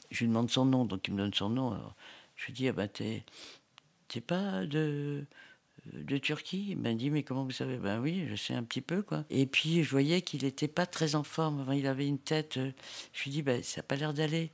Je 0.09 0.19
lui 0.19 0.27
demande 0.27 0.51
son 0.51 0.65
nom, 0.65 0.83
donc 0.85 1.07
il 1.07 1.13
me 1.13 1.19
donne 1.19 1.33
son 1.33 1.49
nom. 1.49 1.79
je 2.35 2.47
lui 2.47 2.53
dis, 2.53 2.67
ah 2.67 2.73
ben 2.73 2.89
t'es 2.89 4.21
pas 4.21 4.65
de 4.65 5.25
de 5.93 6.17
Turquie? 6.17 6.67
Il 6.71 6.79
m'a 6.79 6.93
dit, 6.93 7.09
mais 7.09 7.23
comment 7.23 7.45
vous 7.45 7.51
savez? 7.51 7.77
Ben 7.77 7.99
oui, 8.01 8.25
je 8.29 8.35
sais 8.35 8.53
un 8.53 8.63
petit 8.63 8.81
peu, 8.81 9.01
quoi. 9.01 9.23
Et 9.29 9.45
puis, 9.45 9.83
je 9.83 9.89
voyais 9.89 10.21
qu'il 10.21 10.43
n'était 10.43 10.67
pas 10.67 10.85
très 10.85 11.15
en 11.15 11.23
forme. 11.23 11.65
il 11.73 11.87
avait 11.87 12.07
une 12.07 12.19
tête. 12.19 12.59
Je 13.13 13.23
lui 13.23 13.31
dis, 13.31 13.41
ben, 13.41 13.63
ça 13.63 13.79
n'a 13.79 13.83
pas 13.83 13.95
l'air 13.95 14.13
d'aller. 14.13 14.51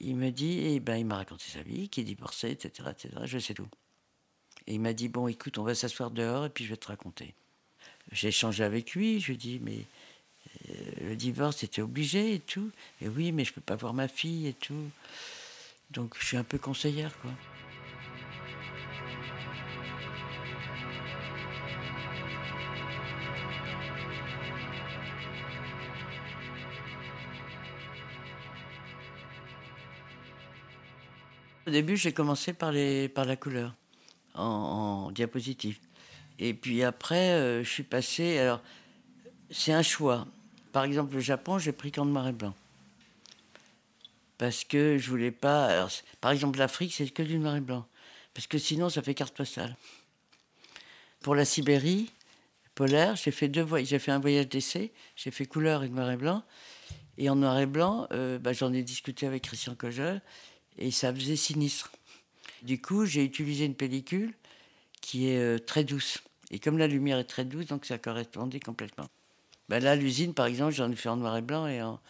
Il 0.00 0.16
me 0.16 0.30
dit, 0.30 0.60
et 0.60 0.80
ben, 0.80 0.96
il 0.96 1.06
m'a 1.06 1.16
raconté 1.16 1.44
sa 1.48 1.62
vie, 1.62 1.88
qu'il 1.88 2.04
divorçait, 2.04 2.52
etc., 2.52 2.90
etc. 2.90 3.14
Je 3.24 3.38
sais 3.38 3.54
tout. 3.54 3.68
Et 4.66 4.74
il 4.74 4.80
m'a 4.80 4.92
dit, 4.92 5.08
bon, 5.08 5.28
écoute, 5.28 5.58
on 5.58 5.64
va 5.64 5.74
s'asseoir 5.74 6.10
dehors 6.10 6.46
et 6.46 6.50
puis 6.50 6.64
je 6.64 6.70
vais 6.70 6.76
te 6.76 6.88
raconter. 6.88 7.34
J'ai 8.12 8.28
échangé 8.28 8.64
avec 8.64 8.92
lui. 8.92 9.20
Je 9.20 9.32
lui 9.32 9.36
dis, 9.36 9.58
mais 9.60 9.78
euh, 10.70 11.08
le 11.08 11.16
divorce 11.16 11.62
était 11.64 11.82
obligé 11.82 12.34
et 12.34 12.40
tout. 12.40 12.70
Et 13.00 13.08
oui, 13.08 13.32
mais 13.32 13.44
je 13.44 13.52
peux 13.52 13.60
pas 13.60 13.76
voir 13.76 13.94
ma 13.94 14.08
fille 14.08 14.46
et 14.46 14.52
tout. 14.52 14.90
Donc, 15.90 16.14
je 16.20 16.26
suis 16.26 16.36
un 16.36 16.44
peu 16.44 16.58
conseillère, 16.58 17.18
quoi. 17.20 17.30
Au 31.68 31.70
début, 31.70 31.98
j'ai 31.98 32.12
commencé 32.12 32.54
par, 32.54 32.72
les, 32.72 33.10
par 33.10 33.26
la 33.26 33.36
couleur, 33.36 33.74
en, 34.32 35.10
diapositive. 35.10 35.76
Et 36.38 36.54
puis 36.54 36.82
après, 36.82 37.32
euh, 37.32 37.62
je 37.62 37.68
suis 37.68 37.82
passé. 37.82 38.38
Alors, 38.38 38.62
c'est 39.50 39.74
un 39.74 39.82
choix. 39.82 40.26
Par 40.72 40.84
exemple, 40.84 41.12
le 41.12 41.20
Japon, 41.20 41.58
j'ai 41.58 41.72
pris 41.72 41.92
qu'en 41.92 42.06
noir 42.06 42.26
et 42.26 42.32
blanc. 42.32 42.54
Parce 44.38 44.64
que 44.64 44.96
je 44.96 45.10
voulais 45.10 45.30
pas. 45.30 45.86
Par 46.22 46.30
exemple, 46.30 46.58
l'Afrique, 46.58 46.94
c'est 46.94 47.06
que 47.10 47.22
du 47.22 47.38
noir 47.38 47.56
et 47.56 47.60
blanc. 47.60 47.86
Parce 48.32 48.46
que 48.46 48.56
sinon, 48.56 48.88
ça 48.88 49.02
fait 49.02 49.12
carte 49.12 49.36
postale. 49.36 49.76
Pour 51.20 51.34
la 51.34 51.44
Sibérie 51.44 52.10
polaire, 52.74 53.14
j'ai 53.14 53.30
fait 53.30 53.48
deux 53.48 53.60
voyages. 53.60 53.88
J'ai 53.88 53.98
fait 53.98 54.12
un 54.12 54.20
voyage 54.20 54.48
d'essai. 54.48 54.90
J'ai 55.16 55.30
fait 55.30 55.44
couleur 55.44 55.84
et 55.84 55.90
noir 55.90 56.10
et 56.10 56.16
blanc. 56.16 56.42
Et 57.18 57.28
en 57.28 57.36
noir 57.36 57.58
et 57.58 57.66
blanc, 57.66 58.06
euh, 58.12 58.38
bah, 58.38 58.54
j'en 58.54 58.72
ai 58.72 58.82
discuté 58.82 59.26
avec 59.26 59.42
Christian 59.42 59.74
Cogel 59.74 60.22
et 60.78 60.90
ça 60.90 61.12
faisait 61.12 61.36
sinistre. 61.36 61.92
Du 62.62 62.80
coup, 62.80 63.04
j'ai 63.04 63.24
utilisé 63.24 63.64
une 63.64 63.74
pellicule 63.74 64.34
qui 65.00 65.28
est 65.28 65.38
euh, 65.38 65.58
très 65.58 65.84
douce 65.84 66.22
Et 66.50 66.58
comme 66.58 66.78
la 66.78 66.86
lumière 66.86 67.18
est 67.18 67.24
très 67.24 67.44
douce, 67.44 67.66
donc 67.66 67.84
ça 67.84 67.98
correspondait 67.98 68.60
complètement. 68.60 69.08
Ben 69.68 69.82
là, 69.82 69.96
l'usine, 69.96 70.34
par 70.34 70.46
exemple, 70.46 70.72
j'en 70.72 70.90
ai 70.90 70.96
fait 70.96 71.08
en 71.08 71.16
noir 71.16 71.36
et 71.36 71.42
blanc 71.42 71.66
et 71.66 71.82
en, 71.82 72.00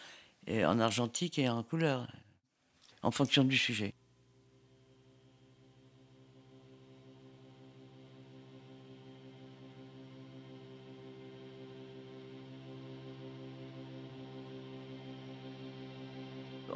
et 0.47 0.65
en 0.65 0.79
argentique 0.79 1.37
et 1.37 1.49
en 1.49 1.61
couleur, 1.61 2.07
en 3.01 3.11
fonction 3.11 3.43
du 3.43 3.57
sujet. 3.57 3.93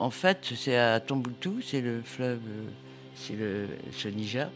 En 0.03 0.09
fait, 0.09 0.51
c'est 0.57 0.75
à 0.75 0.99
Tombouctou, 0.99 1.61
c'est 1.65 1.79
le 1.79 2.01
fleuve, 2.03 2.41
euh, 2.45 2.67
c'est 3.15 3.37
le, 3.37 4.11
Niger. 4.11 4.51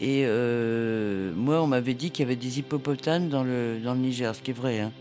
Et 0.00 0.22
euh, 0.24 1.30
moi, 1.34 1.62
on 1.62 1.66
m'avait 1.66 1.92
dit 1.92 2.10
qu'il 2.10 2.22
y 2.22 2.26
avait 2.26 2.36
des 2.36 2.60
hippopotames 2.60 3.28
dans 3.28 3.44
le, 3.44 3.78
dans 3.84 3.92
le 3.92 4.00
Niger, 4.00 4.34
ce 4.34 4.40
qui 4.40 4.52
est 4.52 4.54
vrai. 4.54 4.80
Hein. 4.80 4.92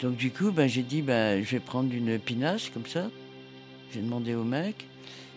Donc 0.00 0.16
du 0.16 0.30
coup, 0.30 0.52
ben, 0.52 0.68
j'ai 0.68 0.82
dit, 0.82 1.02
ben, 1.02 1.44
je 1.44 1.50
vais 1.50 1.60
prendre 1.60 1.92
une 1.92 2.18
pinasse 2.18 2.70
comme 2.70 2.86
ça. 2.86 3.10
J'ai 3.92 4.00
demandé 4.00 4.34
au 4.34 4.42
mec, 4.42 4.86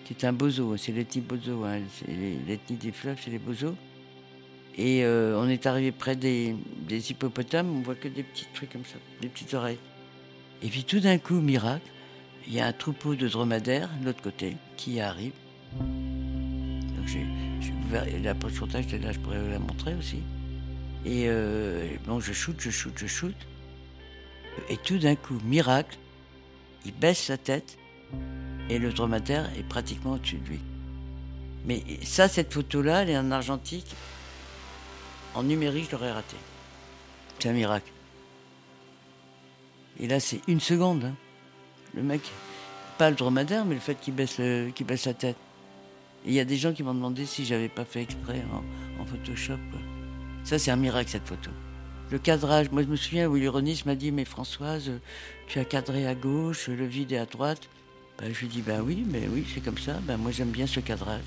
qui 0.05 0.13
est 0.13 0.23
un 0.23 0.31
bozo, 0.31 0.77
c'est 0.77 0.93
l'ethnie 0.93 1.21
bozo, 1.21 1.65
hein, 1.65 1.81
l'ethnie 2.47 2.77
des 2.77 2.93
fleuves, 2.93 3.17
c'est 3.21 3.31
les 3.31 3.37
bozos. 3.37 3.75
Et 4.77 5.03
euh, 5.03 5.37
on 5.37 5.49
est 5.49 5.65
arrivé 5.65 5.91
près 5.91 6.15
des, 6.15 6.55
des 6.87 7.11
hippopotames, 7.11 7.69
on 7.69 7.81
voit 7.81 7.95
que 7.95 8.07
des 8.07 8.23
petits 8.23 8.47
trucs 8.53 8.71
comme 8.71 8.85
ça, 8.85 8.95
des 9.21 9.27
petites 9.27 9.53
oreilles. 9.53 9.79
Et 10.63 10.69
puis 10.69 10.85
tout 10.85 11.01
d'un 11.01 11.17
coup, 11.17 11.41
miracle, 11.41 11.91
il 12.47 12.53
y 12.53 12.59
a 12.59 12.67
un 12.67 12.73
troupeau 12.73 13.15
de 13.15 13.27
dromadaires 13.27 13.89
de 13.99 14.05
l'autre 14.05 14.21
côté 14.21 14.57
qui 14.77 14.99
arrive. 14.99 15.33
Donc 15.79 17.07
j'ai 17.07 17.25
ouvert 17.85 18.05
la 18.21 18.49
sur 18.51 18.69
j'étais 18.69 18.99
là, 18.99 19.11
je 19.11 19.19
pourrais 19.19 19.49
la 19.49 19.59
montrer 19.59 19.95
aussi. 19.95 20.21
Et 21.05 21.25
euh, 21.27 21.87
bon, 22.05 22.19
je 22.19 22.33
shoot, 22.33 22.55
je 22.59 22.69
shoot, 22.69 22.93
je 22.95 23.07
shoot. 23.07 23.35
Et 24.69 24.77
tout 24.77 24.97
d'un 24.97 25.15
coup, 25.15 25.37
miracle, 25.43 25.97
il 26.85 26.93
baisse 26.93 27.25
sa 27.25 27.37
tête 27.37 27.77
et 28.69 28.79
le 28.79 28.91
dromadaire 28.91 29.49
est 29.57 29.63
pratiquement 29.63 30.13
au-dessus 30.13 30.37
de 30.37 30.49
lui. 30.49 30.59
Mais 31.65 31.83
ça, 32.03 32.27
cette 32.27 32.53
photo-là, 32.53 33.03
elle 33.03 33.09
est 33.09 33.17
en 33.17 33.31
argentique. 33.31 33.87
En 35.33 35.43
numérique, 35.43 35.87
je 35.87 35.91
l'aurais 35.91 36.11
raté. 36.11 36.37
C'est 37.39 37.49
un 37.49 37.53
miracle. 37.53 37.91
Et 39.99 40.07
là, 40.07 40.19
c'est 40.19 40.41
une 40.47 40.59
seconde. 40.59 41.05
Hein. 41.05 41.15
Le 41.95 42.03
mec, 42.03 42.21
pas 42.97 43.09
le 43.09 43.15
dromadaire, 43.15 43.65
mais 43.65 43.75
le 43.75 43.79
fait 43.79 43.95
qu'il 43.95 44.13
baisse, 44.13 44.39
baisse 44.39 45.05
la 45.05 45.13
tête. 45.13 45.37
il 46.25 46.33
y 46.33 46.39
a 46.39 46.45
des 46.45 46.57
gens 46.57 46.73
qui 46.73 46.83
m'ont 46.83 46.93
demandé 46.93 47.25
si 47.25 47.45
j'avais 47.45 47.69
pas 47.69 47.85
fait 47.85 48.01
exprès 48.01 48.43
en, 48.51 49.05
Photoshop. 49.05 49.59
Ça, 50.43 50.57
c'est 50.57 50.71
un 50.71 50.75
miracle, 50.77 51.09
cette 51.09 51.27
photo. 51.27 51.51
Le 52.11 52.17
cadrage, 52.17 52.71
moi 52.71 52.81
je 52.81 52.87
me 52.87 52.95
souviens 52.95 53.27
où 53.27 53.35
l'ironiste 53.35 53.85
m'a 53.85 53.95
dit 53.95 54.11
Mais 54.11 54.25
Françoise, 54.25 54.91
tu 55.47 55.59
as 55.59 55.65
cadré 55.65 56.07
à 56.07 56.15
gauche, 56.15 56.67
le 56.67 56.85
vide 56.85 57.11
est 57.11 57.17
à 57.17 57.25
droite. 57.25 57.69
Ben, 58.17 58.33
je 58.33 58.39
lui 58.41 58.47
dis 58.47 58.61
Ben 58.61 58.81
oui, 58.81 59.05
mais 59.07 59.27
oui, 59.31 59.45
c'est 59.53 59.61
comme 59.61 59.77
ça. 59.77 59.99
Ben, 60.03 60.17
moi 60.17 60.31
j'aime 60.31 60.49
bien 60.49 60.65
ce 60.65 60.79
cadrage. 60.79 61.21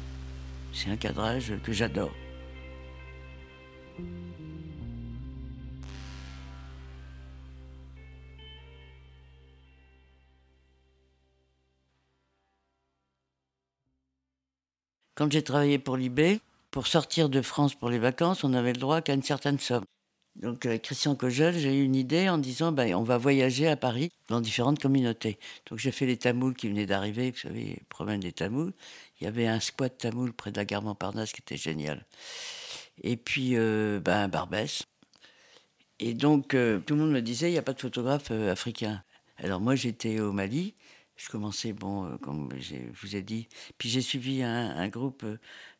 C'est 0.72 0.90
un 0.90 0.96
cadrage 0.96 1.52
que 1.62 1.72
j'adore. 1.72 2.12
Quand 15.18 15.33
j'ai 15.33 15.42
travaillé 15.42 15.81
pour 15.81 15.96
l'IB, 15.96 16.38
pour 16.70 16.87
sortir 16.87 17.28
de 17.28 17.42
France 17.42 17.74
pour 17.74 17.90
les 17.90 17.98
vacances, 17.98 18.44
on 18.44 18.54
avait 18.54 18.72
le 18.72 18.78
droit 18.78 19.00
qu'à 19.02 19.14
une 19.14 19.24
certaine 19.24 19.59
somme. 19.59 19.83
Donc 20.37 20.64
avec 20.64 20.83
Christian 20.83 21.16
Cogel, 21.16 21.59
j'ai 21.59 21.76
eu 21.76 21.83
une 21.83 21.96
idée 21.96 22.28
en 22.28 22.38
disant 22.38 22.70
ben, 22.70 22.94
on 22.94 23.02
va 23.02 23.18
voyager 23.18 23.66
à 23.66 23.74
Paris 23.74 24.12
dans 24.28 24.40
différentes 24.40 24.78
communautés. 24.78 25.40
Donc 25.68 25.81
j'ai 25.81 25.90
fait 25.90 26.07
les 26.07 26.18
Tamouls 26.18 26.54
qui 26.54 26.68
venaient 26.68 26.87
d'arriver, 26.87 27.33
vous 27.33 27.37
savez, 27.37 27.83
problème 27.88 28.20
des 28.20 28.31
Tamouls. 28.31 28.72
Il 29.20 29.24
y 29.24 29.26
avait 29.26 29.48
un 29.48 29.59
squat 29.59 29.98
Tamoul 29.98 30.33
près 30.33 30.52
de 30.52 30.57
la 30.57 30.64
gare 30.64 30.83
Montparnasse 30.83 31.33
qui 31.33 31.40
était 31.40 31.57
génial. 31.57 32.07
Et 33.02 33.16
puis 33.16 33.57
euh, 33.57 33.98
ben, 33.98 34.28
Barbès. 34.28 34.85
Et 35.98 36.14
donc 36.14 36.54
euh, 36.54 36.78
tout 36.78 36.94
le 36.94 37.00
monde 37.00 37.11
me 37.11 37.22
disait 37.22 37.48
il 37.48 37.54
n'y 37.54 37.59
a 37.59 37.62
pas 37.62 37.72
de 37.72 37.81
photographe 37.81 38.28
euh, 38.31 38.52
africain. 38.52 39.02
Alors 39.37 39.61
moi 39.61 39.74
j'étais 39.74 40.20
au 40.20 40.31
Mali 40.31 40.76
je 41.18 41.28
commençais, 41.28 41.72
bon, 41.72 42.07
euh, 42.07 42.16
comme 42.16 42.48
je 42.59 42.76
vous 43.02 43.16
ai 43.16 43.22
dit. 43.22 43.48
Puis 43.76 43.88
j'ai 43.88 44.00
suivi 44.00 44.42
un, 44.42 44.88
groupe 44.88 45.24
euh, 45.24 45.37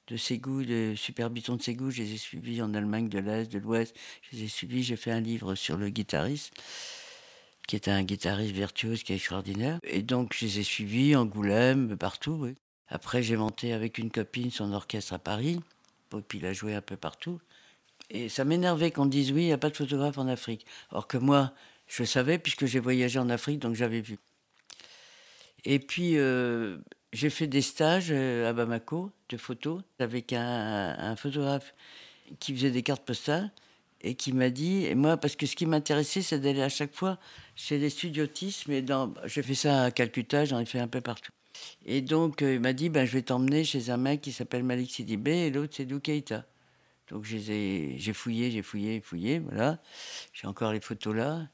de 0.09 0.17
Ségou, 0.17 0.65
de 0.65 0.95
Super 0.97 1.31
Biton 1.31 1.57
de 1.57 1.63
Ségou. 1.63 1.91
Je 1.91 2.03
les 2.03 2.15
ai 2.15 2.17
suivis 2.19 2.61
en 2.61 2.75
Allemagne 2.75 3.09
de 3.09 3.21
l'Est, 3.21 3.51
de 3.51 3.59
l'Ouest. 3.59 3.97
Je 4.23 4.37
les 4.37 4.45
ai 4.45 4.49
suivis. 4.49 4.83
J'ai 4.83 4.97
fait 4.97 5.13
un 5.13 5.21
livre 5.21 5.55
sur 5.55 5.77
le 5.77 5.91
guitariste, 5.91 6.53
qui 7.69 7.77
est 7.77 7.89
un 7.89 8.03
guitariste 8.03 8.53
virtuose 8.53 9.05
qui 9.05 9.13
est 9.13 9.17
extraordinaire. 9.17 9.79
Et 9.85 10.03
donc, 10.03 10.35
je 10.37 10.45
les 10.45 10.59
ai 10.59 10.63
suivis, 10.65 11.15
Angoulême, 11.15 11.97
partout. 11.97 12.49
Après, 12.89 13.23
j'ai 13.23 13.37
monté 13.37 13.73
avec 13.73 13.99
une 13.99 14.11
copine 14.11 14.51
son 14.51 14.73
orchestre 14.73 15.13
à 15.13 15.21
Paris. 15.21 15.61
Puis, 16.27 16.39
il 16.39 16.47
a 16.47 16.53
joué 16.53 16.75
un 16.75 16.83
peu 16.83 16.97
partout. 16.97 17.41
Et 18.11 18.29
ça 18.29 18.45
m'énervait 18.45 18.91
qu'on 18.91 19.07
dise 19.07 19.31
oui, 19.31 19.43
il 19.43 19.47
n'y 19.47 19.53
a 19.53 19.59
pas 19.59 19.71
de 19.71 19.77
photographe 19.77 20.19
en 20.19 20.27
Afrique. 20.27 20.67
Or 20.91 21.07
que 21.07 21.19
moi, 21.19 21.53
je 21.87 22.03
savais 22.03 22.39
puisque 22.39 22.67
j'ai 22.67 22.81
voyagé 22.81 23.21
en 23.21 23.31
Afrique, 23.31 23.61
donc 23.61 23.77
j'avais 23.77 24.01
vu. 24.01 24.19
Et 25.65 25.79
puis, 25.79 26.17
euh, 26.17 26.79
j'ai 27.13 27.31
fait 27.31 27.47
des 27.47 27.63
stages 27.63 28.09
euh, 28.11 28.49
à 28.49 28.53
Bamako 28.53 29.11
de 29.29 29.37
photos 29.37 29.83
avec 29.99 30.33
un, 30.33 31.17
photographe 31.17 31.75
qui 32.39 32.55
faisait 32.55 32.71
des 32.71 32.83
cartes 32.83 33.05
postales 33.05 33.51
et 34.01 34.15
qui 34.15 34.33
m'a 34.33 34.51
dit, 34.51 34.87
et 34.87 34.95
moi, 34.95 35.17
parce 35.17 35.35
que 35.35 35.47
ce 35.47 35.57
qui 35.57 35.67
m'intéressait, 35.67 36.23
c'est 36.23 36.39
d'aller 36.39 36.63
à 36.63 36.69
chaque 36.69 36.95
fois 36.95 37.19
chez 37.57 37.79
les 37.79 37.91
studiotistes, 37.91 38.69
mais 38.69 38.81
dans, 38.81 39.13
j'ai 39.25 39.43
fait 39.43 39.55
ça 39.55 39.85
à 39.85 39.91
Calcutta, 39.91 40.45
j'en 40.45 40.61
ai 40.61 40.65
fait 40.65 40.79
un 40.79 40.89
peu 40.89 41.01
partout. 41.01 41.33
Et 41.85 42.01
donc, 42.01 42.43
euh, 42.43 42.55
il 42.55 42.61
m'a 42.61 42.73
dit, 42.73 42.89
ben, 42.89 43.05
je 43.05 43.13
vais 43.13 43.23
t'emmener 43.23 43.65
chez 43.65 43.91
un 43.91 43.97
mec 43.97 44.21
qui 44.21 44.31
s'appelle 44.31 44.63
Malik 44.63 44.91
Sidibé 44.93 45.47
et 45.47 45.51
l'autre, 45.51 45.75
c'est 45.77 45.85
Doukeita. 45.87 46.47
Donc, 47.11 47.25
j'ai 47.25 48.13
fouillé, 48.13 48.51
j'ai 48.51 48.63
fouillé, 48.63 49.01
fouillé, 49.01 49.41
voilà. 49.41 49.81
J'ai 50.33 50.47
encore 50.47 50.73
les 50.73 50.81
photos 50.81 51.17
là. 51.17 51.49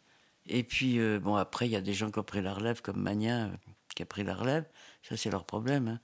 Et 0.47 0.65
puis, 0.65 0.99
bon, 1.21 1.37
après, 1.37 1.67
il 1.67 1.71
y 1.71 1.77
a 1.77 1.81
des 1.81 1.95
gens 1.95 2.11
qui 2.11 2.19
ont 2.19 2.25
pris 2.25 2.43
la 2.43 2.53
relève, 2.53 2.83
comme 2.83 3.01
Magnin 3.01 3.53
qui 3.95 4.03
a 4.03 4.07
pris 4.07 4.25
la 4.25 4.35
relève. 4.35 4.65
Ça, 5.03 5.17
c'est 5.17 5.31
leur 5.31 5.45
problème. 5.45 5.89
Hein. 5.89 6.01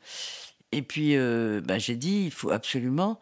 Et 0.73 0.83
puis, 0.83 1.17
euh, 1.17 1.61
bah, 1.61 1.79
j'ai 1.79 1.97
dit, 1.97 2.25
il 2.27 2.31
faut 2.31 2.51
absolument, 2.51 3.21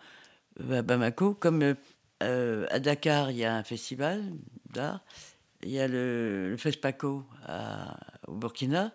euh, 0.61 0.81
à 0.81 0.83
Bamako, 0.83 1.35
comme 1.35 1.75
euh, 2.23 2.67
à 2.71 2.79
Dakar, 2.79 3.31
il 3.31 3.39
y 3.39 3.45
a 3.45 3.55
un 3.55 3.65
festival 3.65 4.23
d'art, 4.71 5.01
il 5.63 5.71
y 5.71 5.81
a 5.81 5.89
le, 5.89 6.51
le 6.51 6.57
FESPACO 6.57 7.25
au 8.27 8.35
Burkina, 8.35 8.93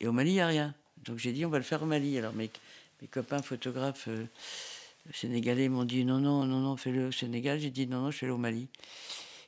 et 0.00 0.06
au 0.06 0.12
Mali, 0.12 0.30
il 0.30 0.34
n'y 0.34 0.40
a 0.40 0.46
rien. 0.46 0.74
Donc 1.04 1.18
j'ai 1.18 1.32
dit, 1.32 1.46
on 1.46 1.48
va 1.48 1.58
le 1.58 1.64
faire 1.64 1.82
au 1.82 1.86
Mali. 1.86 2.18
Alors 2.18 2.34
mes, 2.34 2.50
copains 3.10 3.42
photographes 3.42 4.08
sénégalais 5.12 5.68
m'ont 5.68 5.84
dit, 5.84 6.04
non, 6.04 6.18
non, 6.18 6.44
non, 6.44 6.60
non, 6.60 6.76
fais-le 6.76 7.08
au 7.08 7.12
Sénégal. 7.12 7.58
J'ai 7.58 7.70
dit, 7.70 7.86
non, 7.86 8.02
non, 8.02 8.12
fais-le 8.12 8.32
au 8.32 8.38
Mali. 8.38 8.68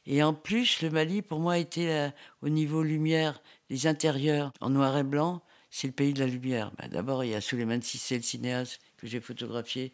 Et 0.06 0.22
en 0.22 0.32
plus, 0.32 0.80
le 0.82 0.90
Mali, 0.90 1.20
pour 1.20 1.40
moi, 1.40 1.58
était 1.58 2.10
au 2.42 2.48
niveau 2.48 2.82
lumière, 2.82 3.42
les 3.68 3.86
intérieurs 3.86 4.52
en 4.60 4.70
noir 4.70 4.96
et 4.96 5.04
blanc, 5.04 5.42
c'est 5.70 5.86
le 5.86 5.92
pays 5.92 6.12
de 6.12 6.20
la 6.20 6.26
lumière. 6.26 6.72
Ben, 6.78 6.88
d'abord, 6.88 7.24
il 7.24 7.30
y 7.30 7.34
a 7.34 7.40
Suleiman 7.40 7.80
Sissé, 7.80 8.16
le 8.16 8.22
cinéaste 8.22 8.80
que 8.98 9.06
j'ai 9.06 9.20
photographié, 9.20 9.92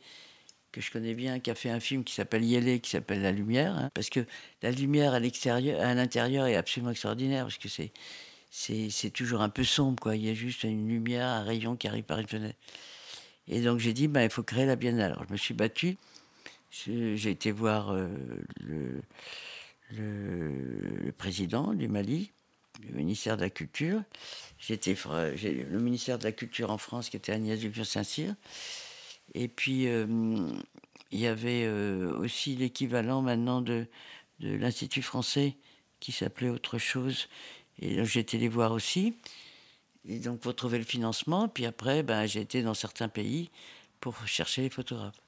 que 0.72 0.80
je 0.80 0.90
connais 0.90 1.14
bien, 1.14 1.40
qui 1.40 1.50
a 1.50 1.54
fait 1.54 1.70
un 1.70 1.80
film 1.80 2.04
qui 2.04 2.14
s'appelle 2.14 2.44
Yélé, 2.44 2.80
qui 2.80 2.90
s'appelle 2.90 3.22
La 3.22 3.32
Lumière, 3.32 3.76
hein, 3.76 3.90
parce 3.94 4.10
que 4.10 4.20
la 4.62 4.70
lumière 4.70 5.14
à 5.14 5.20
l'extérieur, 5.20 5.80
à 5.80 5.94
l'intérieur 5.94 6.46
est 6.46 6.56
absolument 6.56 6.90
extraordinaire, 6.90 7.44
parce 7.44 7.58
que 7.58 7.68
c'est, 7.68 9.10
toujours 9.10 9.42
un 9.42 9.48
peu 9.48 9.64
sombre, 9.64 10.02
quoi. 10.02 10.16
Il 10.16 10.24
y 10.24 10.30
a 10.30 10.34
juste 10.34 10.64
une 10.64 10.88
lumière, 10.88 11.28
un 11.28 11.44
rayon 11.44 11.76
qui 11.76 11.88
arrive 11.88 12.04
par 12.04 12.18
une 12.18 12.28
fenêtre. 12.28 12.58
Et 13.48 13.60
donc 13.60 13.78
j'ai 13.78 13.92
dit, 13.92 14.08
ben, 14.08 14.22
il 14.22 14.30
faut 14.30 14.42
créer 14.42 14.66
la 14.66 14.76
biennale. 14.76 15.12
Alors 15.12 15.24
je 15.26 15.32
me 15.32 15.38
suis 15.38 15.54
battu. 15.54 15.96
J'ai 16.70 17.30
été 17.30 17.52
voir 17.52 17.92
euh, 17.92 18.08
le, 18.60 19.02
président 21.16 21.72
du 21.72 21.88
Mali, 21.88 22.32
du 22.80 22.92
ministère 22.92 23.36
de 23.36 23.42
la 23.42 23.50
Culture. 23.50 24.02
J'étais 24.58 24.94
le 24.94 25.78
ministère 25.78 26.18
de 26.18 26.24
la 26.24 26.32
Culture 26.32 26.70
en 26.70 26.78
France 26.78 27.08
qui 27.08 27.16
était 27.16 27.32
Agnès 27.32 27.58
Dupieux-Saint-Cyr. 27.58 28.34
Et 29.34 29.48
puis, 29.48 29.88
euh, 29.88 30.06
il 31.10 31.20
y 31.20 31.26
avait 31.26 31.64
euh, 31.64 32.16
aussi 32.18 32.56
l'équivalent 32.56 33.22
maintenant 33.22 33.60
de, 33.60 33.86
de 34.40 34.56
l'Institut 34.56 35.02
français 35.02 35.56
qui 36.00 36.12
s'appelait 36.12 36.50
autre 36.50 36.78
chose. 36.78 37.28
Et 37.80 37.98
été 37.98 38.38
les 38.38 38.48
voir 38.48 38.72
aussi. 38.72 39.16
Et 40.08 40.18
donc, 40.18 40.40
pour 40.40 40.54
trouver 40.54 40.78
le 40.78 40.84
financement. 40.84 41.48
Puis 41.48 41.66
après, 41.66 42.02
ben, 42.02 42.26
j'ai 42.26 42.40
été 42.40 42.62
dans 42.62 42.74
certains 42.74 43.08
pays 43.08 43.50
pour 44.00 44.26
chercher 44.26 44.62
les 44.62 44.70
photographes. 44.70 45.20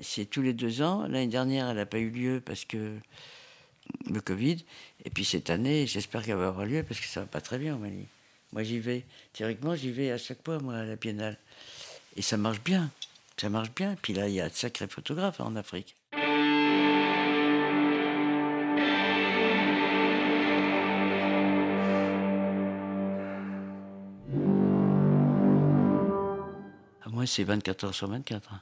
C'est 0.00 0.26
tous 0.26 0.42
les 0.42 0.52
deux 0.52 0.82
ans. 0.82 1.02
L'année 1.02 1.26
dernière, 1.26 1.68
elle 1.68 1.76
n'a 1.76 1.86
pas 1.86 1.98
eu 1.98 2.10
lieu 2.10 2.42
parce 2.44 2.64
que 2.64 2.98
le 4.10 4.20
Covid. 4.20 4.64
Et 5.04 5.10
puis 5.10 5.24
cette 5.24 5.50
année, 5.50 5.86
j'espère 5.86 6.22
qu'elle 6.22 6.36
va 6.36 6.48
avoir 6.48 6.66
lieu 6.66 6.82
parce 6.82 7.00
que 7.00 7.06
ça 7.06 7.20
va 7.20 7.26
pas 7.26 7.40
très 7.40 7.58
bien 7.58 7.74
en 7.74 7.78
Mali. 7.78 8.06
Moi, 8.52 8.62
j'y 8.62 8.78
vais. 8.78 9.04
Théoriquement, 9.32 9.74
j'y 9.74 9.90
vais 9.90 10.12
à 10.12 10.18
chaque 10.18 10.44
fois, 10.44 10.58
moi, 10.58 10.76
à 10.76 10.84
la 10.84 10.96
Biennale. 10.96 11.36
Et 12.16 12.22
ça 12.22 12.36
marche 12.36 12.62
bien. 12.62 12.90
Ça 13.36 13.48
marche 13.48 13.74
bien. 13.74 13.96
Puis 14.00 14.12
là, 14.12 14.28
il 14.28 14.34
y 14.34 14.40
a 14.40 14.48
de 14.48 14.54
sacrés 14.54 14.86
photographes 14.86 15.40
en 15.40 15.56
Afrique. 15.56 15.96
Ah, 27.02 27.08
moi, 27.08 27.26
c'est 27.26 27.42
24 27.42 27.84
heures 27.84 27.94
sur 27.94 28.08
24. 28.08 28.52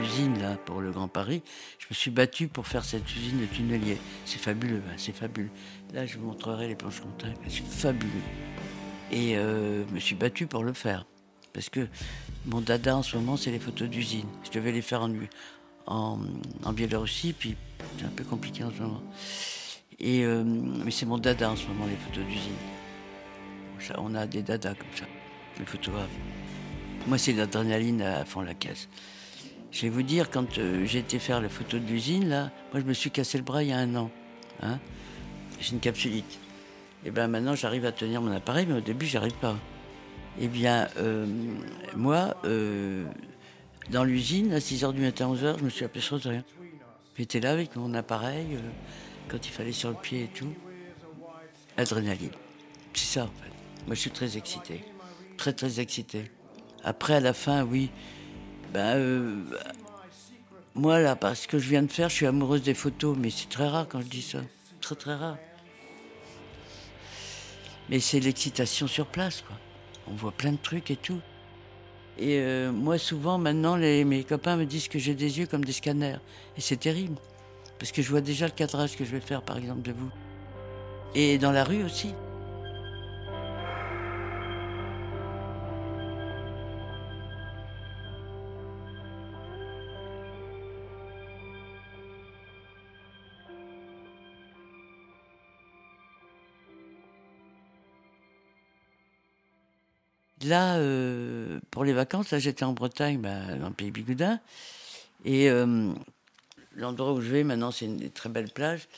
L'usine, 0.00 0.40
là, 0.40 0.56
pour 0.64 0.80
le 0.80 0.90
Grand 0.92 1.08
Paris, 1.08 1.42
je 1.78 1.86
me 1.90 1.94
suis 1.94 2.10
battu 2.10 2.48
pour 2.48 2.66
faire 2.66 2.84
cette 2.84 3.14
usine 3.14 3.40
de 3.40 3.46
tunnelier. 3.46 3.98
C'est 4.24 4.38
fabuleux, 4.38 4.82
hein, 4.88 4.94
c'est 4.96 5.14
fabuleux. 5.14 5.50
Là, 5.92 6.06
je 6.06 6.16
vous 6.16 6.26
montrerai 6.26 6.68
les 6.68 6.74
planches 6.74 7.00
comptables, 7.00 7.34
c'est 7.48 7.66
fabuleux. 7.66 8.10
Et 9.12 9.36
euh, 9.36 9.86
je 9.86 9.94
me 9.94 10.00
suis 10.00 10.14
battu 10.14 10.46
pour 10.46 10.64
le 10.64 10.72
faire. 10.72 11.04
Parce 11.52 11.68
que 11.68 11.86
mon 12.46 12.60
dada 12.60 12.96
en 12.96 13.02
ce 13.02 13.16
moment, 13.16 13.36
c'est 13.36 13.50
les 13.50 13.58
photos 13.58 13.88
d'usine. 13.88 14.26
Je 14.44 14.50
devais 14.50 14.72
les 14.72 14.82
faire 14.82 15.02
en, 15.86 16.18
en, 16.64 16.72
Biélorussie, 16.72 17.32
puis 17.32 17.56
c'est 17.98 18.06
un 18.06 18.10
peu 18.10 18.24
compliqué 18.24 18.64
en 18.64 18.70
ce 18.70 18.80
moment. 18.80 19.02
Euh, 20.02 20.44
mais 20.44 20.90
c'est 20.90 21.06
mon 21.06 21.18
dada 21.18 21.50
en 21.50 21.56
ce 21.56 21.66
moment, 21.66 21.86
les 21.86 21.96
photos 21.96 22.24
d'usine. 22.24 22.56
On 23.98 24.14
a 24.14 24.26
des 24.26 24.42
dadas 24.42 24.74
comme 24.74 24.96
ça, 24.96 25.04
les 25.58 25.66
photographes. 25.66 26.08
Moi, 27.06 27.18
c'est 27.18 27.32
l'adrénaline 27.32 28.00
à 28.02 28.24
fond 28.24 28.40
la 28.40 28.54
caisse. 28.54 28.88
Je 29.72 29.82
vais 29.82 29.88
vous 29.88 30.02
dire, 30.02 30.30
quand 30.30 30.58
euh, 30.58 30.84
j'ai 30.84 30.98
été 30.98 31.18
faire 31.18 31.40
les 31.40 31.48
photos 31.48 31.80
de 31.80 31.86
l'usine, 31.86 32.28
là, 32.28 32.50
moi, 32.72 32.80
je 32.80 32.86
me 32.86 32.92
suis 32.92 33.10
cassé 33.10 33.38
le 33.38 33.44
bras 33.44 33.62
il 33.62 33.68
y 33.68 33.72
a 33.72 33.78
un 33.78 33.94
an. 33.94 34.10
Hein 34.62 34.78
j'ai 35.60 35.72
une 35.72 35.80
capsulite. 35.80 36.38
Et 37.04 37.10
bien 37.10 37.28
maintenant, 37.28 37.54
j'arrive 37.54 37.84
à 37.86 37.92
tenir 37.92 38.20
mon 38.20 38.32
appareil, 38.32 38.66
mais 38.66 38.74
au 38.74 38.80
début, 38.80 39.06
j'arrive 39.06 39.34
pas. 39.34 39.56
Eh 40.38 40.48
bien, 40.48 40.88
euh, 40.98 41.26
moi, 41.96 42.36
dans 43.90 44.04
l'usine, 44.04 44.52
à 44.52 44.58
6h 44.58 44.92
du 44.92 45.00
matin, 45.00 45.28
11h, 45.32 45.58
je 45.58 45.64
me 45.64 45.70
suis 45.70 45.84
aperçu 45.84 46.14
de 46.14 46.28
rien. 46.28 46.44
J'étais 47.20 47.40
là 47.40 47.50
avec 47.50 47.76
mon 47.76 47.92
appareil, 47.92 48.54
euh, 48.54 48.60
quand 49.28 49.46
il 49.46 49.50
fallait 49.50 49.72
sur 49.72 49.90
le 49.90 49.96
pied 49.96 50.24
et 50.24 50.28
tout. 50.28 50.54
Adrénaline. 51.76 52.30
C'est 52.94 53.18
ça, 53.18 53.24
en 53.24 53.26
fait. 53.26 53.50
Moi, 53.86 53.94
je 53.94 54.00
suis 54.00 54.10
très 54.10 54.38
excité. 54.38 54.84
Très, 55.36 55.52
très 55.52 55.80
excité. 55.80 56.30
Après, 56.82 57.14
à 57.14 57.20
la 57.20 57.34
fin, 57.34 57.62
oui. 57.64 57.90
Ben, 58.72 58.96
euh, 58.96 59.44
moi, 60.74 61.00
là, 61.00 61.16
parce 61.16 61.46
que 61.46 61.58
je 61.58 61.68
viens 61.68 61.82
de 61.82 61.90
faire, 61.90 62.08
je 62.08 62.14
suis 62.14 62.26
amoureuse 62.26 62.62
des 62.62 62.74
photos, 62.74 63.16
mais 63.18 63.30
c'est 63.30 63.48
très 63.48 63.66
rare 63.66 63.86
quand 63.88 64.00
je 64.00 64.06
dis 64.06 64.22
ça. 64.22 64.38
Très, 64.80 64.94
très 64.94 65.14
rare. 65.14 65.38
Mais 67.88 67.98
c'est 67.98 68.20
l'excitation 68.20 68.86
sur 68.86 69.06
place, 69.06 69.42
quoi. 69.42 69.56
On 70.06 70.14
voit 70.14 70.32
plein 70.32 70.52
de 70.52 70.58
trucs 70.58 70.90
et 70.90 70.96
tout. 70.96 71.20
Et 72.18 72.38
euh, 72.38 72.70
moi, 72.70 72.98
souvent, 72.98 73.38
maintenant, 73.38 73.76
mes 73.76 74.24
copains 74.24 74.56
me 74.56 74.66
disent 74.66 74.88
que 74.88 74.98
j'ai 74.98 75.14
des 75.14 75.38
yeux 75.38 75.46
comme 75.46 75.64
des 75.64 75.72
scanners. 75.72 76.18
Et 76.56 76.60
c'est 76.60 76.76
terrible. 76.76 77.16
Parce 77.78 77.90
que 77.90 78.02
je 78.02 78.10
vois 78.10 78.20
déjà 78.20 78.46
le 78.46 78.52
cadrage 78.52 78.96
que 78.96 79.04
je 79.04 79.10
vais 79.10 79.20
faire, 79.20 79.42
par 79.42 79.56
exemple, 79.56 79.82
de 79.82 79.92
vous. 79.92 80.10
Et 81.14 81.38
dans 81.38 81.50
la 81.50 81.64
rue 81.64 81.82
aussi. 81.82 82.14
Là, 100.44 100.76
euh, 100.76 101.60
pour 101.70 101.84
les 101.84 101.92
vacances, 101.92 102.30
là 102.30 102.38
j'étais 102.38 102.64
en 102.64 102.72
Bretagne, 102.72 103.18
bah, 103.18 103.54
dans 103.56 103.68
le 103.68 103.74
pays 103.74 103.90
Bigoudin. 103.90 104.40
Et 105.24 105.50
euh, 105.50 105.92
l'endroit 106.74 107.12
où 107.12 107.20
je 107.20 107.30
vais 107.30 107.44
maintenant, 107.44 107.70
c'est 107.70 107.84
une 107.86 108.10
très 108.10 108.28
belle 108.28 108.50
plage. 108.50 108.88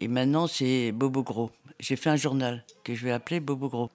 Et 0.00 0.08
maintenant, 0.08 0.46
c'est 0.46 0.92
Bobo 0.92 1.22
Gros. 1.22 1.50
J'ai 1.80 1.96
fait 1.96 2.10
un 2.10 2.16
journal 2.16 2.64
que 2.84 2.94
je 2.94 3.04
vais 3.04 3.12
appeler 3.12 3.40
Bobo 3.40 3.68
Gros. 3.68 3.90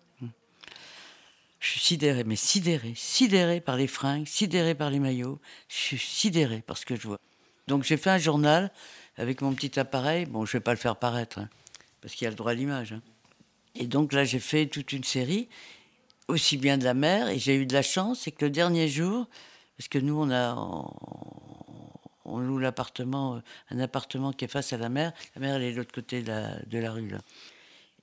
Je 1.62 1.70
suis 1.70 1.80
sidéré, 1.80 2.24
mais 2.24 2.36
sidéré, 2.36 2.94
sidéré 2.96 3.62
par 3.62 3.78
les 3.78 3.86
fringues, 3.86 4.26
sidéré 4.26 4.74
par 4.74 4.89
les 4.89 4.98
maillots. 4.98 5.39
Je 5.70 5.76
suis 5.76 6.00
sidéré 6.00 6.62
par 6.62 6.76
ce 6.76 6.88
que 6.88 6.96
je 6.96 7.08
vois. 7.08 7.20
Donc 7.68 7.84
j'ai 7.84 7.98
fait 7.98 8.10
un 8.10 8.18
journal 8.18 8.72
avec 9.16 9.42
mon 9.42 9.54
petit 9.54 9.80
appareil. 9.80 10.26
Bon, 10.26 10.44
je 10.44 10.54
vais 10.54 10.60
pas 10.60 10.72
le 10.72 10.80
faire 10.80 10.96
paraître, 10.96 11.38
hein, 11.38 11.50
parce 12.02 12.16
qu'il 12.16 12.26
y 12.26 12.28
a 12.28 12.32
le 12.32 12.36
droit 12.36 12.52
à 12.52 12.56
l'image. 12.56 12.94
Hein. 12.94 13.02
Et 13.76 13.86
donc 13.86 14.12
là, 14.12 14.24
j'ai 14.24 14.39
fait 14.39 14.66
toute 14.66 14.92
une 14.92 15.04
série 15.04 15.50
aussi 16.28 16.57
bien 16.57 16.78
de 16.78 16.84
la 16.84 16.93
mer. 16.93 17.30
Et 17.30 17.39
j'ai 17.39 17.55
eu 17.55 17.65
de 17.65 17.74
la 17.74 17.82
chance, 17.82 18.22
c'est 18.22 18.32
que 18.32 18.45
le 18.45 18.51
dernier 18.51 18.88
jour, 18.88 19.28
parce 19.78 19.88
que 19.88 19.99
nous, 19.99 20.15
on 20.15 20.30
a, 20.32 20.55
on, 22.26 22.39
loue 22.39 22.57
l'appartement, 22.57 23.41
un 23.69 23.80
appartement 23.80 24.32
qui 24.32 24.45
est 24.45 24.47
face 24.47 24.74
à 24.74 24.78
la 24.78 24.89
mer. 24.89 25.13
La 25.36 25.41
mer, 25.41 25.55
elle 25.55 25.63
est 25.63 25.72
de 25.72 25.78
l'autre 25.78 25.93
côté 25.93 26.22
de 26.22 26.78
la, 26.78 26.91
rue, 26.91 27.09
là. 27.09 27.19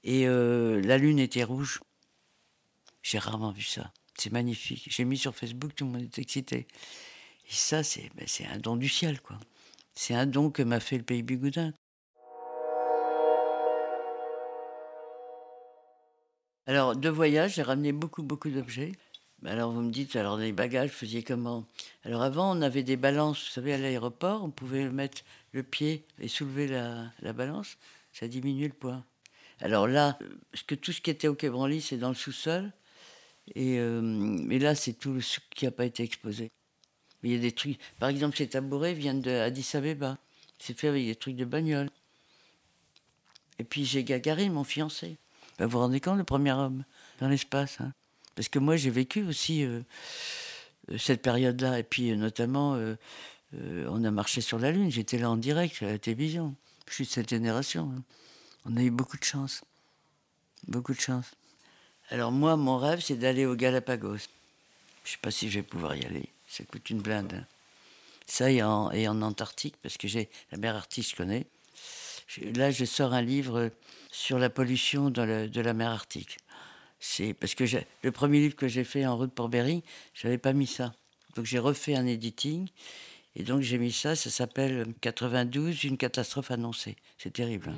Et 0.04 0.26
euh, 0.28 0.80
la 0.82 0.98
lune 0.98 1.18
était 1.18 1.44
rouge. 1.44 1.80
J'ai 3.02 3.18
rarement 3.18 3.52
vu 3.52 3.62
ça. 3.62 3.92
C'est 4.16 4.32
magnifique. 4.32 4.86
J'ai 4.90 5.04
mis 5.04 5.16
sur 5.16 5.34
Facebook, 5.34 5.74
tout 5.74 5.84
le 5.84 5.92
monde 5.92 6.02
est 6.02 6.18
excité. 6.18 6.66
Et 7.48 7.52
ça, 7.52 7.82
c'est 7.82 8.10
ben, 8.14 8.26
un 8.52 8.58
don 8.58 8.76
du 8.76 8.88
ciel, 8.88 9.20
quoi. 9.20 9.38
C'est 9.94 10.14
un 10.14 10.26
don 10.26 10.50
que 10.50 10.62
m'a 10.62 10.80
fait 10.80 10.98
le 10.98 11.04
pays 11.04 11.22
Bigoudin. 11.22 11.72
Alors, 16.68 16.94
de 16.94 17.08
voyage, 17.08 17.54
j'ai 17.54 17.62
ramené 17.62 17.92
beaucoup, 17.92 18.22
beaucoup 18.22 18.50
d'objets. 18.50 18.92
Alors, 19.46 19.72
vous 19.72 19.80
me 19.80 19.90
dites, 19.90 20.16
alors, 20.16 20.36
les 20.36 20.52
bagages, 20.52 20.90
vous 20.90 20.96
faisiez 20.96 21.22
comment? 21.22 21.64
Alors, 22.04 22.20
avant, 22.20 22.54
on 22.54 22.60
avait 22.60 22.82
des 22.82 22.98
balances. 22.98 23.42
Vous 23.42 23.52
savez, 23.52 23.72
à 23.72 23.78
l'aéroport, 23.78 24.44
on 24.44 24.50
pouvait 24.50 24.90
mettre 24.90 25.22
le 25.52 25.62
pied 25.62 26.04
et 26.20 26.28
soulever 26.28 26.68
la, 26.68 27.32
balance. 27.32 27.78
Ça 28.12 28.28
diminuait 28.28 28.68
le 28.68 28.74
poids. 28.74 29.02
Alors 29.60 29.88
là, 29.88 30.18
parce 30.52 30.62
que 30.62 30.74
tout 30.74 30.92
ce 30.92 31.00
qui 31.00 31.08
était 31.08 31.26
au 31.26 31.34
Quai 31.34 31.50
c'est 31.80 31.96
dans 31.96 32.10
le 32.10 32.14
sous-sol. 32.14 32.70
Et, 33.54 33.78
euh, 33.78 34.58
là, 34.58 34.74
c'est 34.74 34.92
tout 34.92 35.22
ce 35.22 35.40
qui 35.56 35.64
n'a 35.64 35.70
pas 35.70 35.86
été 35.86 36.02
exposé. 36.02 36.50
Il 37.22 37.32
y 37.32 37.34
a 37.34 37.38
des 37.38 37.52
trucs. 37.52 37.78
Par 37.98 38.10
exemple, 38.10 38.36
ces 38.36 38.46
tabourets 38.46 38.92
viennent 38.92 39.22
de 39.22 39.30
Addis 39.30 39.70
Abeba. 39.72 40.18
C'est 40.58 40.78
fait 40.78 40.88
avec 40.88 41.06
des 41.06 41.16
trucs 41.16 41.36
de 41.36 41.46
bagnole. 41.46 41.88
Et 43.58 43.64
puis 43.64 43.86
j'ai 43.86 44.04
Gagarine, 44.04 44.52
mon 44.52 44.64
fiancé. 44.64 45.16
Ben, 45.59 45.66
vous 45.66 45.72
vous 45.72 45.78
rendez 45.78 46.00
compte, 46.00 46.18
le 46.18 46.24
premier 46.24 46.52
homme 46.52 46.84
dans 47.20 47.28
l'espace 47.28 47.80
hein 47.80 47.92
Parce 48.36 48.48
que 48.48 48.59
moi, 48.59 48.76
j'ai 48.76 48.90
vécu 48.90 49.24
aussi 49.24 49.64
euh, 49.64 49.80
euh, 50.90 50.98
cette 50.98 51.20
période-là. 51.22 51.80
Et 51.80 51.82
puis, 51.82 52.11
euh, 52.11 52.16
notamment, 52.16 52.78
on 53.52 54.04
a 54.04 54.11
marché 54.11 54.40
sur 54.40 54.59
la 54.59 54.70
Lune. 54.70 54.90
J'étais 54.90 55.18
là 55.18 55.30
en 55.30 55.36
direct 55.36 55.82
à 55.82 55.86
la 55.86 55.98
télévision. 55.98 56.54
Je 56.88 56.94
suis 56.94 57.04
de 57.04 57.11
cette 57.11 57.28
génération. 57.28 57.92
Hein. 57.96 58.02
On 58.66 58.76
a 58.76 58.82
eu 58.82 58.90
beaucoup 58.90 59.16
de 59.16 59.24
chance. 59.24 59.64
Beaucoup 60.66 60.94
de 60.94 61.00
chance. 61.00 61.32
Alors, 62.11 62.32
moi, 62.32 62.56
mon 62.56 62.78
rêve, 62.78 63.00
c'est 63.00 63.16
d'aller 63.16 63.46
au 63.46 63.54
Galapagos. 63.54 64.28
Je 65.04 65.12
ne 65.12 65.12
sais 65.12 65.18
pas 65.20 65.30
si 65.30 65.50
je 65.50 65.59
vais 65.59 65.62
pouvoir 65.62 65.96
y 65.96 66.04
aller. 66.04 66.28
Ça 66.46 66.64
coûte 66.64 66.88
une 66.90 67.00
blinde. 67.00 67.32
Hein. 67.34 67.44
Ça 68.26 68.50
et 68.50 68.62
en, 68.62 69.22
Antarctique, 69.22 69.76
parce 69.82 69.96
que 69.96 70.06
j'ai 70.06 70.28
la 70.52 70.59
mer 70.59 70.76
Arctique, 70.76 71.09
je 71.11 71.16
connais. 71.16 71.46
Là, 72.54 72.70
je 72.70 72.84
sors 72.84 73.14
un 73.14 73.22
livre 73.22 73.70
sur 74.11 74.38
la 74.38 74.50
pollution 74.50 75.11
de 75.11 75.61
la 75.61 75.74
mer 75.74 75.90
Arctique. 75.90 76.38
C'est 77.00 77.34
parce 77.34 77.54
que 77.54 77.64
le 78.02 78.12
premier 78.12 78.40
livre 78.40 78.56
que 78.56 78.68
j'ai 78.68 78.84
fait 78.84 79.06
en 79.06 79.16
route 79.16 79.32
pour 79.32 79.48
Bering, 79.48 79.82
j'avais 80.14 80.38
pas 80.38 80.52
mis 80.52 80.66
ça. 80.66 80.92
Donc 81.36 81.44
j'ai 81.44 81.59
refait 81.59 81.94
un 81.94 82.06
editing 82.06 82.68
et 83.36 83.44
donc 83.44 83.61
j'ai 83.61 83.78
mis 83.78 83.92
ça. 83.92 84.16
Ça 84.16 84.30
s'appelle 84.30 84.86
92, 85.00 85.84
une 85.84 85.96
catastrophe 85.96 86.50
annoncée. 86.50 86.96
C'est 87.16 87.32
terrible. 87.32 87.72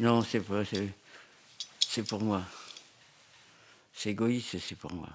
Non, 0.00 0.22
c'est 0.22 0.40
pas. 0.40 0.62
C'est 1.78 2.02
pour 2.04 2.22
moi. 2.22 2.42
C'est 3.92 4.10
égoïste, 4.10 4.58
c'est 4.58 4.74
pour 4.74 4.92
moi. 4.94 5.10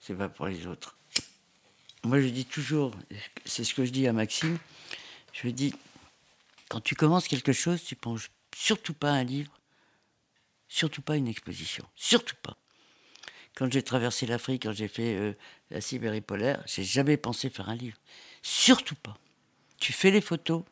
C'est 0.00 0.16
pas 0.16 0.28
pour 0.28 0.48
les 0.48 0.66
autres. 0.66 0.96
Moi, 2.02 2.20
je 2.20 2.26
dis 2.26 2.44
toujours, 2.44 2.92
c'est 3.44 3.62
ce 3.62 3.72
que 3.72 3.84
je 3.84 3.92
dis 3.92 4.08
à 4.08 4.12
Maxime, 4.12 4.58
je 5.32 5.48
dis, 5.48 5.72
quand 6.68 6.80
tu 6.80 6.96
commences 6.96 7.28
quelque 7.28 7.52
chose, 7.52 7.84
tu 7.84 7.94
penses 7.94 8.28
surtout 8.54 8.94
pas 8.94 9.12
un 9.12 9.22
livre, 9.22 9.52
surtout 10.68 11.00
pas 11.00 11.16
une 11.16 11.28
exposition, 11.28 11.88
surtout 11.94 12.36
pas. 12.42 12.56
Quand 13.54 13.72
j'ai 13.72 13.84
traversé 13.84 14.26
l'Afrique, 14.26 14.64
quand 14.64 14.72
j'ai 14.72 14.88
fait 14.88 15.14
euh, 15.14 15.32
la 15.70 15.80
Sibérie 15.80 16.20
polaire, 16.20 16.62
j'ai 16.66 16.82
jamais 16.82 17.16
pensé 17.16 17.48
faire 17.48 17.68
un 17.68 17.76
livre. 17.76 17.96
Surtout 18.42 18.96
pas. 18.96 19.16
Tu 19.78 19.92
fais 19.92 20.10
les 20.10 20.20
photos, 20.20 20.64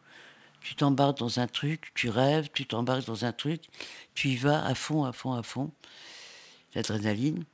tu 0.63 0.75
t'embarques 0.75 1.19
dans 1.19 1.39
un 1.39 1.47
truc, 1.47 1.93
tu 1.95 2.09
rêves, 2.09 2.49
tu 2.53 2.67
t'embarques 2.67 3.07
dans 3.07 3.25
un 3.25 3.33
truc, 3.33 3.63
tu 4.15 4.29
y 4.29 4.37
vas 4.37 4.65
à 4.65 4.75
fond, 4.75 5.05
à 5.05 5.13
fond, 5.13 5.33
à 5.33 5.43
fond, 5.43 5.71
l'adrénaline, 6.75 7.45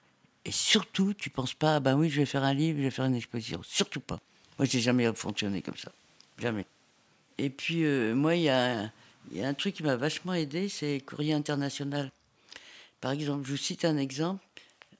et 0.44 0.52
surtout, 0.52 1.14
tu 1.14 1.30
penses 1.30 1.54
pas, 1.54 1.76
ah 1.76 1.80
ben 1.80 1.94
oui, 1.96 2.10
je 2.10 2.20
vais 2.20 2.26
faire 2.26 2.44
un 2.44 2.54
livre, 2.54 2.78
je 2.78 2.84
vais 2.84 2.90
faire 2.90 3.04
une 3.04 3.14
exposition, 3.14 3.60
surtout 3.62 4.00
pas. 4.00 4.18
Moi, 4.58 4.66
j'ai 4.66 4.80
jamais 4.80 5.12
fonctionné 5.14 5.62
comme 5.62 5.76
ça, 5.76 5.92
jamais. 6.38 6.66
Et 7.38 7.50
puis, 7.50 7.84
euh, 7.84 8.14
moi, 8.14 8.34
il 8.34 8.42
y 8.42 8.44
y 8.44 8.50
a 8.50 8.90
un 9.48 9.54
truc 9.54 9.74
qui 9.74 9.82
m'a 9.82 9.96
vachement 9.96 10.34
aidé, 10.34 10.68
c'est 10.68 11.00
Courrier 11.00 11.34
International. 11.34 12.10
Par 13.00 13.12
exemple, 13.12 13.46
je 13.46 13.52
vous 13.52 13.56
cite 13.56 13.84
un 13.84 13.96
exemple. 13.96 14.44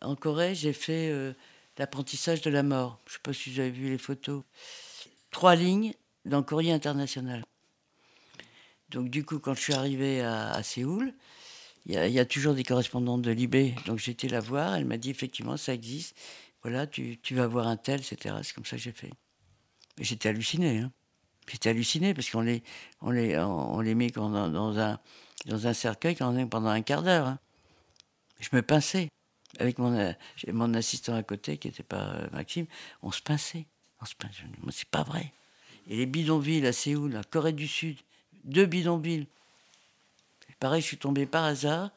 En 0.00 0.14
Corée, 0.14 0.54
j'ai 0.54 0.72
fait 0.72 1.10
euh, 1.10 1.32
l'apprentissage 1.78 2.42
de 2.42 2.50
la 2.50 2.62
mort. 2.62 3.00
Je 3.06 3.12
ne 3.12 3.14
sais 3.14 3.20
pas 3.22 3.32
si 3.32 3.52
vous 3.52 3.60
avez 3.60 3.70
vu 3.70 3.88
les 3.90 3.98
photos. 3.98 4.42
Trois 5.30 5.56
lignes 5.56 5.92
dans 6.24 6.42
Courrier 6.42 6.72
International. 6.72 7.42
Donc 8.90 9.10
du 9.10 9.24
coup, 9.24 9.38
quand 9.38 9.54
je 9.54 9.60
suis 9.60 9.74
arrivé 9.74 10.22
à, 10.22 10.62
Séoul, 10.62 11.12
il 11.86 11.94
y, 11.94 12.18
a 12.18 12.24
toujours 12.24 12.54
des 12.54 12.64
correspondantes 12.64 13.22
de 13.22 13.30
Libé. 13.30 13.74
Donc 13.86 13.98
j'étais 13.98 14.28
la 14.28 14.40
voir, 14.40 14.74
elle 14.74 14.84
m'a 14.84 14.96
dit 14.96 15.10
effectivement, 15.10 15.56
ça 15.56 15.74
existe. 15.74 16.16
Voilà, 16.62 16.86
tu, 16.86 17.18
vas 17.32 17.46
voir 17.46 17.66
un 17.66 17.76
tel, 17.76 18.00
etc. 18.00 18.36
C'est 18.42 18.54
comme 18.54 18.64
ça 18.64 18.76
que 18.76 18.82
j'ai 18.82 18.92
fait. 18.92 19.12
J'étais 19.98 20.28
halluciné. 20.28 20.78
Hein. 20.78 20.92
J'étais 21.48 21.70
halluciné 21.70 22.14
parce 22.14 22.30
qu'on 22.30 22.40
les, 22.42 22.62
met 23.94 24.10
dans, 24.10 24.78
un, 24.78 25.72
cercueil 25.72 26.16
pendant 26.16 26.68
un 26.68 26.82
quart 26.82 27.02
d'heure. 27.02 27.26
Hein. 27.26 27.38
Je 28.40 28.48
me 28.52 28.62
pinçais. 28.62 29.08
Avec 29.58 29.78
mon, 29.78 30.74
assistant 30.74 31.14
à 31.14 31.22
côté, 31.22 31.56
qui 31.56 31.68
n'était 31.68 31.82
pas 31.82 32.12
euh, 32.12 32.28
Maxime, 32.32 32.66
on 33.02 33.10
se 33.10 33.22
pinçait. 33.22 33.66
On 34.00 34.04
se 34.04 34.14
pinçait. 34.14 34.44
c'est 34.70 34.88
pas 34.88 35.02
vrai. 35.02 35.32
Et 35.86 35.96
les 35.96 36.06
bidonvilles 36.06 36.66
à 36.66 36.72
Séoul, 36.72 37.12
la 37.12 37.24
Corée 37.24 37.52
du 37.52 37.66
Sud, 37.66 37.96
deux 38.44 38.66
bidonvilles. 38.66 39.26
Pareil, 40.60 40.82
je 40.82 40.86
suis 40.86 40.98
tombé 40.98 41.26
par 41.26 41.44
hasard. 41.44 41.90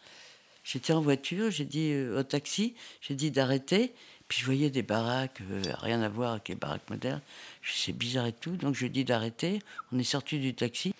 J'étais 0.63 0.93
en 0.93 1.01
voiture, 1.01 1.49
j'ai 1.49 1.65
dit 1.65 1.91
euh, 1.91 2.19
au 2.19 2.23
taxi, 2.23 2.75
j'ai 3.01 3.15
dit 3.15 3.31
d'arrêter. 3.31 3.93
Puis 4.31 4.39
je 4.39 4.45
voyais 4.45 4.69
des 4.69 4.81
baraques, 4.81 5.41
euh, 5.51 5.61
rien 5.79 6.01
à 6.01 6.07
voir 6.07 6.31
avec 6.31 6.47
les 6.47 6.55
baraques 6.55 6.89
modernes. 6.89 7.19
C'est 7.65 7.91
bizarre 7.91 8.27
et 8.27 8.31
tout, 8.31 8.55
donc 8.55 8.75
je 8.75 8.87
dis 8.87 9.03
d'arrêter. 9.03 9.59
On 9.91 9.99
est 9.99 10.05
sorti 10.05 10.39
du 10.39 10.53
taxi. 10.53 10.93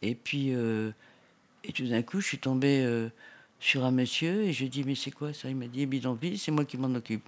Et 0.00 0.14
puis, 0.14 0.54
euh, 0.54 0.92
et 1.64 1.72
tout 1.72 1.88
d'un 1.88 2.02
coup, 2.02 2.20
je 2.20 2.26
suis 2.28 2.38
tombé 2.38 2.82
euh, 2.84 3.08
sur 3.58 3.84
un 3.84 3.90
monsieur 3.90 4.44
et 4.44 4.52
je 4.52 4.64
dis 4.66 4.84
Mais 4.84 4.94
c'est 4.94 5.10
quoi 5.10 5.32
ça? 5.32 5.48
Il 5.48 5.56
m'a 5.56 5.66
dit 5.66 5.86
Bidonville, 5.86 6.38
c'est 6.38 6.52
moi 6.52 6.64
qui 6.64 6.76
m'en 6.76 6.94
occupe. 6.94 7.24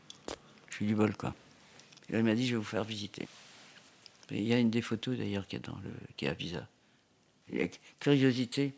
Je 0.70 0.76
suis 0.76 0.86
du 0.86 0.94
bol, 0.94 1.16
quoi. 1.16 1.34
il 2.10 2.22
m'a 2.22 2.36
dit 2.36 2.46
Je 2.46 2.52
vais 2.52 2.58
vous 2.58 2.62
faire 2.62 2.84
visiter. 2.84 3.26
il 4.30 4.44
y 4.44 4.54
a 4.54 4.58
une 4.60 4.70
des 4.70 4.82
photos 4.82 5.18
d'ailleurs 5.18 5.48
qui 5.48 5.56
est, 5.56 5.66
dans 5.66 5.74
le, 5.82 5.90
qui 6.16 6.26
est 6.26 6.28
à 6.28 6.34
Visa. 6.34 6.68
Curiosité. 8.00 8.72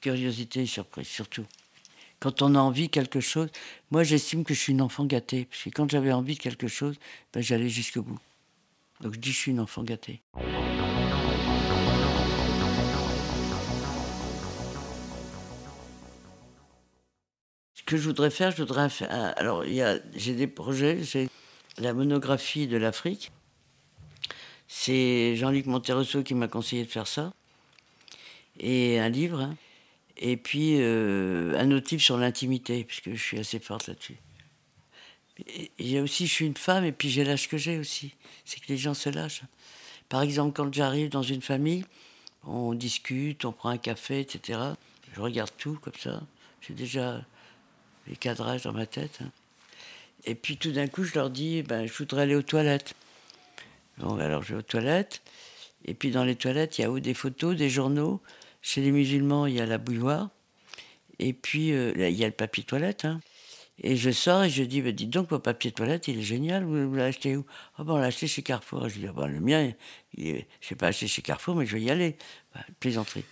Curiosité 0.00 0.62
et 0.62 0.66
surprise, 0.66 1.06
surtout 1.06 1.46
quand 2.20 2.42
on 2.42 2.54
a 2.54 2.58
envie 2.58 2.86
de 2.86 2.92
quelque 2.92 3.20
chose, 3.20 3.48
moi 3.90 4.04
j'estime 4.04 4.44
que 4.44 4.52
je 4.52 4.60
suis 4.60 4.72
une 4.72 4.82
enfant 4.82 5.06
gâtée. 5.06 5.46
Parce 5.46 5.64
que 5.64 5.70
quand 5.70 5.90
j'avais 5.90 6.12
envie 6.12 6.34
de 6.34 6.40
quelque 6.40 6.68
chose, 6.68 6.96
ben, 7.32 7.42
j'allais 7.42 7.70
jusqu'au 7.70 8.02
bout. 8.02 8.18
Donc 9.00 9.14
je 9.14 9.18
dis 9.18 9.32
je 9.32 9.38
suis 9.38 9.50
une 9.50 9.60
enfant 9.60 9.82
gâtée. 9.82 10.20
Ce 17.74 17.82
que 17.86 17.96
je 17.96 18.02
voudrais 18.02 18.30
faire, 18.30 18.50
je 18.50 18.58
voudrais 18.58 18.90
faire. 18.90 19.08
Ah, 19.10 19.28
alors, 19.30 19.64
j'ai 20.14 20.34
des 20.34 20.46
projets. 20.46 21.02
J'ai 21.02 21.28
la 21.78 21.94
monographie 21.94 22.68
de 22.68 22.76
l'Afrique. 22.76 23.32
C'est 24.72 25.34
Jean-Luc 25.34 25.66
Monterosso 25.66 26.22
qui 26.22 26.32
m'a 26.32 26.46
conseillé 26.46 26.84
de 26.84 26.90
faire 26.90 27.08
ça. 27.08 27.34
Et 28.60 29.00
un 29.00 29.08
livre. 29.08 29.40
Hein. 29.40 29.56
Et 30.16 30.36
puis, 30.36 30.76
euh, 30.78 31.58
un 31.58 31.72
autre 31.72 31.88
livre 31.90 32.02
sur 32.02 32.16
l'intimité, 32.16 32.84
puisque 32.84 33.10
je 33.10 33.20
suis 33.20 33.38
assez 33.40 33.58
forte 33.58 33.88
là-dessus. 33.88 34.16
Il 35.80 35.90
y 35.90 35.98
a 35.98 36.02
aussi, 36.02 36.28
je 36.28 36.32
suis 36.32 36.46
une 36.46 36.56
femme, 36.56 36.84
et 36.84 36.92
puis 36.92 37.10
j'ai 37.10 37.24
l'âge 37.24 37.48
que 37.48 37.58
j'ai 37.58 37.78
aussi. 37.78 38.14
C'est 38.44 38.60
que 38.60 38.68
les 38.68 38.78
gens 38.78 38.94
se 38.94 39.10
lâchent. 39.10 39.42
Par 40.08 40.22
exemple, 40.22 40.54
quand 40.54 40.72
j'arrive 40.72 41.08
dans 41.08 41.24
une 41.24 41.42
famille, 41.42 41.84
on 42.46 42.72
discute, 42.72 43.44
on 43.44 43.52
prend 43.52 43.70
un 43.70 43.78
café, 43.78 44.20
etc. 44.20 44.60
Je 45.12 45.20
regarde 45.20 45.50
tout 45.58 45.80
comme 45.82 45.98
ça. 45.98 46.22
J'ai 46.60 46.74
déjà 46.74 47.20
les 48.06 48.14
cadrages 48.14 48.62
dans 48.62 48.72
ma 48.72 48.86
tête. 48.86 49.18
Hein. 49.20 49.32
Et 50.26 50.36
puis 50.36 50.56
tout 50.56 50.70
d'un 50.70 50.86
coup, 50.86 51.02
je 51.02 51.14
leur 51.16 51.28
dis, 51.28 51.62
ben, 51.62 51.86
je 51.88 51.92
voudrais 51.92 52.22
aller 52.22 52.36
aux 52.36 52.42
toilettes. 52.42 52.94
Donc 54.00 54.20
alors 54.20 54.42
je 54.42 54.54
vais 54.54 54.58
aux 54.58 54.62
toilettes. 54.62 55.22
Et 55.84 55.94
puis 55.94 56.10
dans 56.10 56.24
les 56.24 56.36
toilettes, 56.36 56.78
il 56.78 56.82
y 56.82 56.84
a 56.84 56.90
où 56.90 57.00
des 57.00 57.14
photos, 57.14 57.56
des 57.56 57.70
journaux, 57.70 58.20
chez 58.62 58.80
les 58.80 58.90
musulmans, 58.90 59.46
il 59.46 59.54
y 59.54 59.60
a 59.60 59.66
la 59.66 59.78
bouilloire. 59.78 60.30
Et 61.18 61.32
puis, 61.32 61.72
euh, 61.72 61.92
il 61.96 62.16
y 62.16 62.24
a 62.24 62.26
le 62.26 62.32
papier 62.32 62.64
toilette. 62.64 63.04
Hein. 63.04 63.20
Et 63.82 63.96
je 63.96 64.10
sors 64.10 64.44
et 64.44 64.50
je 64.50 64.62
dis, 64.62 64.82
bah, 64.82 64.92
dites 64.92 65.10
donc, 65.10 65.30
votre 65.30 65.42
papier 65.42 65.70
toilette, 65.70 66.08
il 66.08 66.18
est 66.18 66.22
génial, 66.22 66.64
vous, 66.64 66.94
l'avez 66.94 67.08
acheté 67.08 67.36
où? 67.36 67.46
Ah 67.76 67.84
bon, 67.84 67.94
on 67.94 67.98
l'a 67.98 68.06
acheté 68.06 68.26
chez 68.26 68.42
Carrefour. 68.42 68.88
Je 68.88 68.98
dis, 68.98 69.06
bon, 69.06 69.26
le 69.26 69.40
mien, 69.40 69.72
je 70.16 70.32
ne 70.32 70.40
sais 70.60 70.74
pas 70.74 70.88
acheté 70.88 71.06
chez 71.06 71.22
Carrefour, 71.22 71.56
mais 71.56 71.66
je 71.66 71.76
vais 71.76 71.82
y 71.82 71.90
aller. 71.90 72.16
Bah, 72.54 72.60
plaisanterie. 72.78 73.24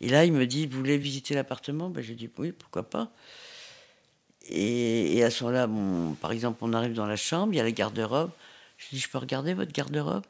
Et 0.00 0.08
là, 0.08 0.24
il 0.24 0.32
me 0.32 0.46
dit, 0.46 0.66
vous 0.66 0.78
voulez 0.78 0.98
visiter 0.98 1.34
l'appartement? 1.34 1.90
Ben, 1.90 2.02
Je 2.02 2.14
dis, 2.14 2.30
oui, 2.38 2.52
pourquoi 2.52 2.88
pas. 2.88 3.12
Et, 4.48 5.22
à 5.22 5.30
ce 5.30 5.44
moment-là, 5.44 5.68
par 6.20 6.32
exemple, 6.32 6.58
on 6.62 6.72
arrive 6.72 6.94
dans 6.94 7.06
la 7.06 7.16
chambre, 7.16 7.52
il 7.52 7.56
y 7.56 7.60
a 7.60 7.64
la 7.64 7.70
garde-robe. 7.70 8.30
Je 8.82 8.96
dis, 8.96 8.98
je 9.00 9.08
peux 9.08 9.18
regarder 9.18 9.54
votre 9.54 9.72
garde-robe? 9.72 10.24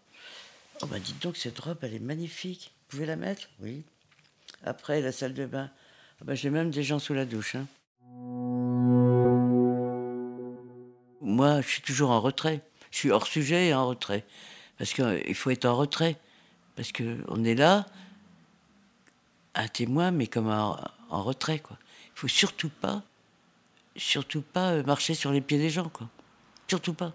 Oh, 0.82 0.86
bah, 0.86 0.98
dites 0.98 1.22
donc, 1.22 1.36
cette 1.36 1.58
robe, 1.58 1.78
elle 1.82 1.94
est 1.94 2.00
magnifique. 2.00 2.72
Vous 2.74 2.96
pouvez 2.96 3.06
la 3.06 3.16
mettre? 3.16 3.48
Oui. 3.60 3.82
Après, 4.64 5.00
la 5.00 5.12
salle 5.12 5.34
de 5.34 5.46
bain. 5.46 5.70
Ah 6.20 6.24
ben, 6.24 6.34
J'ai 6.34 6.50
même 6.50 6.70
des 6.70 6.82
gens 6.82 6.98
sous 6.98 7.14
la 7.14 7.24
douche. 7.24 7.54
Hein. 7.54 7.66
Moi, 11.20 11.60
je 11.62 11.68
suis 11.68 11.82
toujours 11.82 12.10
en 12.10 12.20
retrait. 12.20 12.60
Je 12.90 12.98
suis 12.98 13.10
hors 13.10 13.26
sujet 13.26 13.68
et 13.68 13.74
en 13.74 13.86
retrait. 13.86 14.24
Parce 14.76 14.92
qu'il 14.92 15.34
faut 15.34 15.50
être 15.50 15.64
en 15.64 15.76
retrait. 15.76 16.18
Parce 16.76 16.92
qu'on 16.92 17.44
est 17.44 17.54
là, 17.54 17.86
un 19.54 19.68
témoin, 19.68 20.10
mais 20.10 20.26
comme 20.26 20.48
en, 20.48 20.76
retrait. 21.10 21.58
Quoi. 21.58 21.78
Il 22.14 22.18
faut 22.18 22.28
surtout 22.28 22.70
pas, 22.70 23.02
surtout 23.96 24.42
pas 24.42 24.72
euh, 24.72 24.82
marcher 24.82 25.14
sur 25.14 25.32
les 25.32 25.40
pieds 25.40 25.58
des 25.58 25.70
gens. 25.70 25.88
Quoi. 25.88 26.08
Surtout 26.68 26.94
pas. 26.94 27.14